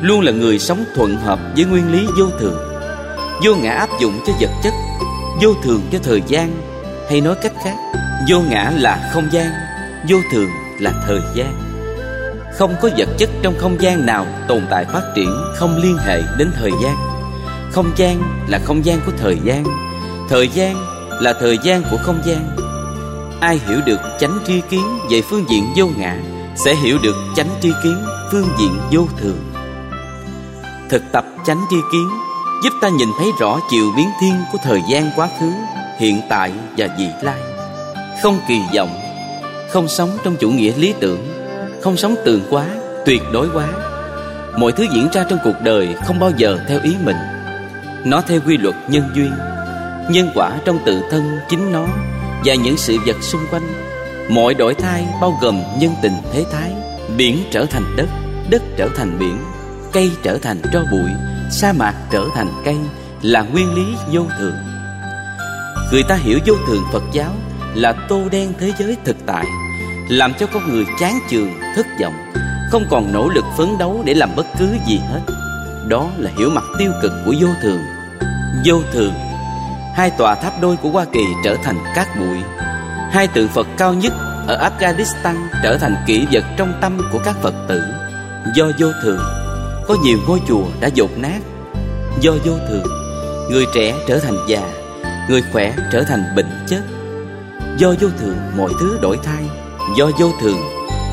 Luôn 0.00 0.20
là 0.20 0.32
người 0.32 0.58
sống 0.58 0.84
thuận 0.94 1.16
hợp 1.16 1.38
với 1.56 1.64
nguyên 1.64 1.92
lý 1.92 2.06
vô 2.18 2.26
thường. 2.38 2.58
Vô 3.44 3.54
ngã 3.54 3.72
áp 3.72 3.88
dụng 4.00 4.20
cho 4.26 4.32
vật 4.40 4.50
chất, 4.62 4.74
Vô 5.42 5.54
thường 5.62 5.82
cho 5.92 5.98
thời 6.02 6.22
gian, 6.26 6.50
Hay 7.10 7.20
nói 7.20 7.34
cách 7.42 7.52
khác, 7.64 7.74
Vô 8.30 8.40
ngã 8.40 8.72
là 8.76 9.10
không 9.14 9.28
gian, 9.32 9.46
Vô 10.08 10.16
thường 10.32 10.48
là 10.80 10.92
thời 11.06 11.20
gian. 11.34 11.54
Không 12.58 12.74
có 12.82 12.90
vật 12.98 13.08
chất 13.18 13.30
trong 13.42 13.54
không 13.58 13.80
gian 13.80 14.06
nào 14.06 14.26
tồn 14.48 14.66
tại 14.70 14.84
phát 14.84 15.02
triển 15.16 15.30
Không 15.56 15.76
liên 15.82 15.96
hệ 15.96 16.22
đến 16.38 16.50
thời 16.56 16.72
gian. 16.82 16.96
Không 17.72 17.90
gian 17.96 18.22
là 18.48 18.58
không 18.64 18.84
gian 18.84 19.00
của 19.06 19.12
thời 19.18 19.38
gian. 19.44 19.64
Thời 20.28 20.48
gian 20.48 20.89
là 21.20 21.32
thời 21.32 21.58
gian 21.62 21.82
của 21.90 21.96
không 22.02 22.20
gian. 22.24 22.56
Ai 23.40 23.60
hiểu 23.68 23.80
được 23.86 24.00
chánh 24.20 24.38
tri 24.46 24.60
kiến 24.70 24.98
về 25.10 25.22
phương 25.22 25.44
diện 25.50 25.64
vô 25.76 25.86
ngã 25.96 26.16
Sẽ 26.64 26.74
hiểu 26.74 26.98
được 27.02 27.16
chánh 27.36 27.48
tri 27.60 27.72
kiến 27.82 27.96
phương 28.32 28.48
diện 28.58 28.78
vô 28.90 29.06
thường. 29.18 29.38
Thực 30.90 31.02
tập 31.12 31.24
chánh 31.46 31.60
tri 31.70 31.76
kiến 31.92 32.08
Giúp 32.64 32.70
ta 32.80 32.88
nhìn 32.88 33.08
thấy 33.18 33.28
rõ 33.40 33.60
chiều 33.70 33.92
biến 33.96 34.08
thiên 34.20 34.34
của 34.52 34.58
thời 34.62 34.80
gian 34.90 35.10
quá 35.16 35.28
khứ 35.40 35.50
Hiện 35.98 36.20
tại 36.28 36.52
và 36.76 36.88
vị 36.98 37.06
lai. 37.22 37.40
Không 38.22 38.38
kỳ 38.48 38.60
vọng 38.76 39.00
Không 39.70 39.88
sống 39.88 40.10
trong 40.24 40.36
chủ 40.36 40.50
nghĩa 40.50 40.72
lý 40.76 40.94
tưởng 41.00 41.28
Không 41.82 41.96
sống 41.96 42.14
tường 42.24 42.40
quá, 42.50 42.66
tuyệt 43.06 43.22
đối 43.32 43.48
quá. 43.54 43.66
Mọi 44.56 44.72
thứ 44.72 44.86
diễn 44.94 45.08
ra 45.12 45.24
trong 45.30 45.38
cuộc 45.44 45.60
đời 45.64 45.96
không 46.04 46.18
bao 46.18 46.30
giờ 46.36 46.58
theo 46.68 46.80
ý 46.82 46.96
mình. 47.04 47.16
Nó 48.04 48.20
theo 48.20 48.40
quy 48.46 48.56
luật 48.56 48.74
nhân 48.88 49.10
duyên 49.14 49.32
Nhân 50.10 50.30
quả 50.34 50.58
trong 50.64 50.78
tự 50.86 51.02
thân 51.10 51.38
chính 51.48 51.72
nó 51.72 51.86
Và 52.44 52.54
những 52.54 52.76
sự 52.76 52.98
vật 53.06 53.16
xung 53.22 53.40
quanh. 53.50 53.62
Mọi 54.30 54.54
đổi 54.54 54.74
thay 54.74 55.06
bao 55.20 55.38
gồm 55.42 55.62
nhân 55.78 55.92
tình 56.02 56.12
thế 56.32 56.44
thái. 56.52 56.72
Biển 57.16 57.38
trở 57.50 57.66
thành 57.66 57.96
đất 57.96 58.06
Đất 58.50 58.62
trở 58.76 58.88
thành 58.96 59.18
biển 59.18 59.38
Cây 59.92 60.10
trở 60.22 60.38
thành 60.38 60.62
tro 60.72 60.80
bụi 60.90 61.10
Sa 61.50 61.72
mạc 61.72 61.94
trở 62.10 62.24
thành 62.34 62.48
cây 62.64 62.76
Là 63.22 63.42
nguyên 63.42 63.74
lý 63.74 63.94
vô 64.12 64.26
thường. 64.38 64.54
Người 65.92 66.02
ta 66.02 66.14
hiểu 66.14 66.38
vô 66.46 66.54
thường 66.66 66.82
Phật 66.92 67.02
giáo 67.12 67.32
Là 67.74 67.92
tô 68.08 68.22
đen 68.30 68.52
thế 68.60 68.72
giới 68.78 68.96
thực 69.04 69.16
tại 69.26 69.44
Làm 70.08 70.32
cho 70.40 70.46
con 70.46 70.68
người 70.68 70.84
chán 71.00 71.18
chường, 71.30 71.50
thất 71.76 71.86
vọng 72.02 72.14
Không 72.70 72.84
còn 72.90 73.12
nỗ 73.12 73.28
lực 73.28 73.44
phấn 73.58 73.78
đấu 73.78 74.02
để 74.06 74.14
làm 74.14 74.30
bất 74.36 74.46
cứ 74.58 74.68
gì 74.88 75.00
hết. 75.12 75.20
Đó 75.88 76.10
là 76.18 76.30
hiểu 76.38 76.50
mặt 76.50 76.64
tiêu 76.78 76.92
cực 77.02 77.12
của 77.26 77.34
vô 77.40 77.48
thường. 77.62 77.80
Vô 78.64 78.80
thường 78.92 79.12
Hai 79.94 80.10
tòa 80.10 80.34
tháp 80.34 80.60
đôi 80.60 80.76
của 80.76 80.90
Hoa 80.90 81.04
Kỳ 81.12 81.24
trở 81.44 81.56
thành 81.64 81.76
cát 81.94 82.08
bụi. 82.18 82.38
Hai 83.10 83.26
tượng 83.26 83.48
Phật 83.48 83.66
cao 83.78 83.94
nhất 83.94 84.12
ở 84.46 84.70
Afghanistan 84.70 85.34
trở 85.62 85.78
thành 85.80 85.96
kỷ 86.06 86.26
vật 86.32 86.44
trong 86.56 86.72
tâm 86.80 86.98
của 87.12 87.18
các 87.24 87.36
Phật 87.42 87.54
tử. 87.68 87.82
Do 88.54 88.64
vô 88.78 88.86
thường 89.02 89.20
Có 89.88 89.96
nhiều 90.04 90.18
ngôi 90.26 90.40
chùa 90.48 90.64
đã 90.80 90.88
dột 90.88 91.10
nát. 91.16 91.38
Do 92.20 92.32
vô 92.44 92.52
thường 92.68 92.84
Người 93.50 93.64
trẻ 93.74 93.94
trở 94.08 94.18
thành 94.18 94.36
già 94.48 94.60
Người 95.28 95.42
khỏe 95.52 95.72
trở 95.92 96.02
thành 96.02 96.24
bệnh 96.36 96.50
chết. 96.68 96.80
Do 97.78 97.94
vô 98.00 98.08
thường 98.18 98.36
mọi 98.56 98.70
thứ 98.80 98.98
đổi 99.02 99.18
thay. 99.22 99.44
Do 99.96 100.10
vô 100.18 100.30
thường 100.40 100.58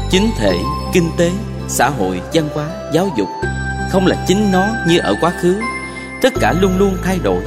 Chính 0.10 0.32
thể, 0.38 0.58
kinh 0.94 1.10
tế, 1.18 1.32
xã 1.68 1.90
hội, 1.90 2.22
văn 2.34 2.50
hóa, 2.54 2.66
giáo 2.94 3.10
dục 3.18 3.28
Không 3.90 4.08
là 4.08 4.16
chính 4.28 4.52
nó 4.52 4.68
như 4.88 5.00
ở 5.00 5.16
quá 5.22 5.32
khứ. 5.42 5.60
Tất 6.22 6.34
cả 6.40 6.54
luôn 6.62 6.78
luôn 6.78 6.98
thay 7.04 7.20
đổi. 7.24 7.44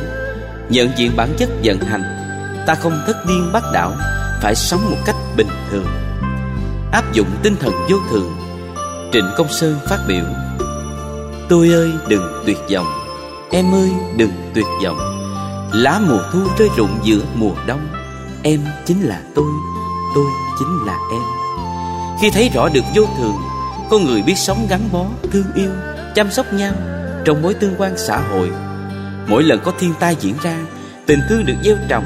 Nhận 0.70 0.90
diện 0.96 1.12
bản 1.16 1.34
chất 1.38 1.48
vận 1.64 1.80
hành. 1.80 2.02
Ta 2.66 2.74
không 2.74 3.02
thất 3.06 3.16
điên 3.28 3.50
bắt 3.52 3.62
đảo 3.72 3.92
Phải 4.42 4.54
sống 4.54 4.90
một 4.90 4.96
cách 5.06 5.16
bình 5.36 5.48
thường. 5.70 5.86
Áp 6.92 7.12
dụng 7.12 7.26
tinh 7.42 7.56
thần 7.60 7.72
vô 7.90 7.96
thường 8.10 8.32
Trịnh 9.12 9.26
Công 9.36 9.48
Sơn 9.48 9.78
phát 9.86 9.98
biểu 10.08 10.24
Tôi 11.48 11.68
ơi 11.68 11.92
đừng 12.08 12.42
tuyệt 12.46 12.58
vọng. 12.74 12.86
Em 13.50 13.74
ơi 13.74 13.90
đừng 14.16 14.32
tuyệt 14.54 14.64
vọng. 14.84 14.98
Lá 15.72 16.00
mùa 16.08 16.20
thu 16.32 16.40
rơi 16.58 16.68
rụng 16.76 16.98
giữa 17.04 17.20
mùa 17.34 17.54
đông. 17.66 17.88
Em 18.42 18.60
chính 18.86 19.02
là 19.02 19.20
tôi 19.34 19.46
Tôi 20.14 20.26
chính 20.58 20.86
là 20.86 20.98
em. 21.12 21.22
Khi 22.22 22.30
thấy 22.30 22.50
rõ 22.54 22.68
được 22.68 22.84
vô 22.94 23.02
thường 23.18 23.36
Con 23.90 24.04
người 24.04 24.22
biết 24.22 24.38
sống 24.38 24.66
gắn 24.70 24.80
bó, 24.92 25.04
thương 25.32 25.46
yêu 25.54 25.70
Chăm 26.14 26.30
sóc 26.30 26.52
nhau 26.52 26.72
Trong 27.24 27.42
mối 27.42 27.54
tương 27.54 27.74
quan 27.78 27.98
xã 27.98 28.18
hội. 28.18 28.50
Mỗi 29.30 29.42
lần 29.42 29.60
có 29.64 29.72
thiên 29.78 29.94
tai 30.00 30.16
diễn 30.20 30.34
ra, 30.42 30.56
Tình 31.06 31.20
thương 31.28 31.46
được 31.46 31.54
gieo 31.64 31.76
trồng. 31.88 32.04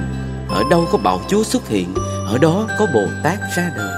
Ở 0.48 0.62
đâu 0.70 0.88
có 0.92 0.98
bạo 0.98 1.20
chúa 1.28 1.44
xuất 1.44 1.68
hiện, 1.68 1.94
Ở 2.28 2.38
đó 2.38 2.66
có 2.78 2.86
Bồ 2.94 3.06
Tát 3.22 3.38
ra 3.56 3.70
đời. 3.76 3.94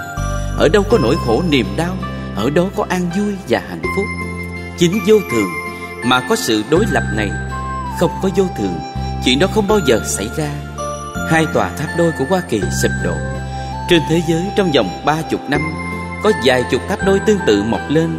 Ở 0.58 0.68
đâu 0.72 0.82
có 0.90 0.98
nỗi 1.02 1.16
khổ 1.26 1.42
niềm 1.48 1.66
đau, 1.76 1.96
Ở 2.36 2.50
đó 2.50 2.64
có 2.76 2.86
an 2.88 3.10
vui 3.18 3.34
và 3.48 3.62
hạnh 3.68 3.82
phúc. 3.96 4.06
Chính 4.78 4.98
vô 5.06 5.14
thường 5.32 5.48
Mà 6.04 6.20
có 6.28 6.36
sự 6.36 6.62
đối 6.70 6.84
lập 6.90 7.04
này, 7.14 7.30
Không 8.00 8.10
có 8.22 8.28
vô 8.36 8.44
thường, 8.58 8.78
Chuyện 9.24 9.38
đó 9.38 9.46
không 9.54 9.68
bao 9.68 9.78
giờ 9.86 10.00
xảy 10.04 10.28
ra. 10.36 10.50
Hai 11.30 11.46
tòa 11.54 11.70
tháp 11.78 11.88
đôi 11.98 12.12
của 12.18 12.24
Hoa 12.28 12.40
Kỳ 12.40 12.60
sụp 12.82 12.90
đổ. 13.04 13.14
Trên 13.90 14.02
thế 14.08 14.22
giới 14.28 14.42
trong 14.56 14.72
vòng 14.72 14.88
ba 15.04 15.22
chục 15.30 15.40
năm, 15.48 15.60
Có 16.22 16.32
vài 16.44 16.64
chục 16.70 16.82
tháp 16.88 16.98
đôi 17.06 17.18
tương 17.26 17.38
tự 17.46 17.62
mọc 17.62 17.80
lên. 17.88 18.18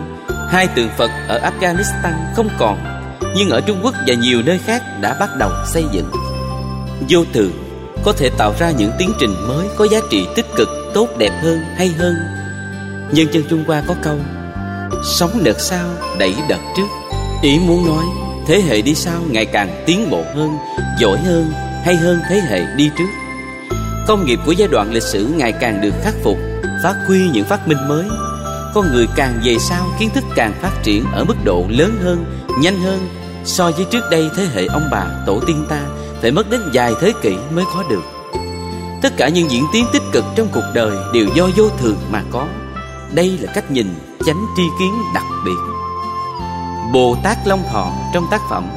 Hai 0.49 0.67
tượng 0.67 0.89
Phật 0.97 1.11
ở 1.27 1.51
Afghanistan 1.51 2.13
không 2.35 2.49
còn. 2.59 2.96
Nhưng 3.35 3.49
ở 3.49 3.61
Trung 3.61 3.79
Quốc 3.83 3.93
và 4.07 4.13
nhiều 4.13 4.41
nơi 4.45 4.59
khác 4.65 4.81
đã 5.01 5.17
bắt 5.19 5.29
đầu 5.39 5.51
xây 5.65 5.85
dựng. 5.91 6.11
Vô 7.09 7.19
thường 7.33 7.51
có 8.03 8.13
thể 8.13 8.29
tạo 8.37 8.53
ra 8.59 8.71
những 8.71 8.91
tiến 8.99 9.11
trình 9.19 9.35
mới 9.47 9.67
có 9.77 9.87
giá 9.91 9.99
trị 10.09 10.27
tích 10.35 10.45
cực, 10.55 10.69
tốt 10.93 11.07
đẹp 11.17 11.31
hơn, 11.43 11.59
hay 11.77 11.87
hơn. 11.87 12.15
Nhân 13.11 13.27
dân 13.33 13.43
Trung 13.49 13.63
Hoa 13.67 13.83
có 13.87 13.95
câu 14.03 14.17
Sống 15.03 15.31
đợt 15.43 15.59
sau 15.59 15.87
đẩy 16.19 16.35
đợt 16.49 16.59
trước. 16.77 16.87
Ý 17.41 17.59
muốn 17.59 17.85
nói 17.85 18.05
thế 18.47 18.61
hệ 18.61 18.81
đi 18.81 18.95
sau 18.95 19.21
ngày 19.29 19.45
càng 19.45 19.83
tiến 19.85 20.09
bộ 20.09 20.23
hơn, 20.35 20.57
giỏi 20.99 21.17
hơn, 21.17 21.51
hay 21.85 21.95
hơn 21.95 22.19
thế 22.29 22.41
hệ 22.49 22.65
đi 22.75 22.89
trước. 22.97 23.09
Công 24.07 24.25
nghiệp 24.25 24.39
của 24.45 24.51
giai 24.51 24.67
đoạn 24.67 24.93
lịch 24.93 25.03
sử 25.03 25.27
ngày 25.37 25.51
càng 25.51 25.81
được 25.81 25.93
khắc 26.03 26.13
phục 26.23 26.37
Phát 26.83 26.95
huy 27.07 27.29
những 27.29 27.45
phát 27.45 27.67
minh 27.67 27.87
mới. 27.87 28.05
Con 28.73 28.85
người 28.93 29.07
càng 29.15 29.39
về 29.43 29.55
sau 29.69 29.85
kiến 29.99 30.09
thức 30.09 30.23
càng 30.35 30.53
phát 30.61 30.71
triển 30.83 31.05
ở 31.13 31.23
mức 31.23 31.35
độ 31.43 31.65
lớn 31.69 31.97
hơn, 32.03 32.25
nhanh 32.61 32.81
hơn 32.81 33.09
So 33.47 33.71
với 33.71 33.85
trước 33.85 34.09
đây 34.11 34.29
thế 34.35 34.47
hệ 34.53 34.65
ông 34.65 34.89
bà, 34.91 35.05
tổ 35.25 35.39
tiên 35.47 35.65
ta 35.69 35.81
Phải 36.21 36.31
mất 36.31 36.49
đến 36.49 36.61
vài 36.73 36.93
thế 37.01 37.13
kỷ 37.21 37.35
mới 37.51 37.65
có 37.73 37.83
được. 37.89 38.01
Tất 39.01 39.13
cả 39.17 39.29
những 39.29 39.51
diễn 39.51 39.63
tiến 39.73 39.85
tích 39.93 40.01
cực 40.11 40.23
trong 40.35 40.47
cuộc 40.53 40.63
đời 40.73 40.91
Đều 41.13 41.25
do 41.35 41.49
vô 41.55 41.69
thường 41.77 41.97
mà 42.11 42.23
có. 42.31 42.47
Đây 43.13 43.37
là 43.41 43.51
cách 43.53 43.71
nhìn 43.71 43.87
chánh 44.25 44.45
tri 44.57 44.63
kiến 44.79 44.93
đặc 45.13 45.23
biệt. 45.45 45.57
Bồ 46.93 47.15
Tát 47.23 47.37
Long 47.47 47.63
Thọ 47.71 47.91
trong 48.13 48.27
tác 48.31 48.41
phẩm 48.49 48.69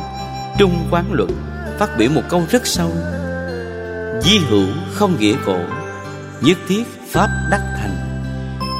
Trung 0.59 0.87
Quán 0.91 1.05
Luận 1.13 1.31
Phát 1.79 1.99
biểu 1.99 2.11
một 2.11 2.23
câu 2.29 2.43
rất 2.51 2.67
sâu. 2.67 2.91
Di 4.23 4.39
hữu 4.39 4.67
không 4.95 5.17
nghĩa 5.19 5.35
cổ 5.47 5.59
Nhất 6.41 6.59
thiết 6.69 6.83
Pháp 7.11 7.29
đắc 7.51 7.61
thành. 7.79 7.97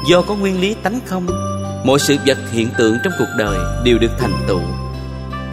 Do 0.07 0.21
có 0.21 0.35
nguyên 0.35 0.61
lý 0.61 0.75
tánh 0.83 0.99
không 1.05 1.27
Mọi 1.85 1.99
sự 1.99 2.17
vật 2.25 2.37
hiện 2.51 2.69
tượng 2.77 2.97
trong 3.03 3.13
cuộc 3.19 3.29
đời 3.37 3.57
Đều 3.85 3.97
được 3.97 4.11
thành 4.19 4.33
tựu. 4.47 4.61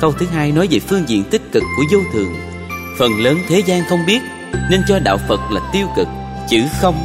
Câu 0.00 0.12
thứ 0.12 0.26
hai 0.26 0.52
nói 0.52 0.68
về 0.70 0.78
phương 0.78 1.08
diện 1.08 1.24
tích 1.24 1.42
cực 1.52 1.62
của 1.76 1.82
vô 1.92 1.98
thường. 2.12 2.34
Phần 2.98 3.20
lớn 3.20 3.38
thế 3.48 3.62
gian 3.66 3.82
không 3.88 4.06
biết, 4.06 4.20
Nên 4.70 4.80
cho 4.88 4.98
đạo 4.98 5.18
Phật 5.28 5.40
là 5.50 5.60
tiêu 5.72 5.86
cực, 5.96 6.08
Chữ 6.48 6.62
không, 6.80 7.04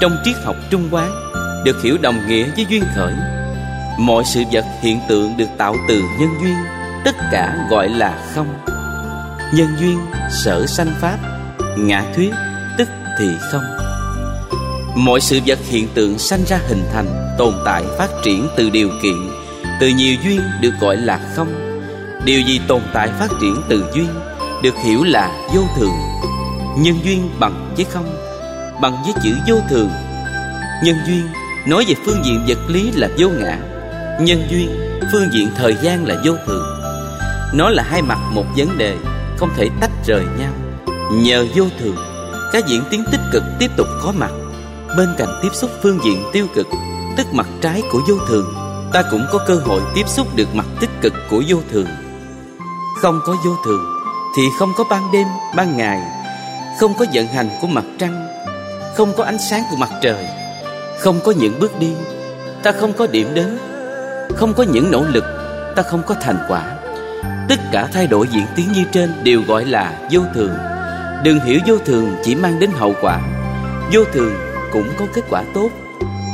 Trong 0.00 0.12
triết 0.24 0.34
học 0.44 0.56
Trung 0.70 0.88
hoa 0.90 1.08
Được 1.64 1.82
hiểu 1.82 1.98
đồng 2.02 2.28
nghĩa 2.28 2.50
với 2.56 2.66
duyên 2.68 2.84
khởi. 2.96 3.12
Mọi 3.98 4.24
sự 4.24 4.42
vật 4.52 4.64
hiện 4.82 5.00
tượng 5.08 5.36
được 5.36 5.48
tạo 5.58 5.76
từ 5.88 6.02
nhân 6.18 6.30
duyên, 6.42 6.56
Tất 7.04 7.16
cả 7.32 7.66
gọi 7.70 7.88
là 7.88 8.30
không. 8.34 8.54
Nhân 9.54 9.68
duyên, 9.80 9.98
sở 10.44 10.66
sanh 10.66 10.92
pháp, 11.00 11.18
Ngã 11.78 12.04
thuyết, 12.16 12.30
tức 12.78 12.88
thì 13.18 13.26
không. 13.52 13.64
Mọi 14.96 15.20
sự 15.20 15.40
vật 15.46 15.58
hiện 15.68 15.88
tượng 15.94 16.18
sanh 16.18 16.44
ra 16.46 16.60
hình 16.68 16.82
thành, 16.92 17.34
Tồn 17.38 17.54
tại, 17.64 17.84
phát 17.98 18.08
triển 18.24 18.48
từ 18.56 18.70
điều 18.70 18.88
kiện, 19.02 19.30
Từ 19.80 19.88
nhiều 19.88 20.16
duyên 20.24 20.40
được 20.60 20.72
gọi 20.80 20.96
là 20.96 21.20
không. 21.36 21.69
Điều 22.24 22.40
gì 22.40 22.60
tồn 22.68 22.82
tại 22.92 23.08
phát 23.18 23.28
triển 23.40 23.62
từ 23.68 23.84
duyên 23.94 24.08
Được 24.62 24.74
hiểu 24.84 25.04
là 25.04 25.48
vô 25.54 25.62
thường. 25.76 25.92
Nhân 26.78 26.94
duyên 27.04 27.30
bằng 27.38 27.74
với 27.76 27.84
không, 27.84 28.16
Bằng 28.82 29.02
với 29.04 29.14
chữ 29.22 29.34
vô 29.48 29.56
thường. 29.70 29.90
Nhân 30.84 30.96
duyên 31.06 31.28
nói 31.66 31.84
về 31.88 31.94
phương 32.06 32.24
diện 32.24 32.44
vật 32.48 32.58
lý 32.68 32.90
là 32.90 33.08
vô 33.18 33.28
ngã, 33.28 33.58
Nhân 34.20 34.42
duyên 34.50 34.70
phương 35.12 35.28
diện 35.32 35.48
thời 35.56 35.76
gian 35.82 36.06
là 36.06 36.14
vô 36.24 36.32
thường. 36.46 36.64
Nó 37.54 37.70
là 37.70 37.82
hai 37.82 38.02
mặt 38.02 38.18
một 38.32 38.44
vấn 38.56 38.78
đề, 38.78 38.96
Không 39.36 39.50
thể 39.56 39.68
tách 39.80 39.90
rời 40.06 40.24
nhau. 40.38 40.52
Nhờ 41.12 41.46
vô 41.54 41.64
thường, 41.78 41.96
Các 42.52 42.66
diễn 42.66 42.82
tiến 42.90 43.04
tích 43.12 43.20
cực 43.32 43.42
tiếp 43.58 43.70
tục 43.76 43.86
có 44.02 44.12
mặt. 44.12 44.30
Bên 44.96 45.08
cạnh 45.18 45.40
tiếp 45.42 45.50
xúc 45.52 45.70
phương 45.82 45.98
diện 46.04 46.22
tiêu 46.32 46.46
cực, 46.54 46.66
Tức 47.16 47.26
mặt 47.32 47.46
trái 47.60 47.82
của 47.92 48.00
vô 48.08 48.14
thường, 48.28 48.54
Ta 48.92 49.02
cũng 49.10 49.26
có 49.32 49.44
cơ 49.46 49.54
hội 49.54 49.80
tiếp 49.94 50.08
xúc 50.08 50.26
được 50.36 50.54
mặt 50.54 50.66
tích 50.80 50.90
cực 51.00 51.12
của 51.30 51.42
vô 51.48 51.56
thường. 51.72 51.86
Không 53.02 53.20
có 53.24 53.36
vô 53.44 53.56
thường 53.64 54.00
Thì 54.36 54.42
không 54.58 54.72
có 54.76 54.84
ban 54.90 55.12
đêm, 55.12 55.26
ban 55.56 55.76
ngày. 55.76 56.00
Không 56.80 56.94
có 56.98 57.04
vận 57.12 57.26
hành 57.26 57.48
của 57.60 57.66
mặt 57.66 57.84
trăng 57.98 58.28
Không 58.96 59.12
có 59.16 59.24
ánh 59.24 59.38
sáng 59.38 59.62
của 59.70 59.76
mặt 59.76 59.90
trời. 60.02 60.26
Không 60.98 61.20
có 61.24 61.32
những 61.32 61.60
bước 61.60 61.78
đi 61.78 61.94
Ta 62.62 62.72
không 62.72 62.92
có 62.92 63.06
điểm 63.06 63.34
đến. 63.34 63.58
Không 64.36 64.54
có 64.54 64.62
những 64.62 64.90
nỗ 64.90 65.04
lực 65.04 65.24
Ta 65.76 65.82
không 65.82 66.02
có 66.06 66.14
thành 66.20 66.38
quả. 66.48 66.76
Tất 67.48 67.60
cả 67.72 67.88
thay 67.92 68.06
đổi 68.06 68.26
diễn 68.30 68.46
tiến 68.56 68.72
như 68.72 68.84
trên 68.92 69.24
Đều 69.24 69.42
gọi 69.48 69.64
là 69.64 69.98
vô 70.10 70.20
thường. 70.34 70.56
Đừng 71.24 71.40
hiểu 71.40 71.60
vô 71.66 71.78
thường 71.78 72.16
chỉ 72.22 72.34
mang 72.34 72.58
đến 72.58 72.70
hậu 72.70 72.94
quả. 73.00 73.20
Vô 73.92 74.04
thường 74.12 74.34
cũng 74.72 74.88
có 74.98 75.06
kết 75.12 75.22
quả 75.30 75.44
tốt. 75.54 75.70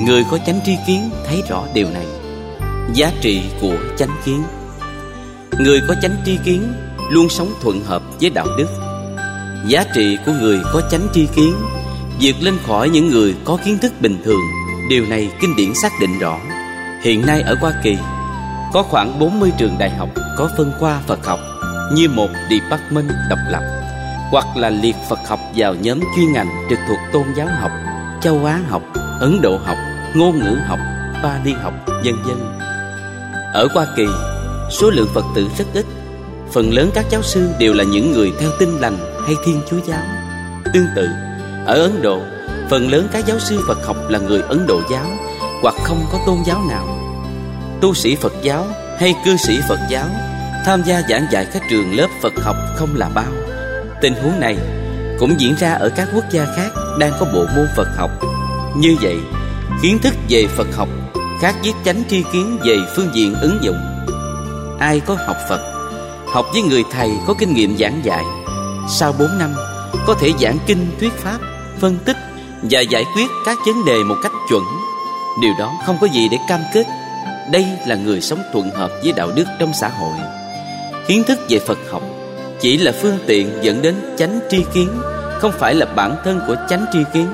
Người 0.02 0.24
có 0.30 0.38
chánh 0.46 0.60
tri 0.64 0.76
kiến 0.86 1.10
thấy 1.26 1.42
rõ 1.48 1.64
điều 1.74 1.86
này. 1.90 2.06
Giá 2.94 3.12
trị 3.20 3.42
của 3.60 3.76
chánh 3.96 4.16
kiến. 4.24 4.42
Người 5.60 5.80
có 5.88 5.94
chánh 6.02 6.16
tri 6.24 6.38
kiến 6.44 6.72
Luôn 7.10 7.28
sống 7.28 7.52
thuận 7.62 7.80
hợp 7.84 8.02
với 8.20 8.30
đạo 8.30 8.46
đức. 8.58 8.66
Giá 9.66 9.84
trị 9.94 10.18
của 10.26 10.32
người 10.32 10.60
có 10.72 10.82
chánh 10.90 11.08
tri 11.12 11.26
kiến 11.26 11.54
vượt 12.20 12.34
lên 12.40 12.54
khỏi 12.66 12.88
những 12.88 13.08
người 13.08 13.34
có 13.44 13.58
kiến 13.64 13.78
thức 13.78 13.92
bình 14.00 14.22
thường. 14.24 14.40
Điều 14.90 15.06
này 15.06 15.30
kinh 15.40 15.56
điển 15.56 15.74
xác 15.82 15.92
định 16.00 16.18
rõ. 16.18 16.38
Hiện 17.02 17.26
nay 17.26 17.42
ở 17.42 17.54
Hoa 17.60 17.72
Kỳ 17.82 17.96
Có 18.72 18.82
khoảng 18.82 19.18
40 19.18 19.52
trường 19.58 19.76
đại 19.78 19.90
học 19.90 20.08
có 20.38 20.50
phân 20.56 20.72
khoa 20.80 21.00
Phật 21.06 21.26
học 21.26 21.40
Như 21.92 22.08
một 22.08 22.28
department 22.50 23.08
độc 23.30 23.38
lập 23.50 23.62
Hoặc 24.30 24.56
là 24.56 24.70
liệt 24.70 24.96
Phật 25.08 25.18
học 25.28 25.40
vào 25.56 25.74
nhóm 25.74 26.00
chuyên 26.16 26.32
ngành 26.32 26.66
trực 26.70 26.78
thuộc 26.88 26.98
tôn 27.12 27.24
giáo 27.36 27.48
học 27.60 27.70
châu 28.26 28.44
Á 28.44 28.60
học, 28.68 28.82
Ấn 29.20 29.40
Độ 29.42 29.56
học, 29.64 29.76
ngôn 30.14 30.38
ngữ 30.38 30.58
học, 30.66 30.78
ba 31.22 31.22
Pali 31.22 31.52
học, 31.52 31.74
vân 31.86 32.22
vân. 32.22 32.38
Ở 33.54 33.68
Hoa 33.74 33.86
Kỳ, 33.96 34.06
số 34.70 34.90
lượng 34.90 35.08
Phật 35.14 35.24
tử 35.34 35.48
rất 35.58 35.64
ít. 35.74 35.86
Phần 36.52 36.72
lớn 36.72 36.90
các 36.94 37.04
giáo 37.10 37.22
sư 37.22 37.48
đều 37.58 37.72
là 37.74 37.84
những 37.84 38.12
người 38.12 38.32
theo 38.40 38.50
tin 38.58 38.68
lành 38.78 38.98
hay 39.26 39.34
Thiên 39.44 39.60
Chúa 39.70 39.78
giáo. 39.86 40.02
Tương 40.74 40.86
tự, 40.96 41.08
ở 41.66 41.82
Ấn 41.82 42.02
Độ, 42.02 42.20
phần 42.70 42.90
lớn 42.90 43.08
các 43.12 43.26
giáo 43.26 43.38
sư 43.38 43.60
Phật 43.68 43.86
học 43.86 43.96
là 44.08 44.18
người 44.18 44.40
Ấn 44.40 44.66
Độ 44.66 44.80
giáo 44.90 45.06
hoặc 45.62 45.74
không 45.84 46.04
có 46.12 46.18
tôn 46.26 46.36
giáo 46.46 46.64
nào. 46.68 46.86
Tu 47.80 47.94
sĩ 47.94 48.16
Phật 48.16 48.32
giáo 48.42 48.66
hay 48.98 49.14
cư 49.24 49.36
sĩ 49.36 49.58
Phật 49.68 49.78
giáo 49.90 50.06
tham 50.64 50.82
gia 50.86 51.02
giảng 51.08 51.26
dạy 51.30 51.46
các 51.52 51.62
trường 51.70 51.96
lớp 51.96 52.08
Phật 52.22 52.32
học 52.42 52.56
không 52.76 52.96
là 52.96 53.08
bao. 53.14 53.32
Tình 54.00 54.14
huống 54.14 54.40
này 54.40 54.56
cũng 55.18 55.40
diễn 55.40 55.54
ra 55.58 55.72
ở 55.72 55.88
các 55.96 56.08
quốc 56.14 56.24
gia 56.30 56.46
khác 56.56 56.70
đang 56.98 57.12
có 57.20 57.26
bộ 57.34 57.46
môn 57.56 57.66
Phật 57.76 57.88
học. 57.96 58.10
Như 58.76 58.96
vậy, 59.02 59.16
kiến 59.82 59.98
thức 60.02 60.14
về 60.28 60.46
Phật 60.56 60.66
học 60.76 60.88
khác 61.40 61.54
với 61.62 61.72
chánh 61.84 62.02
tri 62.08 62.22
kiến 62.32 62.58
về 62.64 62.76
phương 62.96 63.10
diện 63.14 63.34
ứng 63.40 63.58
dụng. 63.62 63.95
Ai 64.78 65.00
có 65.00 65.16
học 65.26 65.36
Phật, 65.48 65.60
học 66.32 66.46
với 66.52 66.62
người 66.62 66.84
thầy 66.90 67.10
có 67.26 67.34
kinh 67.38 67.54
nghiệm 67.54 67.76
giảng 67.78 68.00
dạy, 68.04 68.24
sau 68.88 69.12
4 69.18 69.38
năm 69.38 69.54
có 70.06 70.14
thể 70.14 70.32
giảng 70.40 70.58
kinh 70.66 70.86
thuyết 71.00 71.12
pháp, 71.12 71.38
phân 71.78 71.98
tích 72.04 72.16
và 72.62 72.80
giải 72.80 73.04
quyết 73.14 73.26
các 73.46 73.58
vấn 73.66 73.84
đề 73.84 74.04
một 74.04 74.16
cách 74.22 74.32
chuẩn. 74.48 74.62
Điều 75.42 75.52
đó 75.58 75.72
không 75.86 75.98
có 76.00 76.06
gì 76.06 76.28
để 76.28 76.38
cam 76.48 76.60
kết. 76.74 76.86
Đây 77.50 77.66
là 77.86 77.94
người 77.94 78.20
sống 78.20 78.42
thuận 78.52 78.70
hợp 78.70 78.90
với 79.02 79.12
đạo 79.12 79.30
đức 79.36 79.44
trong 79.58 79.72
xã 79.80 79.88
hội. 79.88 80.16
Kiến 81.08 81.22
thức 81.26 81.38
về 81.48 81.58
Phật 81.58 81.78
học 81.90 82.02
chỉ 82.60 82.76
là 82.76 82.92
phương 83.02 83.18
tiện 83.26 83.58
dẫn 83.62 83.82
đến 83.82 83.94
chánh 84.16 84.40
tri 84.50 84.64
kiến 84.74 84.88
không 85.38 85.52
phải 85.52 85.74
là 85.74 85.86
bản 85.86 86.16
thân 86.24 86.40
của 86.46 86.56
chánh 86.68 86.84
tri 86.92 86.98
kiến 87.12 87.26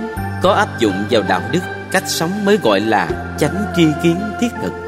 có 0.43 0.53
áp 0.53 0.79
dụng 0.79 1.05
vào 1.11 1.23
đạo 1.23 1.43
đức 1.53 1.61
cách 1.91 2.05
sống 2.07 2.45
mới 2.45 2.57
gọi 2.57 2.81
là 2.81 3.09
chánh 3.39 3.65
tri 3.77 3.87
kiến 4.03 4.17
thiết 4.41 4.49
thực 4.63 4.82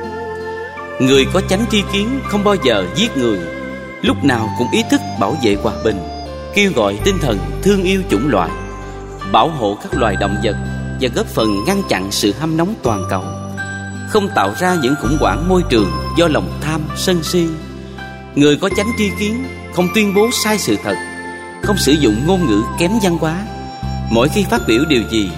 người 1.01 1.27
có 1.33 1.41
chánh 1.41 1.65
tri 1.71 1.83
kiến 1.93 2.21
không 2.29 2.45
bao 2.45 2.57
giờ 2.65 2.87
giết 2.97 3.17
người. 3.17 3.39
Lúc 4.03 4.25
nào 4.25 4.51
cũng 4.59 4.71
ý 4.73 4.83
thức 4.91 5.01
bảo 5.21 5.37
vệ 5.45 5.57
hòa 5.63 5.73
bình, 5.85 5.99
kêu 6.55 6.73
gọi 6.77 6.99
tinh 7.05 7.19
thần 7.21 7.39
thương 7.63 7.83
yêu 7.83 8.03
chủng 8.11 8.29
loại, 8.29 8.51
bảo 9.33 9.49
hộ 9.49 9.79
các 9.83 9.95
loài 9.95 10.17
động 10.21 10.37
vật 10.45 10.57
và 11.01 11.09
góp 11.15 11.27
phần 11.27 11.65
ngăn 11.67 11.83
chặn 11.89 12.13
sự 12.13 12.33
hâm 12.41 12.57
nóng 12.57 12.75
toàn 12.83 13.05
cầu. 13.11 13.25
Không 14.09 14.29
tạo 14.35 14.55
ra 14.61 14.77
những 14.83 14.95
khủng 15.03 15.17
hoảng 15.21 15.49
môi 15.49 15.63
trường 15.71 15.91
do 16.19 16.29
lòng 16.29 16.59
tham 16.61 16.81
sân 16.97 17.23
si. 17.23 17.47
Người 18.35 18.57
có 18.57 18.69
chánh 18.77 18.93
tri 18.99 19.11
kiến 19.19 19.45
không 19.75 19.89
tuyên 19.95 20.15
bố 20.15 20.29
sai 20.45 20.59
sự 20.59 20.77
thật, 20.85 20.97
không 21.63 21.77
sử 21.79 21.93
dụng 21.93 22.27
ngôn 22.27 22.47
ngữ 22.47 22.63
kém 22.79 22.91
văn 23.03 23.19
hóa. 23.19 23.37
Mỗi 24.11 24.29
khi 24.29 24.45
phát 24.51 24.63
biểu 24.69 24.85
điều 24.89 25.03
gì, 25.11 25.31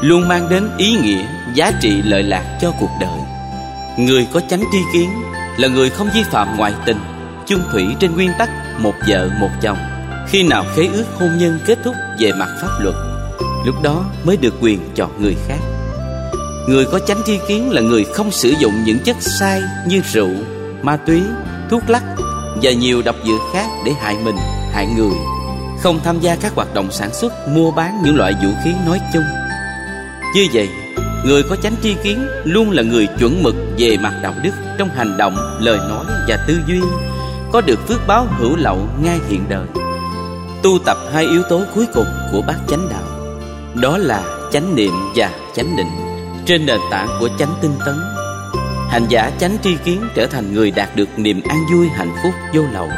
luôn 0.00 0.28
mang 0.28 0.48
đến 0.48 0.68
ý 0.78 0.96
nghĩa, 1.02 1.26
giá 1.54 1.72
trị 1.80 2.02
lợi 2.04 2.22
lạc 2.22 2.58
cho 2.60 2.72
cuộc 2.80 2.90
đời 3.00 3.23
người 3.98 4.26
có 4.32 4.40
chánh 4.40 4.64
tri 4.72 4.78
kiến 4.92 5.10
là 5.56 5.68
người 5.68 5.90
không 5.90 6.08
vi 6.14 6.22
phạm 6.22 6.56
ngoại 6.56 6.72
tình. 6.86 6.98
Chung 7.46 7.60
thủy 7.72 7.84
trên 8.00 8.14
nguyên 8.14 8.30
tắc, 8.38 8.50
một 8.78 8.94
vợ, 9.08 9.30
một 9.40 9.50
chồng. 9.62 9.78
Khi 10.28 10.42
nào 10.42 10.64
khế 10.76 10.86
ước 10.86 11.04
hôn 11.14 11.38
nhân 11.38 11.58
kết 11.66 11.78
thúc 11.84 11.94
về 12.20 12.32
mặt 12.32 12.48
pháp 12.62 12.68
luật, 12.80 12.94
lúc 13.66 13.74
đó 13.82 14.04
mới 14.24 14.36
được 14.36 14.54
quyền 14.60 14.80
chọn 14.94 15.22
người 15.22 15.36
khác. 15.48 15.58
Người 16.68 16.84
có 16.84 16.98
chánh 16.98 17.22
tri 17.26 17.38
kiến 17.48 17.70
là 17.70 17.80
người 17.80 18.04
không 18.04 18.30
sử 18.30 18.54
dụng 18.58 18.72
những 18.84 18.98
chất 19.04 19.16
sai 19.20 19.62
như 19.86 20.00
rượu, 20.12 20.30
ma 20.82 20.96
túy, 20.96 21.22
thuốc 21.70 21.82
lắc 21.88 22.02
và 22.62 22.72
nhiều 22.72 23.02
độc 23.02 23.16
dược 23.26 23.40
khác 23.52 23.66
để 23.86 23.92
hại 24.00 24.16
mình, 24.24 24.36
hại 24.72 24.86
người. 24.96 25.16
Không 25.82 26.00
tham 26.04 26.20
gia 26.20 26.36
các 26.36 26.52
hoạt 26.54 26.74
động 26.74 26.92
sản 26.92 27.14
xuất, 27.14 27.32
mua 27.48 27.70
bán 27.70 28.02
những 28.04 28.16
loại 28.16 28.32
vũ 28.32 28.50
khí 28.64 28.70
nói 28.86 29.00
chung. 29.12 29.24
Như 30.34 30.46
vậy 30.52 30.68
người 31.24 31.42
có 31.42 31.56
chánh 31.56 31.74
tri 31.82 31.96
kiến 32.02 32.26
luôn 32.44 32.70
là 32.70 32.82
người 32.82 33.08
chuẩn 33.18 33.42
mực 33.42 33.54
về 33.78 33.96
mặt 33.96 34.12
đạo 34.22 34.34
đức 34.42 34.50
trong 34.78 34.88
hành 34.88 35.16
động, 35.16 35.58
lời 35.60 35.78
nói 35.88 36.04
và 36.28 36.44
tư 36.48 36.60
duy. 36.66 36.80
Có 37.52 37.60
được 37.60 37.88
phước 37.88 38.06
báo 38.06 38.26
hữu 38.38 38.56
lậu 38.56 38.88
ngay 39.02 39.18
hiện 39.28 39.44
đời. 39.48 39.66
Tu 40.62 40.78
tập 40.86 40.96
hai 41.12 41.24
yếu 41.24 41.42
tố 41.48 41.62
cuối 41.74 41.86
cùng 41.94 42.06
của 42.32 42.42
bát 42.46 42.56
chánh 42.68 42.88
đạo. 42.90 43.02
Đó 43.74 43.98
là 43.98 44.22
chánh 44.52 44.76
niệm 44.76 44.92
và 45.16 45.30
chánh 45.54 45.76
định 45.76 45.90
trên 46.46 46.66
nền 46.66 46.80
tảng 46.90 47.08
của 47.20 47.28
chánh 47.38 47.54
tinh 47.62 47.74
tấn. 47.86 47.94
Hành 48.90 49.06
giả 49.08 49.30
chánh 49.40 49.56
tri 49.62 49.76
kiến 49.84 50.00
trở 50.14 50.26
thành 50.26 50.54
người 50.54 50.70
đạt 50.70 50.96
được 50.96 51.18
niềm 51.18 51.40
an 51.48 51.58
vui, 51.72 51.88
hạnh 51.88 52.12
phúc, 52.22 52.32
vô 52.54 52.62
lậu. 52.72 52.88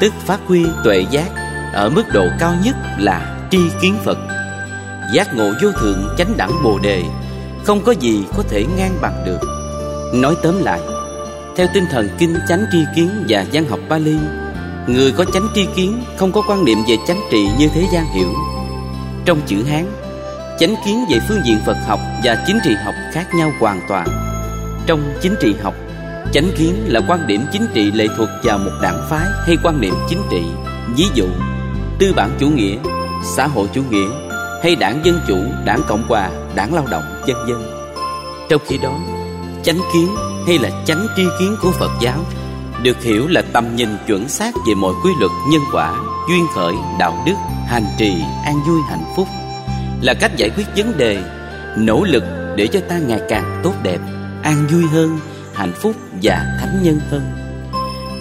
Tức 0.00 0.12
phát 0.26 0.40
huy 0.46 0.64
tuệ 0.84 1.04
giác 1.10 1.28
ở 1.72 1.90
mức 1.90 2.04
độ 2.12 2.26
cao 2.38 2.54
nhất 2.64 2.76
là 2.98 3.36
tri 3.50 3.58
kiến 3.82 3.96
Phật. 4.04 4.18
Giác 5.14 5.34
ngộ 5.34 5.52
vô 5.62 5.70
thượng, 5.80 6.14
chánh 6.18 6.36
đẳng 6.36 6.62
bồ 6.64 6.78
đề. 6.78 7.04
Không 7.70 7.84
có 7.84 7.92
gì 7.92 8.24
có 8.36 8.42
thể 8.48 8.64
ngang 8.76 8.98
bằng 9.00 9.22
được. 9.26 9.38
Nói 10.14 10.34
tóm 10.42 10.62
lại 10.62 10.80
Theo 11.56 11.66
tinh 11.74 11.84
thần 11.90 12.08
kinh 12.18 12.36
chánh 12.48 12.64
tri 12.72 12.78
kiến 12.96 13.10
và 13.28 13.44
văn 13.52 13.64
học 13.68 13.80
Pali 13.88 14.16
Người 14.86 15.12
có 15.12 15.24
chánh 15.24 15.48
tri 15.54 15.66
kiến 15.76 16.02
không 16.16 16.32
có 16.32 16.42
quan 16.48 16.64
niệm 16.64 16.78
về 16.88 16.96
chánh 17.06 17.20
trị 17.30 17.48
như 17.58 17.68
thế 17.74 17.86
gian 17.92 18.06
hiểu. 18.14 18.28
Trong 19.24 19.40
chữ 19.46 19.62
Hán 19.62 19.86
Chánh 20.58 20.74
kiến 20.84 21.04
về 21.10 21.18
phương 21.28 21.40
diện 21.44 21.58
Phật 21.66 21.76
học 21.86 22.00
và 22.24 22.44
chính 22.46 22.58
trị 22.64 22.74
học 22.84 22.94
khác 23.12 23.34
nhau 23.34 23.52
hoàn 23.60 23.80
toàn. 23.88 24.08
Trong 24.86 25.00
chính 25.20 25.34
trị 25.40 25.54
học 25.62 25.74
Chánh 26.32 26.50
kiến 26.58 26.74
là 26.86 27.00
quan 27.08 27.26
điểm 27.26 27.40
chính 27.52 27.66
trị 27.74 27.90
lệ 27.90 28.06
thuộc 28.16 28.28
vào 28.42 28.58
một 28.58 28.72
đảng 28.82 29.06
phái 29.10 29.26
hay 29.46 29.56
quan 29.62 29.80
niệm 29.80 29.94
chính 30.08 30.22
trị. 30.30 30.42
Ví 30.96 31.04
dụ, 31.14 31.26
tư 31.98 32.12
bản 32.16 32.30
chủ 32.40 32.48
nghĩa, 32.48 32.76
xã 33.36 33.46
hội 33.46 33.68
chủ 33.72 33.82
nghĩa 33.90 34.08
Hay 34.62 34.76
đảng 34.76 35.00
Dân 35.04 35.20
Chủ, 35.28 35.38
đảng 35.64 35.80
Cộng 35.88 36.04
Hòa, 36.08 36.30
đảng 36.54 36.74
Lao 36.74 36.86
động, 36.90 37.04
vân 37.26 37.36
dân. 37.48 37.80
Trong 38.48 38.60
khi 38.66 38.78
đó, 38.78 38.98
chánh 39.62 39.80
kiến 39.92 40.08
hay 40.46 40.58
là 40.58 40.70
chánh 40.86 41.06
tri 41.16 41.22
kiến 41.38 41.56
của 41.62 41.70
Phật 41.70 41.90
giáo 42.00 42.24
Được 42.82 43.02
hiểu 43.02 43.26
là 43.28 43.42
tầm 43.52 43.76
nhìn 43.76 43.88
chuẩn 44.06 44.28
xác 44.28 44.54
về 44.68 44.74
mọi 44.74 44.94
quy 45.04 45.10
luật 45.20 45.30
nhân 45.50 45.60
quả, 45.72 45.94
duyên 46.28 46.46
khởi, 46.54 46.74
đạo 46.98 47.22
đức, 47.26 47.34
hành 47.68 47.86
trì, 47.98 48.14
an 48.44 48.60
vui 48.66 48.80
hạnh 48.88 49.04
phúc 49.16 49.28
Là 50.02 50.14
cách 50.14 50.36
giải 50.36 50.50
quyết 50.50 50.64
vấn 50.76 50.98
đề, 50.98 51.22
nỗ 51.78 52.04
lực 52.04 52.24
để 52.56 52.66
cho 52.66 52.80
ta 52.88 52.98
ngày 52.98 53.20
càng 53.28 53.60
tốt 53.64 53.72
đẹp, 53.82 53.98
an 54.42 54.66
vui 54.72 54.84
hơn 54.92 55.18
hạnh 55.54 55.72
phúc 55.72 55.96
và 56.22 56.44
thánh 56.60 56.82
nhân 56.82 57.00
hơn 57.10 57.22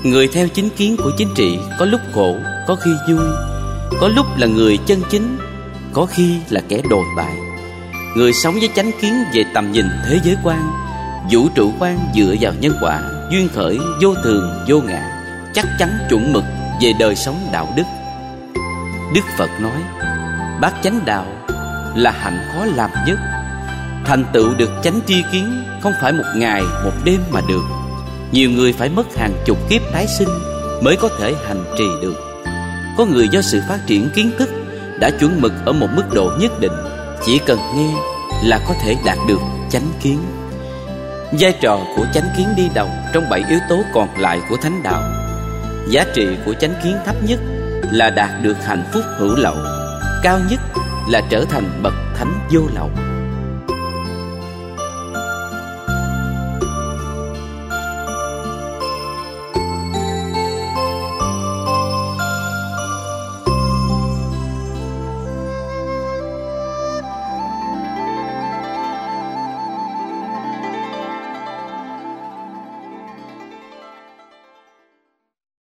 Người 0.04 0.28
theo 0.28 0.48
chính 0.48 0.70
kiến 0.70 0.98
của 1.04 1.12
chính 1.18 1.30
trị 1.36 1.60
có 1.80 1.86
lúc 1.86 2.02
khổ, 2.14 2.36
có 2.68 2.76
khi 2.76 2.92
vui 3.08 3.26
Có 4.00 4.08
lúc 4.08 4.26
là 4.38 4.48
người 4.48 4.78
chân 4.78 5.02
chính, 5.10 5.38
có 5.94 6.06
khi 6.06 6.38
là 6.50 6.62
kẻ 6.68 6.82
đồi 6.90 7.04
bại 7.18 7.49
Người 8.16 8.34
sống 8.34 8.54
với 8.60 8.70
chánh 8.76 8.92
kiến 9.02 9.24
về 9.34 9.44
tầm 9.54 9.72
nhìn 9.72 9.86
thế 10.06 10.20
giới 10.24 10.36
quan. 10.44 10.72
Vũ 11.32 11.48
trụ 11.56 11.74
quan 11.80 12.00
dựa 12.16 12.36
vào 12.42 12.54
nhân 12.60 12.74
quả, 12.82 13.02
duyên 13.32 13.50
khởi, 13.56 13.80
vô 14.02 14.14
thường, 14.24 14.66
vô 14.68 14.82
ngã. 14.82 15.02
Chắc 15.54 15.66
chắn 15.80 15.90
chuẩn 16.10 16.34
mực 16.34 16.44
về 16.82 16.94
đời 17.00 17.16
sống 17.16 17.50
đạo 17.52 17.74
đức. 17.76 17.84
Đức 19.16 19.22
Phật 19.38 19.50
nói 19.60 19.82
Bác 20.62 20.72
chánh 20.84 21.00
đạo 21.06 21.26
là 21.96 22.12
hạnh 22.12 22.40
khó 22.54 22.66
làm 22.66 22.90
nhất. 23.08 23.20
Thành 24.06 24.26
tựu 24.34 24.54
được 24.56 24.72
chánh 24.84 25.00
tri 25.08 25.24
kiến 25.32 25.64
Không 25.82 25.94
phải 26.02 26.12
một 26.12 26.24
ngày 26.36 26.62
một 26.84 26.94
đêm 27.04 27.22
mà 27.32 27.42
được. 27.50 27.64
Nhiều 28.32 28.50
người 28.52 28.74
phải 28.74 28.90
mất 28.90 29.16
hàng 29.18 29.34
chục 29.46 29.70
kiếp 29.70 29.82
tái 29.94 30.08
sinh 30.08 30.30
Mới 30.84 30.96
có 30.96 31.10
thể 31.20 31.34
hành 31.48 31.64
trì 31.78 31.86
được. 32.02 32.16
Có 32.98 33.06
người 33.06 33.28
do 33.28 33.42
sự 33.42 33.62
phát 33.70 33.80
triển 33.88 34.10
kiến 34.16 34.32
thức 34.40 34.50
Đã 35.00 35.10
chuẩn 35.20 35.42
mực 35.42 35.54
ở 35.66 35.74
một 35.74 35.88
mức 35.96 36.14
độ 36.14 36.32
nhất 36.40 36.60
định 36.60 36.89
chỉ 37.26 37.40
cần 37.46 37.60
nghe 37.76 37.94
là 38.44 38.60
có 38.68 38.74
thể 38.82 38.96
đạt 39.06 39.18
được 39.28 39.42
chánh 39.70 39.92
kiến. 40.02 40.20
Vai 41.40 41.54
trò 41.62 41.80
của 41.96 42.06
chánh 42.14 42.30
kiến 42.38 42.48
đi 42.58 42.70
đầu 42.74 42.90
Trong 43.14 43.30
bảy 43.30 43.44
yếu 43.50 43.60
tố 43.70 43.84
còn 43.94 44.08
lại 44.18 44.42
của 44.50 44.58
thánh 44.62 44.84
đạo. 44.84 45.02
Giá 45.90 46.06
trị 46.16 46.28
của 46.46 46.54
chánh 46.54 46.74
kiến 46.84 46.98
thấp 47.06 47.16
nhất 47.24 47.40
Là 47.92 48.10
đạt 48.10 48.30
được 48.42 48.66
hạnh 48.66 48.84
phúc 48.94 49.04
hữu 49.18 49.36
lậu, 49.36 49.56
Cao 50.24 50.40
nhất 50.50 50.60
là 51.10 51.22
trở 51.30 51.46
thành 51.50 51.80
bậc 51.84 51.94
thánh 52.16 52.48
vô 52.52 52.62
lậu. 52.76 52.90